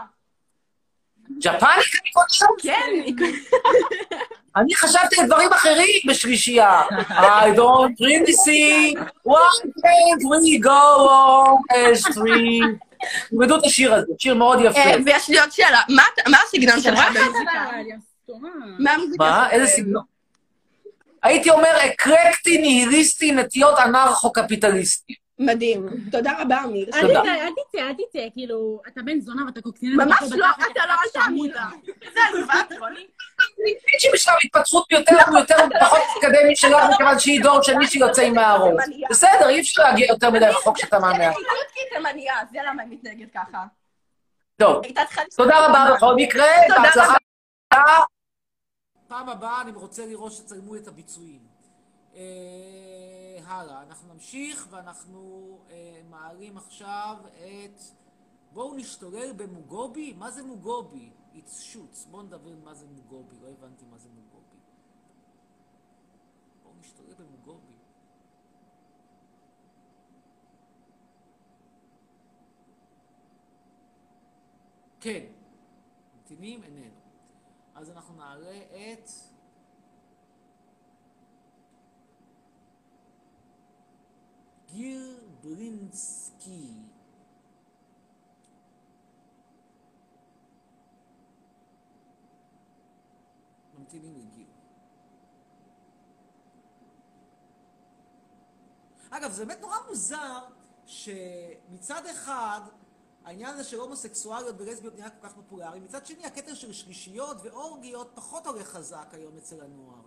ג'פניקה 1.39 1.67
אני 2.01 2.11
קונה? 2.13 2.53
כן. 2.61 3.32
אני 4.55 4.76
חשבתי 4.76 5.21
על 5.21 5.28
דברים 5.28 5.53
אחרים 5.53 5.99
בשלישייה. 6.07 6.82
I 7.09 7.55
don't 7.55 7.95
really 7.99 8.34
see 8.34 8.95
one 9.24 9.71
thing 9.84 10.17
we 10.30 10.59
go 10.59 11.09
on 11.09 11.76
as 11.76 12.13
three. 12.13 12.61
תלמדו 13.30 13.57
את 13.57 13.63
השיר 13.65 13.93
הזה, 13.93 14.13
שיר 14.19 14.36
מאוד 14.36 14.59
יפה. 14.63 14.80
אה, 14.80 14.95
ויש 15.05 15.30
לי 15.30 15.39
עוד 15.39 15.51
שאלה, 15.51 15.82
מה 16.28 16.38
הסגנון 16.47 16.82
שלך 16.82 16.99
במוזיקה? 17.13 17.63
מה? 19.17 19.49
איזה 19.51 19.67
סגנון? 19.67 20.03
הייתי 21.24 21.49
אומר 21.49 21.78
אקרקטי, 21.86 22.57
ניהיליסטי, 22.57 23.32
נטיות 23.32 23.80
אנרכו-קפיטליסטי. 23.80 25.13
מדהים. 25.45 25.87
תודה 26.11 26.31
רבה, 26.41 26.63
אמיר. 26.63 26.89
אל. 26.93 27.07
תצא, 27.07 27.21
אל 27.21 27.51
תצא, 27.51 27.79
אל 27.79 27.93
תצא, 27.93 28.27
כאילו, 28.33 28.81
אתה 28.87 29.01
בן 29.01 29.19
זונה 29.19 29.45
ואתה 29.45 29.61
קוקסינל. 29.61 30.05
ממש 30.05 30.21
לא, 30.21 30.47
אתה 30.55 30.85
לא, 30.87 30.93
אל 30.93 31.09
תעמוד 31.13 31.49
לה. 31.49 31.65
זה 32.13 32.19
עלובה, 32.29 32.53
רוני. 32.79 32.95
אני 32.95 33.71
מבין 33.71 33.99
שבשלב 33.99 34.33
התפתחות 34.43 34.91
יותר 34.91 35.15
ויותר 35.33 35.55
פחות 35.79 35.99
מתקדמי 36.15 36.55
שלך, 36.55 36.83
מכיוון 36.93 37.19
שהיא 37.19 37.43
דור 37.43 37.61
של 37.61 37.77
מי 37.77 37.87
שיוצא 37.87 38.21
עם 38.21 38.35
מהארון. 38.35 38.75
בסדר, 39.09 39.49
אי 39.49 39.61
אפשר 39.61 39.83
להגיע 39.83 40.07
יותר 40.09 40.29
מדי 40.29 40.45
רחוק 40.45 40.77
כשאתה 40.77 40.99
מהמאה. 40.99 41.29
היא 41.29 41.35
תימניה, 41.95 42.35
זה 42.51 42.59
למה 42.67 42.81
היא 42.83 42.91
מתנהגת 42.91 43.31
ככה. 43.33 43.63
טוב, 44.57 44.81
צריכה... 44.85 45.21
תודה 45.37 45.67
רבה 45.67 45.95
בכל 45.95 46.15
מקרה, 46.15 46.45
בהצלחה. 46.69 47.13
פעם 49.07 49.29
הבאה 49.29 49.61
אני 49.61 49.71
רוצה 49.71 50.05
לראות 50.05 50.31
שתצלמו 50.31 50.75
את 50.75 50.87
הביצועים. 50.87 51.39
אה, 53.53 53.59
הלאה, 53.59 53.83
אנחנו 53.83 54.13
נמשיך 54.13 54.67
ואנחנו 54.69 55.59
אה, 55.69 56.01
מעלים 56.09 56.57
עכשיו 56.57 57.17
את... 57.25 57.81
בואו 58.53 58.75
נשתולל 58.75 59.33
במוגובי? 59.33 60.13
מה 60.13 60.31
זה 60.31 60.43
מוגובי? 60.43 61.11
It's 61.33 61.73
shoots. 61.73 62.09
בואו 62.11 62.21
נדבר 62.21 62.55
מה 62.63 62.73
זה 62.73 62.85
מוגובי, 62.87 63.35
לא 63.41 63.47
הבנתי 63.47 63.85
מה 63.85 63.97
זה 63.97 64.09
מוגובי. 64.09 64.57
בואו 66.63 66.73
נשתולל 66.79 67.13
במוגובי. 67.13 67.73
כן, 74.99 75.25
ממתינים 76.15 76.63
איננו. 76.63 76.99
אז 77.75 77.89
אנחנו 77.89 78.15
נעלה 78.15 78.57
את... 78.57 79.32
בלינסקי. 85.43 86.74
ממתינים 93.78 94.15
לגיר. 94.15 94.47
אגב, 99.09 99.32
זה 99.32 99.45
באמת 99.45 99.61
נורא 99.61 99.76
מוזר 99.89 100.45
שמצד 100.86 102.05
אחד 102.05 102.61
העניין 103.24 103.53
הזה 103.53 103.63
של 103.63 103.80
הומוסקסואליות 103.80 104.55
ולסביות 104.59 104.95
נהיה 104.95 105.09
כל 105.09 105.28
כך 105.28 105.34
פופולרי, 105.34 105.80
מצד 105.80 106.05
שני 106.05 106.26
הקטע 106.26 106.55
של 106.55 106.74
שלישיות 106.74 107.38
ואורגיות 107.43 108.11
פחות 108.15 108.47
הולך 108.47 108.67
חזק 108.67 109.07
היום 109.11 109.38
אצל 109.38 109.61
הנוער. 109.61 110.01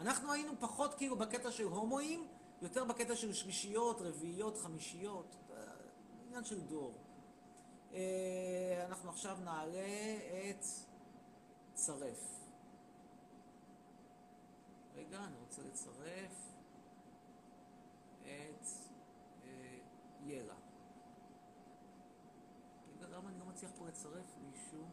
אנחנו 0.00 0.32
היינו 0.32 0.52
פחות 0.60 0.94
כאילו 0.94 1.16
בקטע 1.16 1.50
של 1.50 1.64
הומואים, 1.64 2.28
יותר 2.62 2.84
בקטע 2.84 3.16
של 3.16 3.32
שלישיות, 3.32 4.00
רביעיות, 4.00 4.56
חמישיות, 4.58 5.36
אה, 5.50 5.62
עניין 6.26 6.44
של 6.44 6.60
דור. 6.60 6.94
אה, 7.92 8.84
אנחנו 8.86 9.10
עכשיו 9.10 9.38
נעלה 9.44 10.16
את 10.50 10.64
צרף. 11.74 12.40
רגע, 14.94 15.18
אני 15.24 15.36
רוצה 15.46 15.62
לצרף 15.62 16.32
את 18.22 18.66
אה, 19.44 19.78
ילה. 20.24 20.54
רגע, 22.88 23.08
למה 23.08 23.28
אני 23.28 23.38
לא 23.38 23.44
מצליח 23.44 23.70
פה 23.78 23.88
לצרף 23.88 24.26
מישהו? 24.42 24.84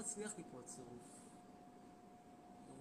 מצליח 0.00 0.32
לי 0.38 0.44
פה 0.50 0.58
הצירוף. 0.64 1.22
אה, 2.70 2.74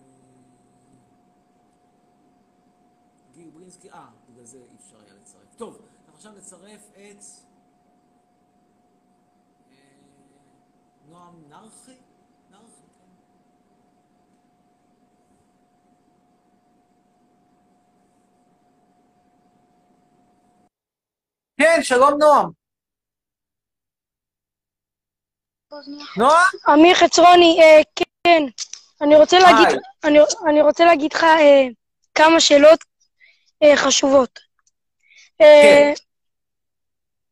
גיל 3.31 3.45
קוברינסקי, 3.51 3.91
אה, 3.91 4.09
בגלל 4.29 4.45
זה 4.45 4.57
אי 4.57 4.75
אפשר 4.75 5.01
היה 5.01 5.13
לצרף. 5.13 5.55
טוב, 5.57 5.77
אנחנו 5.97 6.13
עכשיו 6.13 6.31
נצרף 6.31 6.89
את 6.91 7.23
אה, 9.71 9.75
נועם 11.09 11.49
נרחי? 11.49 11.97
נרחי, 12.49 12.87
כן. 12.97 13.05
כן, 21.57 21.79
שלום 21.83 22.19
נועם. 22.19 22.58
נועם? 26.17 26.43
אמיר 26.73 26.95
חצרוני, 26.95 27.59
אה, 27.61 27.81
כן, 28.23 28.43
אני 29.01 29.15
רוצה 29.15 29.39
להגיד. 29.39 29.79
אני, 30.03 30.19
אני 30.47 30.61
רוצה 30.61 30.85
להגיד 30.85 31.13
לך 31.13 31.23
אה, 31.23 31.67
כמה 32.15 32.39
שאלות 32.39 32.79
אה, 33.63 33.77
חשובות. 33.77 34.39
אה, 35.41 35.93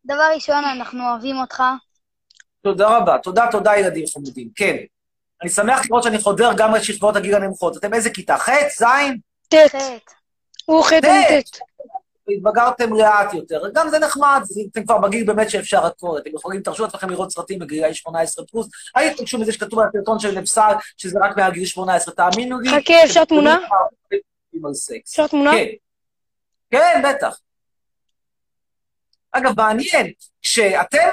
דבר 0.06 0.30
ראשון, 0.36 0.64
אנחנו 0.66 1.10
אוהבים 1.10 1.38
אותך. 1.38 1.64
תודה 2.64 2.98
רבה. 2.98 3.18
תודה, 3.24 3.48
תודה, 3.52 3.78
ילדים 3.78 4.06
חמודים. 4.14 4.50
כן. 4.56 4.76
אני 5.42 5.50
שמח 5.50 5.82
לראות 5.86 6.04
שאני 6.04 6.18
חודר 6.18 6.50
גם 6.58 6.76
לשכבות 6.76 7.16
הגיל 7.16 7.36
הנמוכות. 7.36 7.78
אתם 7.78 7.94
איזה 7.94 8.10
כיתה? 8.10 8.38
ח'? 8.38 8.50
ז'? 8.80 8.84
ט'. 9.50 9.76
הוא 10.66 10.84
ח' 10.84 10.94
אני 10.94 11.42
ט'. 12.28 12.32
התבגרתם 12.38 12.94
לאט 12.94 13.34
יותר. 13.34 13.62
גם 13.74 13.90
זה 13.90 14.00
נחמד, 14.00 14.42
זה- 14.44 14.62
אתם 14.72 14.84
כבר 14.84 14.98
בגיל 14.98 15.24
באמת 15.26 15.50
שאפשר 15.50 15.86
הכל. 15.86 16.18
אתם 16.22 16.30
יכולים, 16.36 16.62
תרשו 16.62 16.84
לעצמכם 16.84 17.10
לראות 17.10 17.32
סרטים 17.32 17.60
בגילאי 17.60 17.94
18 17.94 18.46
פלוס. 18.46 18.68
אל 18.98 19.14
תתרגשו 19.14 19.38
מזה 19.38 19.52
שכתוב 19.54 19.80
על 19.80 19.88
הסרטון 19.90 20.20
של 20.20 20.40
נפסל, 20.40 20.74
שזה 20.98 21.20
רק 21.22 21.38
מעל 21.38 21.52
גיל 21.52 21.66
18. 21.66 22.14
תאמינו 22.14 22.60
לי... 22.60 22.70
חכה, 22.70 23.04
אפשר 23.04 23.26
תמונה? 23.26 23.58
אפשר 25.06 25.28
תמונה? 25.28 25.52
כן. 25.52 25.66
כן, 26.72 27.02
בטח. 27.10 27.40
אגב, 29.32 29.52
מעניין, 29.58 30.12
כשאתם 30.42 31.08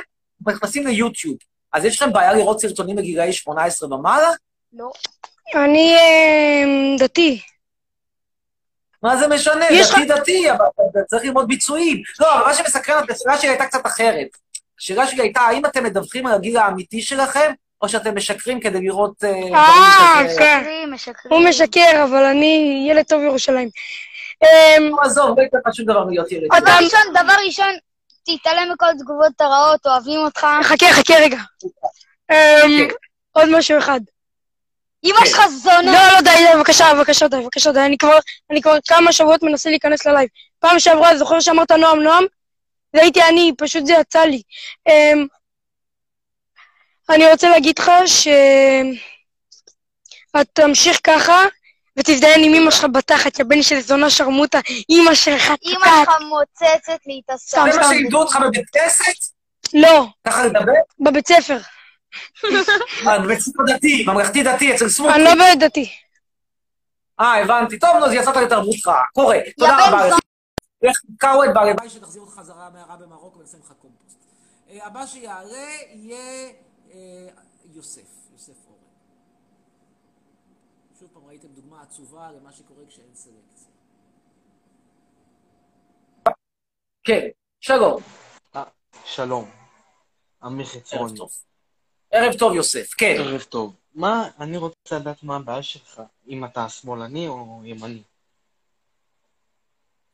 נכנסים 0.47 0.87
ליוטיוב, 0.87 1.37
אז 1.73 1.85
יש 1.85 2.03
לכם 2.03 2.13
בעיה 2.13 2.33
לראות 2.33 2.61
סרטונים 2.61 2.97
בגילאי 2.97 3.33
18 3.33 3.95
ומעלה? 3.95 4.31
לא. 4.73 4.91
אני 5.55 5.95
אה, 5.95 6.65
דתי. 6.99 7.41
מה 9.05 9.17
זה 9.17 9.29
משנה? 9.29 9.65
דתי 9.71 10.05
דתי, 10.05 10.51
אבל 10.51 10.67
צריך 11.07 11.25
ללמוד 11.25 11.49
ביצועים. 11.49 12.03
לא, 12.21 12.35
אבל 12.35 12.45
מה 12.45 12.55
שמסקרן, 12.55 13.05
השאלה 13.11 13.39
שלי 13.39 13.49
הייתה 13.49 13.67
קצת 13.67 13.87
אחרת. 13.87 14.27
השאלה 14.81 15.07
שלי 15.07 15.23
הייתה, 15.23 15.41
האם 15.41 15.67
אתם 15.67 15.85
מדווחים 15.85 16.27
על 16.27 16.35
הגיל 16.35 16.57
האמיתי 16.57 17.03
שלכם, 17.03 17.53
או 17.83 17.89
שאתם 17.89 18.17
משקרים 18.17 18.61
כדי 18.61 18.81
לראות... 18.81 19.25
אה, 19.25 19.59
אה? 19.59 20.37
כן. 20.39 20.91
משקרים. 20.91 21.33
הוא 21.33 21.49
משקר, 21.49 22.05
אבל 22.05 22.25
אני 22.25 22.87
ילד 22.91 23.05
טוב 23.05 23.23
ירושלים. 23.23 23.69
אמ, 24.43 24.91
לא, 24.91 25.03
עזוב, 25.03 25.39
לא 25.39 25.45
יקרה 25.45 25.61
שום 25.73 25.87
דבר 25.87 26.05
מלהיות 26.05 26.33
ילד. 26.33 26.49
דבר 26.63 26.73
ראשון, 26.85 27.01
דבר 27.11 27.35
ראשון, 27.47 27.75
תתעלם 28.25 28.73
מכל 28.73 28.87
התגובות 28.91 29.41
הרעות, 29.41 29.87
אוהבים 29.87 30.21
אותך. 30.21 30.47
חכה, 30.63 30.87
חכה 30.93 31.15
רגע. 31.15 31.39
אמ, 32.31 32.89
עוד 33.33 33.49
משהו 33.59 33.79
אחד. 33.79 34.01
אמא 35.05 35.27
שלך 35.27 35.47
זונה. 35.47 35.93
לא, 35.93 36.15
לא, 36.15 36.21
די, 36.21 36.45
בבקשה, 36.57 36.95
בבקשה, 36.95 37.29
די, 37.29 37.37
בבקשה, 37.37 37.73
די. 37.73 37.81
אני 37.81 37.99
כבר, 37.99 38.19
אני 38.51 38.63
כבר 38.63 38.77
כמה 38.89 39.13
שבועות 39.13 39.43
מנסה 39.43 39.71
להיכנס 39.71 40.07
ללייב. 40.07 40.29
פעם 40.59 40.79
שעברה, 40.79 41.17
זוכר 41.17 41.41
שאמרת 41.41 41.71
נועם, 41.71 42.01
נועם? 42.01 42.25
זה 42.95 43.03
הייתי 43.03 43.23
אני, 43.23 43.53
פשוט 43.59 43.87
זה 43.87 43.93
יצא 43.93 44.21
לי. 44.25 44.43
אמ, 44.89 45.27
אני 47.11 47.31
רוצה 47.31 47.49
להגיד 47.49 47.79
לך 47.79 47.91
ש... 48.07 48.29
את 50.41 50.47
תמשיך 50.53 51.01
ככה, 51.05 51.45
ותזדיין 51.97 52.45
עם 52.45 52.55
אמא 52.55 52.71
שלך 52.71 52.87
בתחת, 52.93 53.39
יא 53.39 53.45
בן 53.45 53.63
של 53.63 53.81
זונה 53.81 54.11
שרמוטה, 54.11 54.61
אמא 54.91 55.15
שלך 55.15 55.45
אמא 55.45 55.87
שלך 56.05 56.15
מוצצת 56.29 56.99
לי 57.07 57.21
את 57.25 57.31
השר. 57.31 57.73
זה 57.73 57.79
מה 57.79 57.89
שלימדו 57.89 58.19
אותך 58.19 58.37
בבית 58.37 58.71
כנסת? 58.73 59.33
לא, 59.75 60.07
ככה 60.27 60.47
לדבר? 60.47 60.73
בבית 61.01 61.29
ספר. 61.29 61.59
אה, 63.07 63.19
בבית 63.19 63.41
ספר 63.41 63.63
דתי, 63.67 64.05
ממלכתי 64.07 64.43
דתי, 64.43 64.75
אצל 64.75 64.89
סמוטריץ'. 64.89 65.17
אני 65.17 65.25
לא 65.25 65.35
בבית 65.35 65.59
דתי. 65.59 65.91
אה, 67.21 67.43
הבנתי. 67.43 67.79
טוב, 67.79 67.91
נו, 67.99 68.07
אז 68.07 68.13
יצאת 68.13 68.37
לתרבות 68.37 68.87
רעה. 68.87 69.03
קורה. 69.15 69.39
תודה 69.59 69.89
רבה. 69.89 70.09
לך. 70.09 70.15
לך 70.83 71.01
קאווד 71.19 71.49
והלוואי 71.55 71.91
שתחזיר 71.91 72.23
אותך 72.23 72.35
חזרה 72.35 72.71
מהרע 72.71 72.97
במרוקו 72.97 73.39
ונעשה 73.39 73.59
לך 73.59 73.73
קומפוסט. 73.79 74.19
אה, 74.71 74.87
הבא 74.87 75.07
שיעלה 75.07 75.69
יהיה 75.93 76.51
אה, 76.93 77.29
יוסף, 77.75 78.01
יוסף 78.33 78.67
אורן. 78.67 78.79
שוב 80.99 81.09
פעם 81.13 81.23
ראיתם 81.27 81.49
דוגמה 81.49 81.83
עצובה 81.83 82.31
למה 82.41 82.53
שקורה 82.53 82.83
כשאין 82.89 83.15
סלקציה. 83.15 83.69
כן, 87.05 87.29
שלום. 87.61 88.03
שלום. 89.05 89.51
אמיר 90.47 90.67
חצרוני. 90.67 91.21
ערב 92.15 92.35
טוב. 92.39 92.55
יוסף, 92.55 92.95
כן. 92.97 93.17
ערב 93.19 93.43
טוב. 93.43 93.75
מה, 93.95 94.29
אני 94.41 94.57
רוצה 94.57 94.99
לדעת 94.99 95.23
מה 95.23 95.37
הבעיה 95.37 95.63
שלך, 95.63 96.03
אם 96.29 96.45
אתה 96.45 96.69
שמאלני 96.69 97.29
או 97.29 97.61
ימני. 97.65 98.03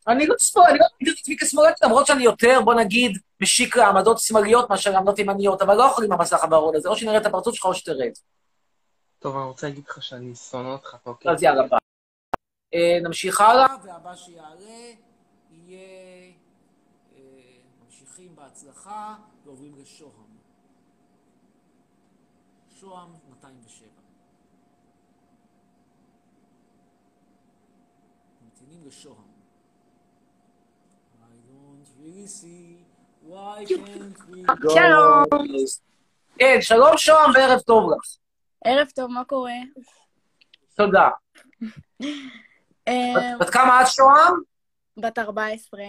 אני 0.08 0.26
לא 0.26 0.34
שמאל, 0.38 0.64
אני 0.70 0.78
לא 0.78 0.86
מגדיר 1.00 1.14
את 1.14 1.18
עצמי 1.18 1.36
כשמאלני, 1.36 1.72
למרות 1.82 2.06
שאני 2.06 2.22
יותר, 2.22 2.60
בוא 2.64 2.74
נגיד, 2.74 3.18
משיק 3.40 3.76
לעמדות 3.76 4.18
שמאליות 4.18 4.70
מאשר 4.70 4.90
לעמדות 4.90 5.18
ימניות, 5.18 5.62
אבל 5.62 5.76
לא 5.76 5.82
יכולים 5.82 6.10
במסך 6.10 6.44
הוורוד 6.44 6.76
הזה, 6.76 6.88
או 6.88 6.96
שנראה 6.96 7.16
את 7.16 7.26
הפרצוף 7.26 7.54
שלך 7.54 7.64
או 7.64 7.74
שתרד. 7.74 8.12
טוב, 9.18 9.36
אני 9.36 9.44
רוצה 9.44 9.66
להגיד 9.66 9.84
לך 9.88 10.02
שאני 10.02 10.34
שונא 10.34 10.68
אותך, 10.68 10.96
אוקיי? 11.06 11.32
אז 11.32 11.42
יאללה, 11.42 11.62
ביי. 11.62 11.78
אה, 12.74 12.98
נמשיך 13.02 13.40
הלאה, 13.40 13.66
והבא 13.84 14.16
שיעלה 14.16 14.94
יהיה... 15.50 16.32
אה, 17.16 17.20
ממשיכים 17.84 18.36
בהצלחה 18.36 19.14
ועוברים 19.44 19.72
לשוהם. 19.82 20.39
שוהם 22.80 23.08
207. 23.28 23.88
ממתינים 28.42 28.86
לשוהם. 28.86 29.16
I 31.20 31.24
don't 31.50 31.86
really 31.98 32.26
see 32.26 32.84
why 33.28 33.64
can't 33.66 34.18
we 34.30 34.44
go 34.46 34.74
שלום. 34.74 35.24
כן, 36.38 36.58
שלום 36.60 36.96
שוהם 36.96 37.30
וערב 37.34 37.60
טוב 37.60 37.90
לך. 37.92 38.16
ערב 38.64 38.88
טוב, 38.94 39.10
מה 39.10 39.24
קורה? 39.24 39.52
תודה. 40.74 41.08
אה, 42.88 43.38
בת 43.40 43.50
כמה 43.50 43.82
את 43.82 43.86
שוהם? 43.86 44.34
בת 44.96 45.18
14. 45.18 45.80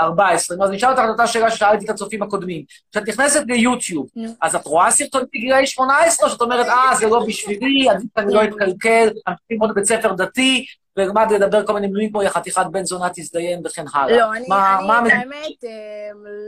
14. 0.00 0.56
נו, 0.56 0.64
אז 0.64 0.70
נשאל 0.70 0.88
אותך 0.90 1.00
את 1.04 1.08
אותה 1.08 1.26
שאלה 1.26 1.50
ששאלתי 1.50 1.84
את 1.84 1.90
הצופים 1.90 2.22
הקודמים. 2.22 2.64
כשאת 2.90 3.08
נכנסת 3.08 3.42
ליוטיוב. 3.46 4.06
אז 4.42 4.54
את 4.54 4.66
רואה 4.66 4.90
סרטונים 4.90 5.26
בגילאי 5.34 5.66
18, 5.66 6.26
או 6.28 6.32
שאת 6.32 6.40
אומרת, 6.40 6.66
אה, 6.66 6.94
זה 6.98 7.06
לא 7.06 7.24
בשבילי, 7.28 7.90
עדיף 7.90 8.08
שאני 8.18 8.34
לא 8.34 8.44
אתקלקל, 8.44 9.08
אני 9.26 9.34
ללמוד 9.50 9.70
בבית 9.70 9.84
ספר 9.84 10.12
דתי, 10.12 10.66
ואלמד 10.96 11.26
לדבר 11.32 11.66
כל 11.66 11.72
מיני 11.72 11.86
מילים 11.86 12.10
כמו 12.10 12.20
חתיכת 12.28 12.62
בן 12.72 12.84
זונה 12.84 13.08
תזדיין 13.14 13.62
וכן 13.66 13.84
הלאה. 13.94 14.16
לא, 14.18 14.32
אני, 14.34 14.46
מה- 14.48 14.76
אני 14.78 14.86
מה 14.86 14.98
את 14.98 15.02
המד- 15.02 15.10
האמת, 15.12 15.64
אה, 15.64 15.70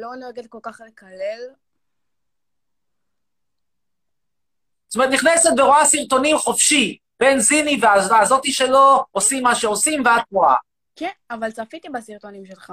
לא 0.00 0.16
נוהגת 0.20 0.46
כל 0.46 0.58
כך 0.62 0.80
לקלל. 0.86 1.40
זאת 4.88 4.96
אומרת, 4.96 5.10
נכנסת 5.10 5.50
ורואה 5.58 5.84
סרטונים 5.84 6.38
חופשי, 6.38 6.96
בן 7.20 7.38
זיני 7.38 7.78
והז- 7.82 8.10
והזאתי 8.10 8.52
שלו 8.52 9.04
עושים 9.10 9.42
מה 9.42 9.54
שעושים, 9.54 10.02
ואת 10.04 10.22
רואה. 10.32 10.54
כן, 10.96 11.10
אבל 11.30 11.50
צפיתי 11.50 11.88
בסרטונים 11.88 12.46
שלך. 12.46 12.72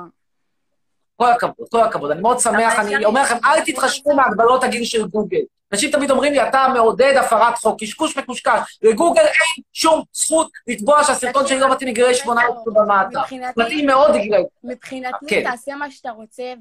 כל 1.20 1.32
הכבוד, 1.32 1.68
כל 1.72 1.80
הכבוד. 1.84 2.12
אני 2.12 2.22
מאוד 2.22 2.40
שמח, 2.40 2.80
אני 2.80 3.06
אומר 3.06 3.22
לכם, 3.22 3.36
אל 3.46 3.66
תתחשבו 3.66 4.16
מהגבלות 4.16 4.64
הגיל 4.64 4.84
של 4.86 5.08
גוגל. 5.08 5.38
אנשים 5.74 5.92
תמיד 5.92 6.12
אומרים 6.12 6.34
לי, 6.34 6.50
אתה 6.50 6.68
מעודד 6.74 7.14
הפרת 7.20 7.58
חוק, 7.58 7.80
קשקוש 7.84 8.18
מקושקש. 8.18 8.80
לגוגל 8.82 9.22
אין 9.22 9.64
שום 9.74 10.04
זכות 10.14 10.52
לתבוע 10.68 11.04
שהסרטון 11.04 11.48
שלי 11.48 11.60
לא 11.60 11.72
מתאים 11.72 11.90
לגילאי 11.90 12.16
18 12.16 12.50
ומטה. 12.68 13.20
מבחינתי- 13.20 13.62
מתאים 13.62 13.86
מאוד 13.88 14.16
לגילאי... 14.16 14.44
מבחינתי, 14.64 15.26
כן. 15.28 15.44
תעשה 15.44 15.76
מה 15.76 15.92
שאתה 15.92 16.10
רוצה. 16.12 16.54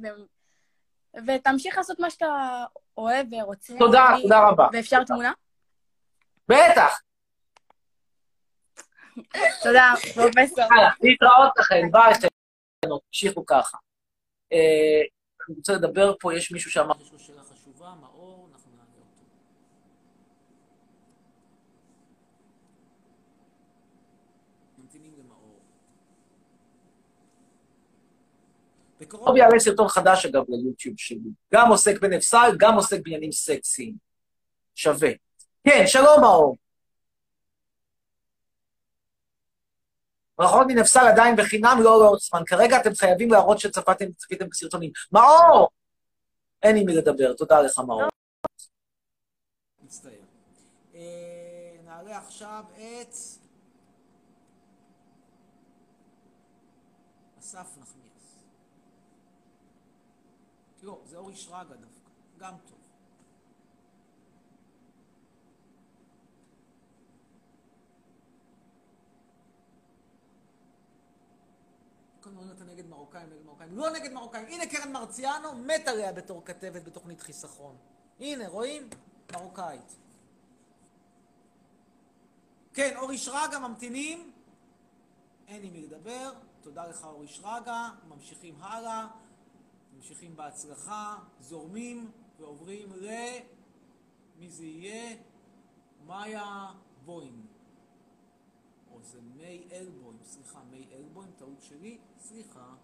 ותמשיך 1.26 1.76
לעשות 1.78 2.00
מה 2.00 2.10
שאתה 2.10 2.26
אוהב 2.96 3.26
ורוצה. 3.32 3.72
תודה, 3.78 4.08
תודה 4.22 4.38
רבה. 4.48 4.66
ואפשר 4.72 5.04
תמונה? 5.04 5.32
בטח. 6.48 7.00
תודה, 9.62 9.92
פרופסור. 10.14 10.64
להתראות 11.02 11.52
לכם, 11.58 11.82
ביי, 11.90 12.14
תמשיכו 12.80 13.46
ככה. 13.46 13.78
אה, 14.52 15.00
אני 15.48 15.56
רוצה 15.56 15.72
לדבר 15.72 16.14
פה, 16.20 16.34
יש 16.34 16.52
מישהו 16.52 16.70
שאמר 16.70 16.98
שיש 16.98 17.12
לו 17.12 17.18
שאלה 17.18 17.42
חשובה, 17.42 17.94
מאור, 18.00 18.48
אנחנו 18.52 18.70
נעלה 18.76 18.88
אותו. 18.98 19.24
ממתינים 24.78 25.12
למאור. 25.18 25.60
בקרוב 29.00 29.36
יעלה 29.36 29.58
סרטון 29.58 29.88
חדש, 29.88 30.26
אגב, 30.26 30.42
ליוטיוב 30.48 30.98
שלי. 30.98 31.30
גם 31.54 31.68
עוסק 31.68 32.00
בנפסל, 32.00 32.56
גם 32.58 32.74
עוסק 32.74 33.00
בעניינים 33.02 33.32
סקסיים. 33.32 33.94
שווה. 34.74 35.10
כן, 35.64 35.84
שלום, 35.86 36.20
מאור. 36.20 36.56
ברכות 40.38 40.66
מנפסל 40.66 41.06
עדיין 41.12 41.36
בחינם, 41.36 41.78
לא 41.82 42.00
לעוד 42.00 42.18
זמן. 42.20 42.42
כרגע 42.46 42.80
אתם 42.80 42.94
חייבים 42.94 43.30
להראות 43.30 43.58
שצפיתם 43.58 44.12
צפיתם 44.12 44.48
בסרטונים. 44.48 44.90
מאור! 45.12 45.68
אין 46.62 46.76
עם 46.76 46.86
מי 46.86 46.94
לדבר, 46.94 47.32
תודה 47.32 47.60
לך, 47.60 47.78
מאור. 47.78 48.02
מצטער. 49.82 50.12
אה, 50.94 51.76
נעלה 51.84 52.18
עכשיו 52.18 52.64
את 52.76 53.14
אסף 57.40 57.76
נחמיאס. 57.80 58.44
לא, 60.82 61.00
זה 61.04 61.16
אורי 61.16 61.36
שרגא 61.36 61.62
דווקא, 61.62 62.10
גם 62.38 62.54
טוב. 62.68 62.87
כל 72.34 72.40
הזמן 72.40 72.56
אתה 72.56 72.64
נגד 72.64 72.86
מרוקאים, 72.86 73.26
נגד 73.26 73.44
מרוקאים. 73.44 73.78
לא 73.78 73.90
נגד 73.90 74.12
מרוקאים. 74.12 74.46
הנה 74.46 74.66
קרן 74.66 74.92
מרציאנו, 74.92 75.54
מת 75.54 75.88
עליה 75.88 76.12
בתור 76.12 76.44
כתבת 76.44 76.84
בתוכנית 76.84 77.20
חיסכון. 77.20 77.76
הנה, 78.20 78.48
רואים? 78.48 78.88
מרוקאית. 79.32 79.96
כן, 82.72 82.96
אורי 82.96 83.18
שרגא, 83.18 83.58
ממתינים? 83.58 84.32
אין 85.48 85.62
עם 85.62 85.72
מי 85.72 85.82
לדבר. 85.82 86.32
תודה 86.60 86.86
לך, 86.86 87.04
אורי 87.04 87.28
שרגא. 87.28 87.88
ממשיכים 88.08 88.54
הלאה. 88.60 89.08
ממשיכים 89.96 90.36
בהצלחה. 90.36 91.18
זורמים 91.40 92.10
ועוברים 92.38 92.92
ל... 92.92 93.08
מי 94.38 94.50
זה 94.50 94.64
יהיה? 94.64 95.16
מאיה 96.06 96.66
בוים. 97.04 97.46
או 98.98 99.02
זה 99.02 99.18
מי 99.36 99.68
אלבוים, 99.72 100.18
סליחה, 100.24 100.58
מי 100.70 100.86
אלבוים, 100.92 101.30
טעות 101.38 101.62
שלי, 101.62 101.98
סליחה. 102.20 102.74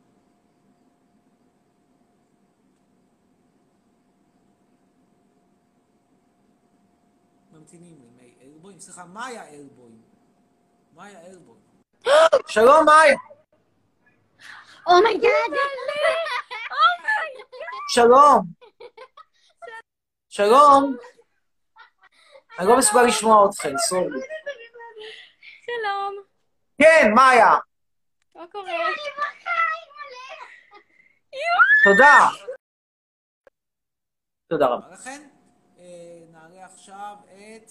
ממתינים 7.53 7.99
למי 8.03 8.35
אלבוים, 8.43 8.81
סליחה, 8.81 9.05
מאיה 9.05 9.49
אלבוים. 9.49 10.03
מאיה 10.95 11.27
אלבוים. 11.27 11.61
שלום, 12.49 12.85
מאיה. 12.85 13.17
Oh 14.87 15.03
my 15.03 15.19
God! 15.19 15.51
שלום. 17.89 18.47
שלום. 20.29 20.97
אני 22.59 22.69
לא 22.69 22.79
מסוגל 22.79 23.03
לשמוע 23.03 23.49
אתכם, 23.51 23.79
sorry. 23.79 24.21
שלום. 25.81 26.23
כן, 26.79 27.13
מאיה. 27.15 27.51
מה 28.35 28.45
קורה? 28.53 28.73
תודה. 31.85 32.29
תודה 34.47 34.67
רבה. 34.67 34.89
לכן, 34.93 35.29
אה, 35.79 36.19
נעלה 36.33 36.65
עכשיו 36.65 37.17
את... 37.25 37.71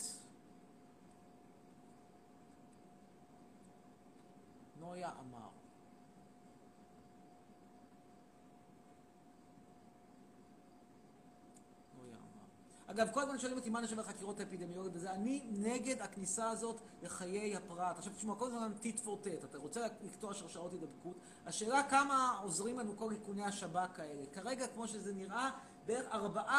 נויה 4.80 5.10
אמר. 5.10 5.50
נויה 11.98 12.16
אמר. 12.18 12.46
אגב, 12.94 13.10
כל 13.12 13.22
הזמן 13.22 13.40
שואלים 13.40 13.58
אותי 13.58 13.70
מה 13.70 13.80
אני 13.80 13.88
חושב 13.88 14.00
על 14.00 14.06
חקירות 14.06 14.40
האפידמיולוגיות 14.40 14.96
וזה, 14.96 15.12
אני 15.12 15.44
נגד 15.52 16.02
הכניסה 16.02 16.50
הזאת 16.50 16.82
לחיי 17.02 17.56
הפרט. 17.56 17.98
עכשיו 17.98 18.14
תשמע, 18.14 18.36
כל 18.36 18.48
הזמן 18.48 18.74
טיט 18.82 19.00
פור 19.00 19.18
טט, 19.22 19.44
אתה 19.44 19.58
רוצה 19.58 19.88
לקטוע 20.02 20.34
שרשראות 20.34 20.72
הידבקות, 20.72 21.16
השאלה 21.46 21.84
כמה 21.90 22.40
עוזרים 22.44 22.80
לנו 22.80 22.98
כל 22.98 23.12
איכוני 23.12 23.44
השב"כ 23.44 24.00
האלה. 24.00 24.26
כרגע, 24.34 24.68
כמו 24.68 24.88
שזה 24.88 25.14
נראה, 25.14 25.52
בערך 25.86 26.14
4% 26.14 26.50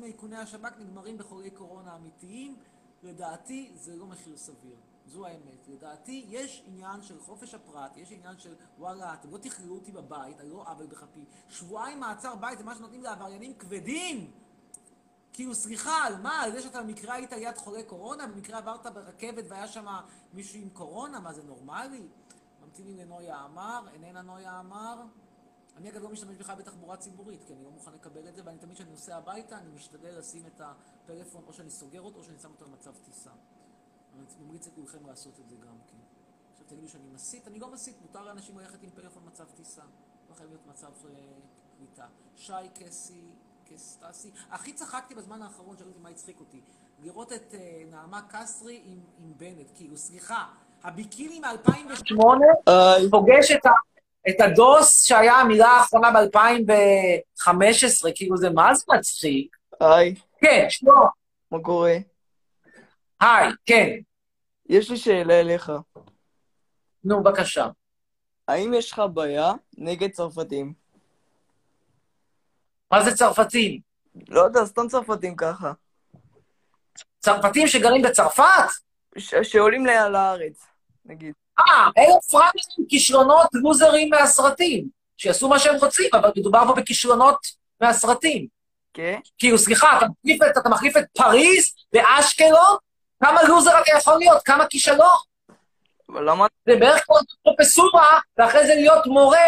מאיכוני 0.00 0.36
השב"כ 0.36 0.72
נגמרים 0.78 1.18
בחולי 1.18 1.50
קורונה 1.50 1.96
אמיתיים. 1.96 2.56
לדעתי, 3.02 3.72
זה 3.74 3.96
לא 3.96 4.06
מחיר 4.06 4.36
סביר. 4.36 4.76
זו 5.06 5.26
האמת. 5.26 5.68
לדעתי, 5.68 6.26
יש 6.28 6.64
עניין 6.66 7.02
של 7.02 7.20
חופש 7.20 7.54
הפרט, 7.54 7.96
יש 7.96 8.12
עניין 8.12 8.38
של 8.38 8.54
וואלה, 8.78 9.14
אתם 9.14 9.30
לא 9.30 9.38
תכללו 9.38 9.74
אותי 9.74 9.92
בבית, 9.92 10.40
אני 10.40 10.50
לא 10.50 10.64
עוול 10.66 10.86
בכפי. 10.86 11.24
שבועיים 11.48 12.00
מעצר 12.00 12.36
בית 12.36 12.58
זה 12.58 12.64
מה 12.64 12.74
שנותנים 12.74 13.02
לעבריינים 13.02 13.54
כבדים! 13.54 14.30
כאילו, 15.34 15.54
סליחה, 15.54 16.04
על 16.06 16.16
מה? 16.22 16.40
על 16.40 16.52
זה 16.52 16.62
שאתה 16.62 16.82
במקרה 16.82 17.14
היית 17.14 17.32
ליד 17.32 17.56
חולה 17.56 17.82
קורונה? 17.82 18.26
במקרה 18.26 18.58
עברת 18.58 18.86
ברכבת 18.86 19.44
והיה 19.48 19.68
שם 19.68 19.86
מישהו 20.32 20.60
עם 20.60 20.70
קורונה? 20.70 21.20
מה, 21.20 21.32
זה 21.32 21.42
נורמלי? 21.42 22.08
ממתינים 22.62 22.96
לנויה 22.96 23.44
אמר, 23.44 23.86
איננה 23.92 24.22
נויה 24.22 24.60
אמר. 24.60 25.02
אני 25.76 25.90
אגב 25.90 26.02
לא 26.02 26.08
משתמש 26.08 26.36
בכלל 26.36 26.56
בתחבורה 26.56 26.96
ציבורית, 26.96 27.44
כי 27.44 27.52
אני 27.52 27.64
לא 27.64 27.70
מוכן 27.70 27.92
לקבל 27.92 28.28
את 28.28 28.34
זה, 28.34 28.42
ואני 28.44 28.58
תמיד 28.58 28.74
כשאני 28.74 28.90
נוסע 28.90 29.16
הביתה, 29.16 29.58
אני 29.58 29.70
משתדל 29.74 30.18
לשים 30.18 30.46
את 30.46 30.60
הפלאפון, 30.60 31.44
או 31.46 31.52
שאני 31.52 31.70
סוגר 31.70 32.00
אותו, 32.00 32.18
או 32.18 32.24
שאני 32.24 32.38
שם 32.38 32.50
אותו 32.50 32.66
במצב 32.66 32.94
טיסה. 33.04 33.30
אני 34.14 34.22
ממליץ 34.40 34.66
לכולכם 34.66 35.06
לעשות 35.06 35.40
את 35.40 35.48
זה 35.48 35.56
גם 35.56 35.76
כן. 35.86 35.98
עכשיו 36.52 36.66
תגידו 36.66 36.88
שאני 36.88 37.08
מסית, 37.08 37.48
אני 37.48 37.58
לא 37.58 37.68
מסית, 37.72 38.02
מותר 38.02 38.24
לאנשים 38.24 38.58
ללכת 38.58 38.82
עם 38.82 38.90
פלאפון 38.90 39.24
במצב 39.24 39.44
טיסה. 39.56 39.82
לא 40.28 40.34
חייב 40.34 40.48
להיות 40.48 40.66
מצב 40.66 40.92
אה, 41.04 41.10
קליטה. 41.76 42.06
שי 42.36 42.52
קסי, 42.74 43.30
קסטסי. 43.74 44.30
הכי 44.50 44.72
צחקתי 44.72 45.14
בזמן 45.14 45.42
האחרון, 45.42 45.76
שאלו 45.76 45.88
אותי 45.88 46.00
מה 46.02 46.08
הצחיק 46.08 46.40
אותי. 46.40 46.60
לראות 47.02 47.32
את 47.32 47.54
אה, 47.54 47.82
נעמה 47.90 48.20
קסרי 48.28 48.80
עם, 48.84 49.00
עם 49.18 49.32
בנט, 49.36 49.70
כאילו, 49.76 49.96
סליחה, 49.96 50.44
הביקיני 50.82 51.40
מ-2008 51.40 52.70
פוגש 53.10 53.50
את, 53.50 53.66
את 54.28 54.40
הדוס 54.40 55.04
שהיה 55.04 55.34
המילה 55.34 55.68
האחרונה 55.68 56.10
ב-2015, 56.12 58.08
כאילו 58.14 58.36
זה 58.36 58.50
מה 58.50 58.74
זה 58.74 58.84
מצחיק? 58.88 59.56
היי, 59.80 60.14
כן, 60.38 60.66
שלום. 60.68 61.06
מה 61.50 61.58
קורה? 61.62 61.96
היי, 63.20 63.50
כן. 63.66 63.90
יש 64.68 64.90
לי 64.90 64.96
שאלה 64.96 65.40
אליך. 65.40 65.72
נו, 67.04 67.22
בבקשה. 67.22 67.68
האם 68.48 68.74
יש 68.74 68.92
לך 68.92 69.02
בעיה 69.14 69.52
נגד 69.78 70.10
צרפתים? 70.10 70.83
מה 72.90 73.04
זה 73.04 73.16
צרפתים? 73.16 73.80
לא 74.28 74.40
יודע, 74.40 74.64
סתם 74.64 74.88
צרפתים 74.88 75.36
ככה. 75.36 75.72
צרפתים 77.20 77.68
שגרים 77.68 78.02
בצרפת? 78.02 78.44
ש- 79.18 79.34
שעולים 79.42 79.86
ל- 79.86 80.08
לארץ, 80.08 80.66
נגיד. 81.04 81.34
אה, 81.60 81.88
אלה 81.98 82.20
פראיירים, 82.30 82.88
כישרונות 82.88 83.46
לוזרים 83.52 84.10
מהסרטים, 84.10 84.88
שיעשו 85.16 85.48
מה 85.48 85.58
שהם 85.58 85.76
רוצים, 85.76 86.10
אבל 86.12 86.30
מדובר 86.36 86.62
פה 86.66 86.74
בכישרונות 86.74 87.46
מהסרטים. 87.80 88.46
כן? 88.94 89.18
כאילו, 89.38 89.58
סליחה, 89.58 89.98
אתה 89.98 90.06
מחליף 90.06 90.42
את, 90.42 90.58
אתה 90.58 90.68
מחליף 90.68 90.96
את 90.96 91.04
פריז 91.12 91.74
באשקלון? 91.92 92.76
כמה 93.24 93.42
לוזר 93.42 93.80
אתה 93.80 93.90
יכול 93.98 94.18
להיות? 94.18 94.42
כמה 94.42 94.66
כישלון? 94.66 95.16
אבל 96.08 96.30
למה... 96.30 96.46
זה 96.68 96.76
בערך 96.80 97.04
כמו 97.04 97.16
פרופסורה, 97.42 98.18
ואחרי 98.38 98.66
זה 98.66 98.74
להיות 98.74 99.06
מורה 99.06 99.38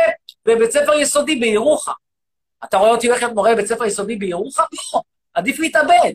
בבית 0.45 0.71
ספר 0.71 0.95
יסודי 0.95 1.37
בירוחם. 1.37 1.93
אתה 2.69 2.77
רואה 2.77 2.91
אותי 2.91 3.07
הולך 3.07 3.23
להיות 3.23 3.35
מורה 3.35 3.53
בבית 3.53 3.67
ספר 3.67 3.85
יסודי 3.85 4.17
בירוחם? 4.17 4.63
לא, 4.95 5.01
עדיף 5.35 5.59
להתאבד. 5.59 6.13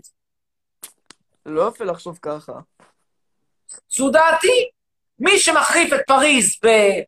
לא 1.45 1.67
יפה 1.67 1.83
לחשוב 1.83 2.19
ככה. 2.21 2.53
זו 3.89 4.09
דעתי. 4.09 4.69
מי 5.19 5.39
שמחליף 5.39 5.93
את 5.93 5.99
פריז 6.07 6.57
ב- 6.65 7.01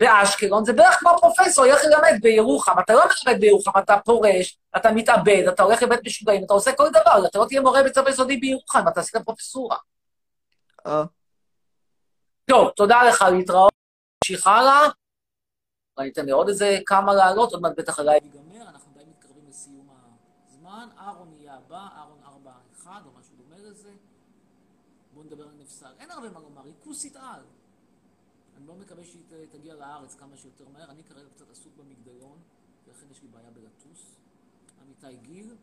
באשקלון 0.00 0.64
זה 0.64 0.72
בערך 0.72 0.94
כמו 0.94 1.10
פרופסור, 1.20 1.66
ילך 1.66 1.80
ללמד 1.84 2.20
בירוחם. 2.22 2.80
אתה 2.84 2.94
לא 2.94 3.00
מלמד 3.00 3.40
בירוחם, 3.40 3.70
אתה 3.78 3.96
פורש, 4.04 4.58
אתה 4.76 4.92
מתאבד, 4.92 5.44
אתה 5.48 5.62
הולך 5.62 5.82
לבית 5.82 6.00
משוגעים, 6.06 6.44
אתה 6.44 6.54
עושה 6.54 6.72
כל 6.72 6.88
דבר, 6.90 7.26
אתה 7.26 7.38
לא 7.38 7.44
תהיה 7.48 7.60
מורה 7.60 7.80
בבית 7.80 7.94
ספר 7.94 8.08
יסודי 8.08 8.36
בירוחם, 8.36 8.88
אתה 8.88 9.00
עשית 9.00 9.16
פרופסורה. 9.16 9.76
אה. 10.86 11.04
טוב, 12.44 12.70
תודה 12.76 13.02
לך, 13.02 13.24
להתראות. 13.32 13.72
נמשיך 14.24 14.46
הלאה. 14.46 14.88
אתן 16.06 16.24
לי 16.24 16.30
עוד 16.30 16.48
איזה 16.48 16.78
כמה 16.86 17.14
לעלות, 17.14 17.52
עוד 17.52 17.62
מעט 17.62 17.72
בטח 17.76 17.98
הלייב 17.98 18.24
ייגמר, 18.24 18.68
אנחנו 18.68 18.92
די 18.92 19.04
מתקרבים 19.10 19.44
לסיום 19.48 19.88
הזמן. 20.48 20.88
אהרון 20.98 21.32
יהיה 21.40 21.54
הבא, 21.54 21.86
אהרון 21.96 22.18
4-1 22.84 22.86
או 22.86 23.20
משהו 23.20 23.34
דומה 23.36 23.56
לזה. 23.70 23.90
בואו 25.12 25.24
נפסל. 25.78 26.00
אין 26.00 26.10
הרבה 26.10 26.30
מה 26.30 26.40
לומר, 26.40 26.64
היא 26.64 26.74
כוסית 26.84 27.16
על. 27.16 27.42
אני 28.56 28.64
מאוד 28.66 28.78
מקווה 28.78 29.04
שהיא 29.04 29.22
תגיע 29.50 29.74
לארץ 29.74 30.14
כמה 30.14 30.36
שיותר 30.36 30.64
מהר. 30.68 30.90
אני 30.90 31.02
כרגע 31.04 31.28
קצת 31.34 31.50
עסוק 31.50 31.72
במגדלון, 31.76 32.38
ולכן 32.86 33.06
יש 33.10 33.22
לי 33.22 33.28
בעיה 33.28 33.50
בלטוס. 33.50 34.16
עמיתי 34.82 35.16
גיל. 35.22 35.54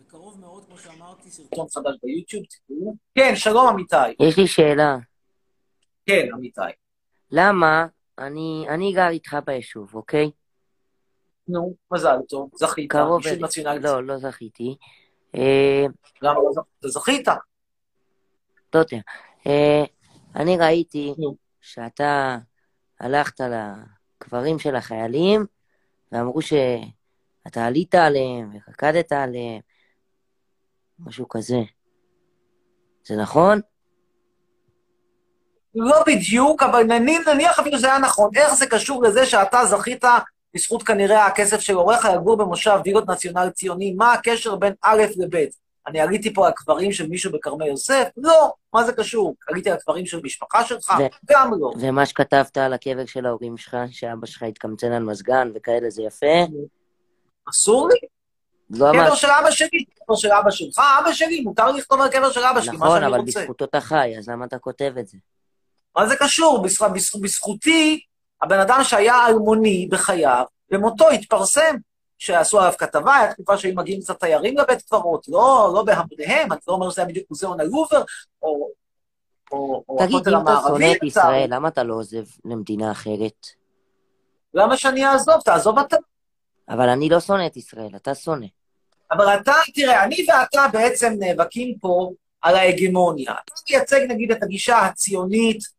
בקרוב 0.00 0.40
מאוד, 0.40 0.64
כמו 0.64 0.78
שאמרתי, 0.78 1.30
סרטון 1.30 1.66
חדש 1.68 1.96
ביוטיוב, 2.02 2.44
תקראו. 2.44 2.94
כן, 3.14 3.32
שלום 3.36 3.68
אמיתי. 3.68 4.24
יש 4.26 4.38
לי 4.38 4.46
שאלה. 4.46 4.96
כן, 6.06 6.28
אמיתי. 6.34 6.60
למה 7.30 7.86
אני, 8.18 8.66
אני 8.68 8.92
גר 8.92 9.08
איתך 9.08 9.36
ביישוב, 9.46 9.94
אוקיי? 9.94 10.30
נו, 11.48 11.74
מזל 11.92 12.16
טוב, 12.28 12.50
זכית, 12.54 12.94
אליי. 12.94 13.38
נציונלית. 13.40 13.82
לא, 13.82 14.04
לא 14.04 14.16
זכיתי. 14.16 14.76
אה, 15.34 15.86
למה 16.22 16.40
לא 16.82 16.90
זכית? 16.90 17.28
לא 18.74 18.78
יודע. 18.78 18.98
אה, 19.46 19.84
אני 20.36 20.56
ראיתי 20.56 21.14
שאתה 21.60 22.38
הלכת 23.00 23.40
לקברים 23.40 24.58
של 24.58 24.76
החיילים, 24.76 25.46
ואמרו 26.12 26.42
שאתה 26.42 27.66
עלית 27.66 27.94
עליהם 27.94 28.50
ורקדת 28.54 29.12
עליהם, 29.12 29.60
משהו 30.98 31.28
כזה. 31.28 31.60
זה 33.04 33.16
נכון? 33.16 33.60
לא 35.74 36.02
בדיוק, 36.06 36.62
אבל 36.62 36.82
נניח 36.82 37.58
אפילו 37.58 37.78
שזה 37.78 37.86
היה 37.86 37.98
נכון. 37.98 38.30
איך 38.36 38.54
זה 38.54 38.66
קשור 38.66 39.02
לזה 39.02 39.26
שאתה 39.26 39.64
זכית, 39.64 40.04
בזכות 40.56 40.82
כנראה 40.82 41.26
הכסף 41.26 41.60
של 41.60 41.74
הוריך, 41.74 42.04
לגור 42.04 42.36
במושב 42.36 42.78
וילות 42.84 43.08
נציונל 43.10 43.50
ציוני? 43.50 43.94
מה 43.96 44.12
הקשר 44.12 44.56
בין 44.56 44.72
א' 44.82 45.02
לב'? 45.16 45.46
אני 45.86 46.00
עליתי 46.00 46.34
פה 46.34 46.46
על 46.46 46.52
קברים 46.56 46.92
של 46.92 47.06
מישהו 47.08 47.32
בכרמי 47.32 47.66
יוסף? 47.66 48.08
לא. 48.16 48.52
מה 48.72 48.84
זה 48.84 48.92
קשור? 48.92 49.34
עליתי 49.48 49.70
על 49.70 49.76
קברים 49.76 50.06
של 50.06 50.20
משפחה 50.22 50.64
שלך? 50.64 50.90
ו- 51.00 51.06
גם 51.32 51.50
לא. 51.60 51.72
ומה 51.80 52.06
שכתבת 52.06 52.56
על 52.56 52.72
הקבר 52.72 53.06
של 53.06 53.26
ההורים 53.26 53.56
שלך, 53.56 53.76
שאבא 53.90 54.26
שלך 54.26 54.42
התקמצן 54.42 54.92
על 54.92 55.02
מזגן 55.02 55.50
וכאלה, 55.54 55.90
זה 55.90 56.02
יפה? 56.02 56.26
אסור 57.50 57.88
לי? 57.88 57.98
לא 58.70 58.92
קבר 58.92 59.08
ממש. 59.10 59.20
של 59.20 59.26
אבא 59.40 59.50
שלי, 59.50 59.84
קבר 60.06 60.16
של 60.16 60.32
אבא 60.32 60.50
שלך, 60.50 60.78
אבא 61.02 61.12
שלי, 61.12 61.40
מותר 61.40 61.70
לכתוב 61.72 62.00
על 62.00 62.08
קבר 62.08 62.30
של 62.30 62.44
אבא 62.44 62.60
שלי, 62.60 62.76
מה 62.76 62.86
נכון, 62.86 63.00
שאני 63.00 63.06
אבל 63.10 63.18
רוצה. 63.20 63.40
בזכותו 63.40 63.64
אתה 63.64 63.80
חי, 63.80 64.14
אז 64.18 64.28
למה 64.28 64.44
אתה 64.44 64.58
כותב 64.58 64.92
את 65.00 65.06
זה? 65.08 65.18
מה 65.96 66.06
זה 66.08 66.16
קשור? 66.16 66.62
בזכ- 66.66 66.88
בזכ- 66.94 67.20
בזכותי, 67.22 68.00
הבן 68.42 68.58
אדם 68.58 68.80
שהיה 68.82 69.26
אלמוני 69.26 69.88
בחייו, 69.90 70.44
במותו 70.70 71.10
התפרסם, 71.10 71.76
שעשו 72.18 72.60
עליו 72.60 72.72
כתבה, 72.78 73.16
הייתה 73.16 73.34
תקופה 73.34 73.58
שהיו 73.58 73.74
מגיעים 73.74 74.00
קצת 74.00 74.20
תיירים 74.20 74.58
לבית 74.58 74.82
קברות, 74.82 75.28
לא, 75.28 75.70
לא 75.74 75.82
בהמוניהם, 75.82 76.52
אני 76.52 76.60
לא 76.68 76.72
אומר 76.74 76.90
שזה 76.90 77.02
היה 77.02 77.08
בדיוק 77.08 77.26
מוזיאון 77.30 77.60
הלובר, 77.60 78.02
או, 78.42 78.70
או, 79.52 79.84
או 79.88 79.96
תגיד, 79.98 80.16
הכותל 80.16 80.36
אם 80.36 80.42
אתה 80.42 80.58
שונא 80.66 80.92
את 80.92 81.02
ישראל, 81.02 81.46
למה 81.48 81.68
אתה 81.68 81.82
לא 81.82 81.94
עוזב 81.94 82.24
למדינה 82.44 82.92
אחרת? 82.92 83.46
למה 84.54 84.76
שאני 84.76 85.06
אעזוב? 85.06 85.40
תעזוב 85.44 85.78
אתה. 85.78 85.96
אבל 86.68 86.88
אני 86.88 87.08
לא 87.08 87.20
שונא 87.20 87.46
את 87.46 87.56
ישראל, 87.56 87.90
אתה 87.96 88.14
שונא. 88.14 88.46
אבל 89.12 89.28
אתה, 89.28 89.52
תראה, 89.74 90.04
אני 90.04 90.26
ואתה 90.28 90.66
בעצם 90.72 91.12
נאבקים 91.18 91.78
פה 91.80 92.10
על 92.40 92.56
ההגמוניה. 92.56 93.32
אתה 93.32 93.52
מייצג 93.70 94.00
נגיד 94.08 94.32
את 94.32 94.42
הגישה 94.42 94.78
הציונית, 94.78 95.75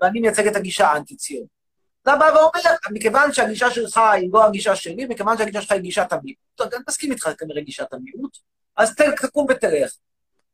ואני 0.00 0.20
מייצג 0.20 0.46
את 0.46 0.56
הגישה 0.56 0.86
האנטי-ציונית. 0.88 1.58
אתה 2.02 2.16
בא 2.16 2.24
ואומר, 2.24 2.76
מכיוון 2.90 3.32
שהגישה 3.32 3.70
שלך 3.70 3.96
היא 3.96 4.30
לא 4.32 4.44
הגישה 4.44 4.76
שלי, 4.76 5.06
מכיוון 5.06 5.38
שהגישה 5.38 5.60
שלך 5.60 5.72
היא 5.72 5.80
גישת 5.80 6.12
המיעוט, 6.12 6.60
אני 6.60 6.82
מסכים 6.88 7.12
איתך 7.12 7.30
כנראה 7.38 7.62
גישת 7.62 7.92
המיעוט, 7.92 8.38
אז 8.76 8.94
תקום 8.94 9.46
ותלך. 9.50 9.92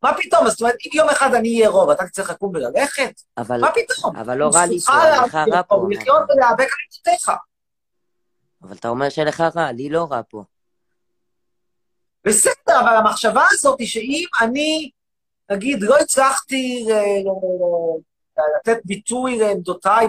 מה 0.03 0.15
פתאום? 0.15 0.49
זאת 0.49 0.61
אומרת, 0.61 0.75
אם 0.87 0.91
יום 0.95 1.09
אחד 1.09 1.35
אני 1.35 1.55
אהיה 1.55 1.69
רוב, 1.69 1.91
אתה 1.91 2.07
תצטרך 2.07 2.31
לקום 2.31 2.53
וללכת? 2.55 3.21
אבל, 3.39 3.61
מה 3.61 3.71
פתאום? 3.75 4.17
אבל 4.17 4.37
לא 4.37 4.51
רע 4.55 4.67
לי 4.67 4.81
פה, 4.81 4.93
לך 5.27 5.35
רע 5.35 5.63
פה 5.63 5.69
פה. 5.69 5.75
ולחיות 5.75 6.23
ולהיאבק 6.29 6.61
על 6.61 6.67
עמדותיך. 6.67 7.33
אבל 8.63 8.77
אתה 8.77 8.89
אומר 8.89 9.09
שלך 9.09 9.45
רע, 9.57 9.73
לי 9.73 9.89
לא 9.89 10.07
רע 10.11 10.21
פה. 10.29 10.45
בסדר, 12.25 12.81
אבל 12.81 12.97
המחשבה 12.97 13.45
הזאת 13.51 13.81
היא 13.81 13.89
שאם 13.89 14.25
אני, 14.41 14.91
נגיד, 15.51 15.83
לא 15.83 15.97
הצלחתי 15.99 16.87
אה, 16.91 16.97
אה, 16.97 18.01
לתת 18.57 18.81
ביטוי 18.85 19.39
לעמדותיי 19.39 20.09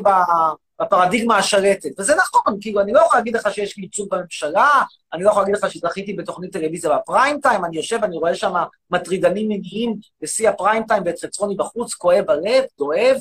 בפרדיגמה 0.82 1.38
השלטת, 1.38 2.00
וזה 2.00 2.16
נכון, 2.16 2.58
כאילו, 2.62 2.82
אני 2.82 2.94
לא 2.94 3.00
יכול 3.00 3.18
להגיד 3.18 3.36
לך 3.36 3.54
שיש 3.54 3.78
לי 3.78 3.84
ייצוג 3.84 4.10
בממשלה, 4.10 4.82
אני 5.14 5.24
לא 5.24 5.30
יכול 5.30 5.42
להגיד 5.42 5.56
לך 5.56 5.72
שזכיתי 5.72 6.14
בתוכנית 6.14 6.54
טלוויזיה 6.54 6.98
בפריים 6.98 7.40
טיים, 7.42 7.66
אני 7.66 7.78
יושב, 7.78 8.00
אני 8.04 8.18
רואה 8.18 8.36
שם 8.36 8.54
מטרידנים 8.92 9.48
מיניים 9.48 9.96
בשיא 10.22 10.50
הפריים 10.50 10.84
טיים 10.84 11.04
ואת 11.06 11.20
חצרוני 11.20 11.56
בחוץ, 11.56 11.94
כואב 11.94 12.30
הלב, 12.30 12.64
דואב, 12.78 13.16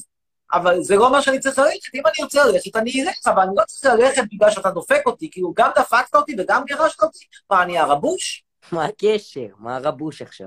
אבל 0.52 0.82
זה 0.82 0.96
לא 0.96 1.12
מה 1.12 1.22
שאני 1.22 1.40
צריך 1.40 1.58
ללכת. 1.58 1.94
אם 1.94 2.02
אני 2.06 2.24
רוצה 2.24 2.44
ללכת, 2.44 2.76
אני 2.76 3.02
אלך, 3.02 3.14
אבל 3.26 3.42
אני 3.42 3.52
לא 3.56 3.62
צריך 3.66 3.94
ללכת 3.94 4.22
בגלל 4.32 4.50
שאתה 4.50 4.70
דופק 4.70 5.02
אותי, 5.06 5.30
כאילו, 5.30 5.52
גם 5.56 5.70
דפקת 5.78 6.14
אותי 6.14 6.36
וגם 6.38 6.64
גירשת 6.64 7.02
אותי, 7.02 7.24
מה, 7.50 7.62
אני 7.62 7.78
הרבוש? 7.78 8.44
מה 8.72 8.84
הקשר? 8.84 9.46
מה 9.58 9.76
הרבוש 9.76 10.22
עכשיו? 10.22 10.46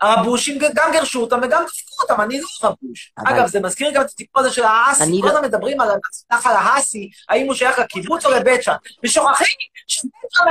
הרבושים 0.00 0.58
גם 0.74 0.92
גירשו 0.92 1.20
אותם 1.20 1.40
וגם 1.42 1.62
דפקו 1.66 2.02
אותם, 2.02 2.20
אני 2.20 2.40
לא 2.40 2.46
רבוש. 2.62 3.12
אבל- 3.18 3.28
אגב, 3.34 3.46
זה 3.46 3.60
מזכיר 3.60 3.90
גם 3.90 4.00
את 4.02 4.06
הסיפור 4.06 4.40
הזה 4.42 4.52
של 4.52 4.64
האסי, 4.64 5.20
כל 5.20 5.26
לא- 5.26 5.32
הזמן 5.32 5.44
מדברים 5.44 5.80
על 5.80 5.88
הנחל 6.30 6.50
האסי, 6.56 7.10
האם 7.28 7.46
הוא 7.46 7.54
שייך 7.54 7.78
לקיבוץ 7.78 8.26
או 8.26 8.30
לבית 8.30 8.62
שם, 8.62 8.72
ושוכחים 9.04 9.46
שבית 9.86 10.10
שם 10.30 10.44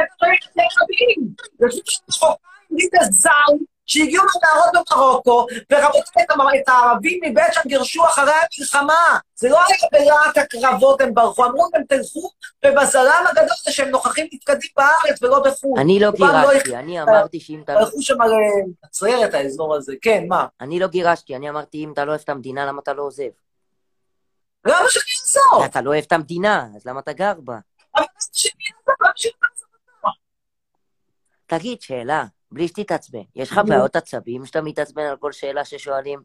לערבים. 0.55 1.27
יושבים 1.59 1.83
שם 1.85 2.11
שחוקיים 2.11 2.37
ליטא 2.71 2.97
זר, 3.11 3.29
שהגיעו 3.85 4.23
מהנערות 4.23 4.87
במרוקו, 4.91 5.47
ורבותיי, 5.71 6.23
את 6.23 6.61
את 6.61 6.69
הערבים 6.69 7.19
מבית 7.23 7.53
שם 7.53 7.61
גירשו 7.67 8.05
אחרי 8.05 8.31
המלחמה. 8.31 9.19
זה 9.35 9.49
לא 9.49 9.59
היה 9.67 9.77
בלהט 9.91 10.37
הקרבות, 10.37 11.01
הם 11.01 11.13
ברחו, 11.13 11.45
אמרו 11.45 11.69
להם 11.73 11.83
תלכו, 11.83 12.29
ובזלם 12.65 13.23
הגדול 13.29 13.55
זה 13.65 13.71
שהם 13.71 13.89
נוכחים 13.89 14.27
נפקדים 14.33 14.69
בארץ 14.77 15.23
ולא 15.23 15.39
בחו"ל. 15.39 15.79
אני 15.79 15.99
לא 15.99 16.07
רובם 16.07 16.41
גירשתי, 16.51 16.75
אני 16.75 17.01
אמרתי 17.01 17.39
שאם 17.39 17.61
אתה... 17.63 17.73
הלכו 17.73 18.01
שם 18.01 18.15
לנצרת, 18.21 19.33
האזור 19.33 19.75
הזה. 19.75 19.93
כן, 20.01 20.25
מה? 20.27 20.45
אני 20.61 20.79
לא 20.79 20.87
גירשתי, 20.87 21.35
אני 21.35 21.49
אמרתי, 21.49 21.83
אם 21.83 21.91
אתה 21.93 22.05
לא 22.05 22.11
אוהב 22.11 22.21
את 22.23 22.29
המדינה, 22.29 22.65
למה 22.65 22.81
אתה 22.83 22.93
לא 22.93 23.03
עוזב? 23.03 23.29
למה 24.65 24.89
שאני 24.89 25.03
אעזוב? 25.21 25.63
אתה 25.65 25.81
לא 25.81 25.89
אוהב 25.89 26.03
את 26.07 26.11
המדינה, 26.11 26.67
אז 26.75 26.85
למה 26.85 26.99
אתה 26.99 27.13
גר 27.13 27.33
בה? 27.37 27.57
אבל 27.95 28.03
שאני 28.33 28.51
אעזוב, 28.51 28.95
למה 29.01 29.11
שאני 29.15 29.33
אעזוב? 29.43 30.13
תגיד, 31.45 31.81
שאלה, 31.81 32.25
בלי 32.53 32.67
שתתעצבן. 32.67 33.23
יש 33.35 33.51
לך 33.51 33.61
בעיות 33.67 33.95
עצבים 33.95 34.45
שאתה 34.45 34.61
מתעצבן 34.61 35.03
על 35.03 35.17
כל 35.17 35.31
שאלה 35.31 35.65
ששואלים? 35.65 36.21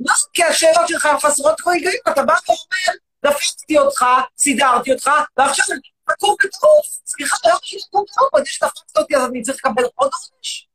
לא, 0.00 0.14
כי 0.32 0.44
השאלות 0.44 0.88
שלך 0.88 1.08
חסרות 1.22 1.60
כל 1.60 1.70
היגיון, 1.70 1.92
אתה 2.12 2.22
בא 2.22 2.34
ואומר, 2.46 2.98
דפקתי 3.24 3.78
אותך, 3.78 4.04
סידרתי 4.38 4.92
אותך, 4.92 5.10
ועכשיו 5.36 5.76
תקום 6.04 6.36
ותקוף. 6.44 6.86
סליחה, 7.06 7.36
למה 7.44 7.58
שאני 7.62 7.80
אקום 7.88 8.02
ותקוף? 8.02 8.28
זה 8.38 8.46
שדפקת 8.46 8.96
אותי, 8.96 9.16
אז 9.16 9.22
אני 9.30 9.42
צריך 9.42 9.58
לקבל 9.64 9.82
עוד 9.94 10.10
עונש? 10.32 10.68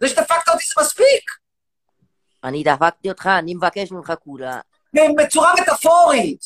זה 0.00 0.08
שדפקת 0.08 0.48
אותי 0.48 0.66
זה 0.66 0.74
מספיק. 0.80 1.30
אני 2.44 2.62
דפקתי 2.64 3.08
אותך, 3.08 3.26
אני 3.38 3.54
מבקש 3.54 3.92
ממך 3.92 4.12
כולה. 4.24 4.60
בצורה 5.18 5.52
מטאפורית. 5.62 6.44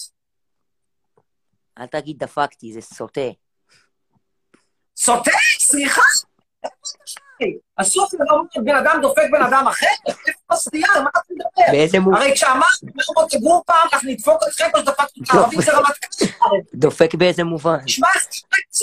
אל 1.78 1.86
תגיד 1.86 2.18
דפקתי, 2.18 2.72
זה 2.72 2.80
סוטה. 2.80 3.30
סוטה? 4.96 5.30
סליחה? 5.58 6.02
אסור 7.76 8.06
לדבר 8.12 8.62
בן 8.64 8.76
אדם 8.76 8.98
דופק 9.02 9.22
בן 9.32 9.42
אדם 9.42 9.68
אחר? 9.68 9.86
איפה 10.06 10.40
הסטייה? 10.50 10.86
על 10.94 11.02
מה 11.02 11.10
אתה 11.10 11.20
מדבר? 11.30 11.72
באיזה 11.72 11.98
מובן? 12.00 12.16
הרי 12.16 12.32
כשאמרתי, 12.34 12.86
בוא 13.14 13.28
תגור 13.30 13.62
פעם, 13.66 13.88
אנחנו 13.92 14.10
נדפוק 14.10 14.42
אתכם 14.48 14.64
כמו 14.72 14.80
שדפקנו 14.80 15.22
את 15.24 15.30
הערבים, 15.30 15.60
זה 15.62 15.72
רמטכ"ל. 15.72 16.46
דופק 16.74 17.14
באיזה 17.14 17.44
מובן? 17.44 17.88
שמע, 17.88 18.08
איך 18.14 18.26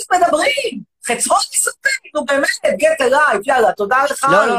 אתם 0.06 0.16
מדברים? 0.16 0.82
חצרות 1.06 1.42
מספק, 1.54 2.14
נו 2.14 2.24
באמת, 2.24 2.78
גט 2.78 3.00
אלייב, 3.00 3.40
יאללה, 3.46 3.72
תודה 3.72 4.04
לך. 4.04 4.26
לא, 4.32 4.46
לא. 4.46 4.58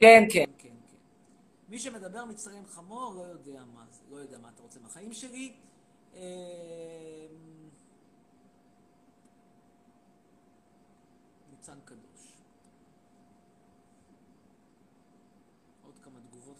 כן, 0.00 0.24
כן, 0.30 0.44
כן, 0.58 0.68
כן. 0.88 0.96
מי 1.68 1.78
שמדבר 1.78 2.24
מצטלם 2.24 2.66
חמור, 2.74 3.14
לא 3.16 3.22
יודע 3.22 3.60
מה 3.74 3.82
זה, 3.90 4.00
לא 4.10 4.16
יודע 4.16 4.36
מה 4.42 4.48
אתה 4.54 4.62
רוצה 4.62 4.78
מהחיים 4.82 5.12
שלי. 5.12 5.52
אמ, 6.14 6.20
ניצן 11.50 11.78
קדוש. 11.84 12.05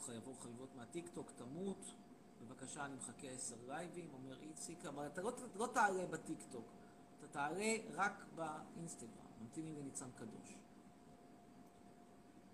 תגובות 0.07 0.25
חייבות 0.25 0.41
חייבות 0.43 0.77
מהטיקטוק, 0.77 1.31
תמות. 1.31 1.95
בבקשה, 2.41 2.85
אני 2.85 2.95
מחכה 2.95 3.29
עשר 3.29 3.57
לייבים, 3.67 4.11
אומר 4.13 4.41
איציק, 4.41 4.87
אבל 4.87 5.07
אתה 5.07 5.23
לא, 5.23 5.33
לא 5.55 5.69
תעלה 5.75 6.07
בטיקטוק, 6.07 6.73
אתה 7.19 7.29
תעלה 7.29 7.75
רק 7.95 8.25
באינסטגרם, 8.35 9.27
ממתינים 9.41 9.77
לניצן 9.77 10.11
קדוש. 10.17 10.57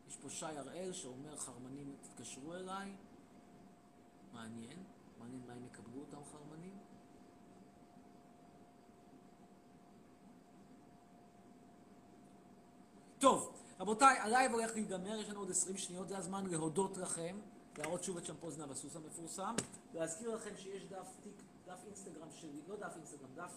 יש 0.09 0.16
פה 0.16 0.30
שי 0.30 0.46
הראל 0.46 0.92
שאומר, 0.92 1.36
חרמנים 1.36 1.96
תתקשרו 2.00 2.55
אליי. 2.55 2.96
מעניין, 4.32 4.84
מעניין 5.18 5.46
מה 5.46 5.53
הם 5.53 5.66
יקבלו 5.66 6.00
אותם 6.00 6.24
חרמנים. 6.24 6.78
טוב, 13.18 13.62
רבותיי, 13.83 14.18
הלייב 14.18 14.53
הולך 14.53 14.74
להיגמר, 14.74 15.20
יש 15.20 15.30
לנו 15.30 15.41
עוד 15.41 15.51
20 15.51 15.76
שניות, 15.76 16.09
זה 16.09 16.18
הזמן 16.18 16.47
להודות 16.47 16.97
לכם, 16.97 17.37
להראות 17.78 18.05
שוב 18.05 18.16
את 18.16 18.24
שמפו 18.24 18.51
זנב 18.51 18.66
הסוס 18.66 18.97
המפורסם, 18.97 19.55
להזכיר 19.95 20.35
לכם 20.35 20.51
שיש 20.57 20.85
דף, 20.85 21.07
דף 21.66 21.78
אינסטגרם 21.87 22.28
שלי, 22.30 22.61
לא 22.68 22.76
דף 22.76 22.97
אינסטגרם, 22.97 23.28
דף 23.35 23.53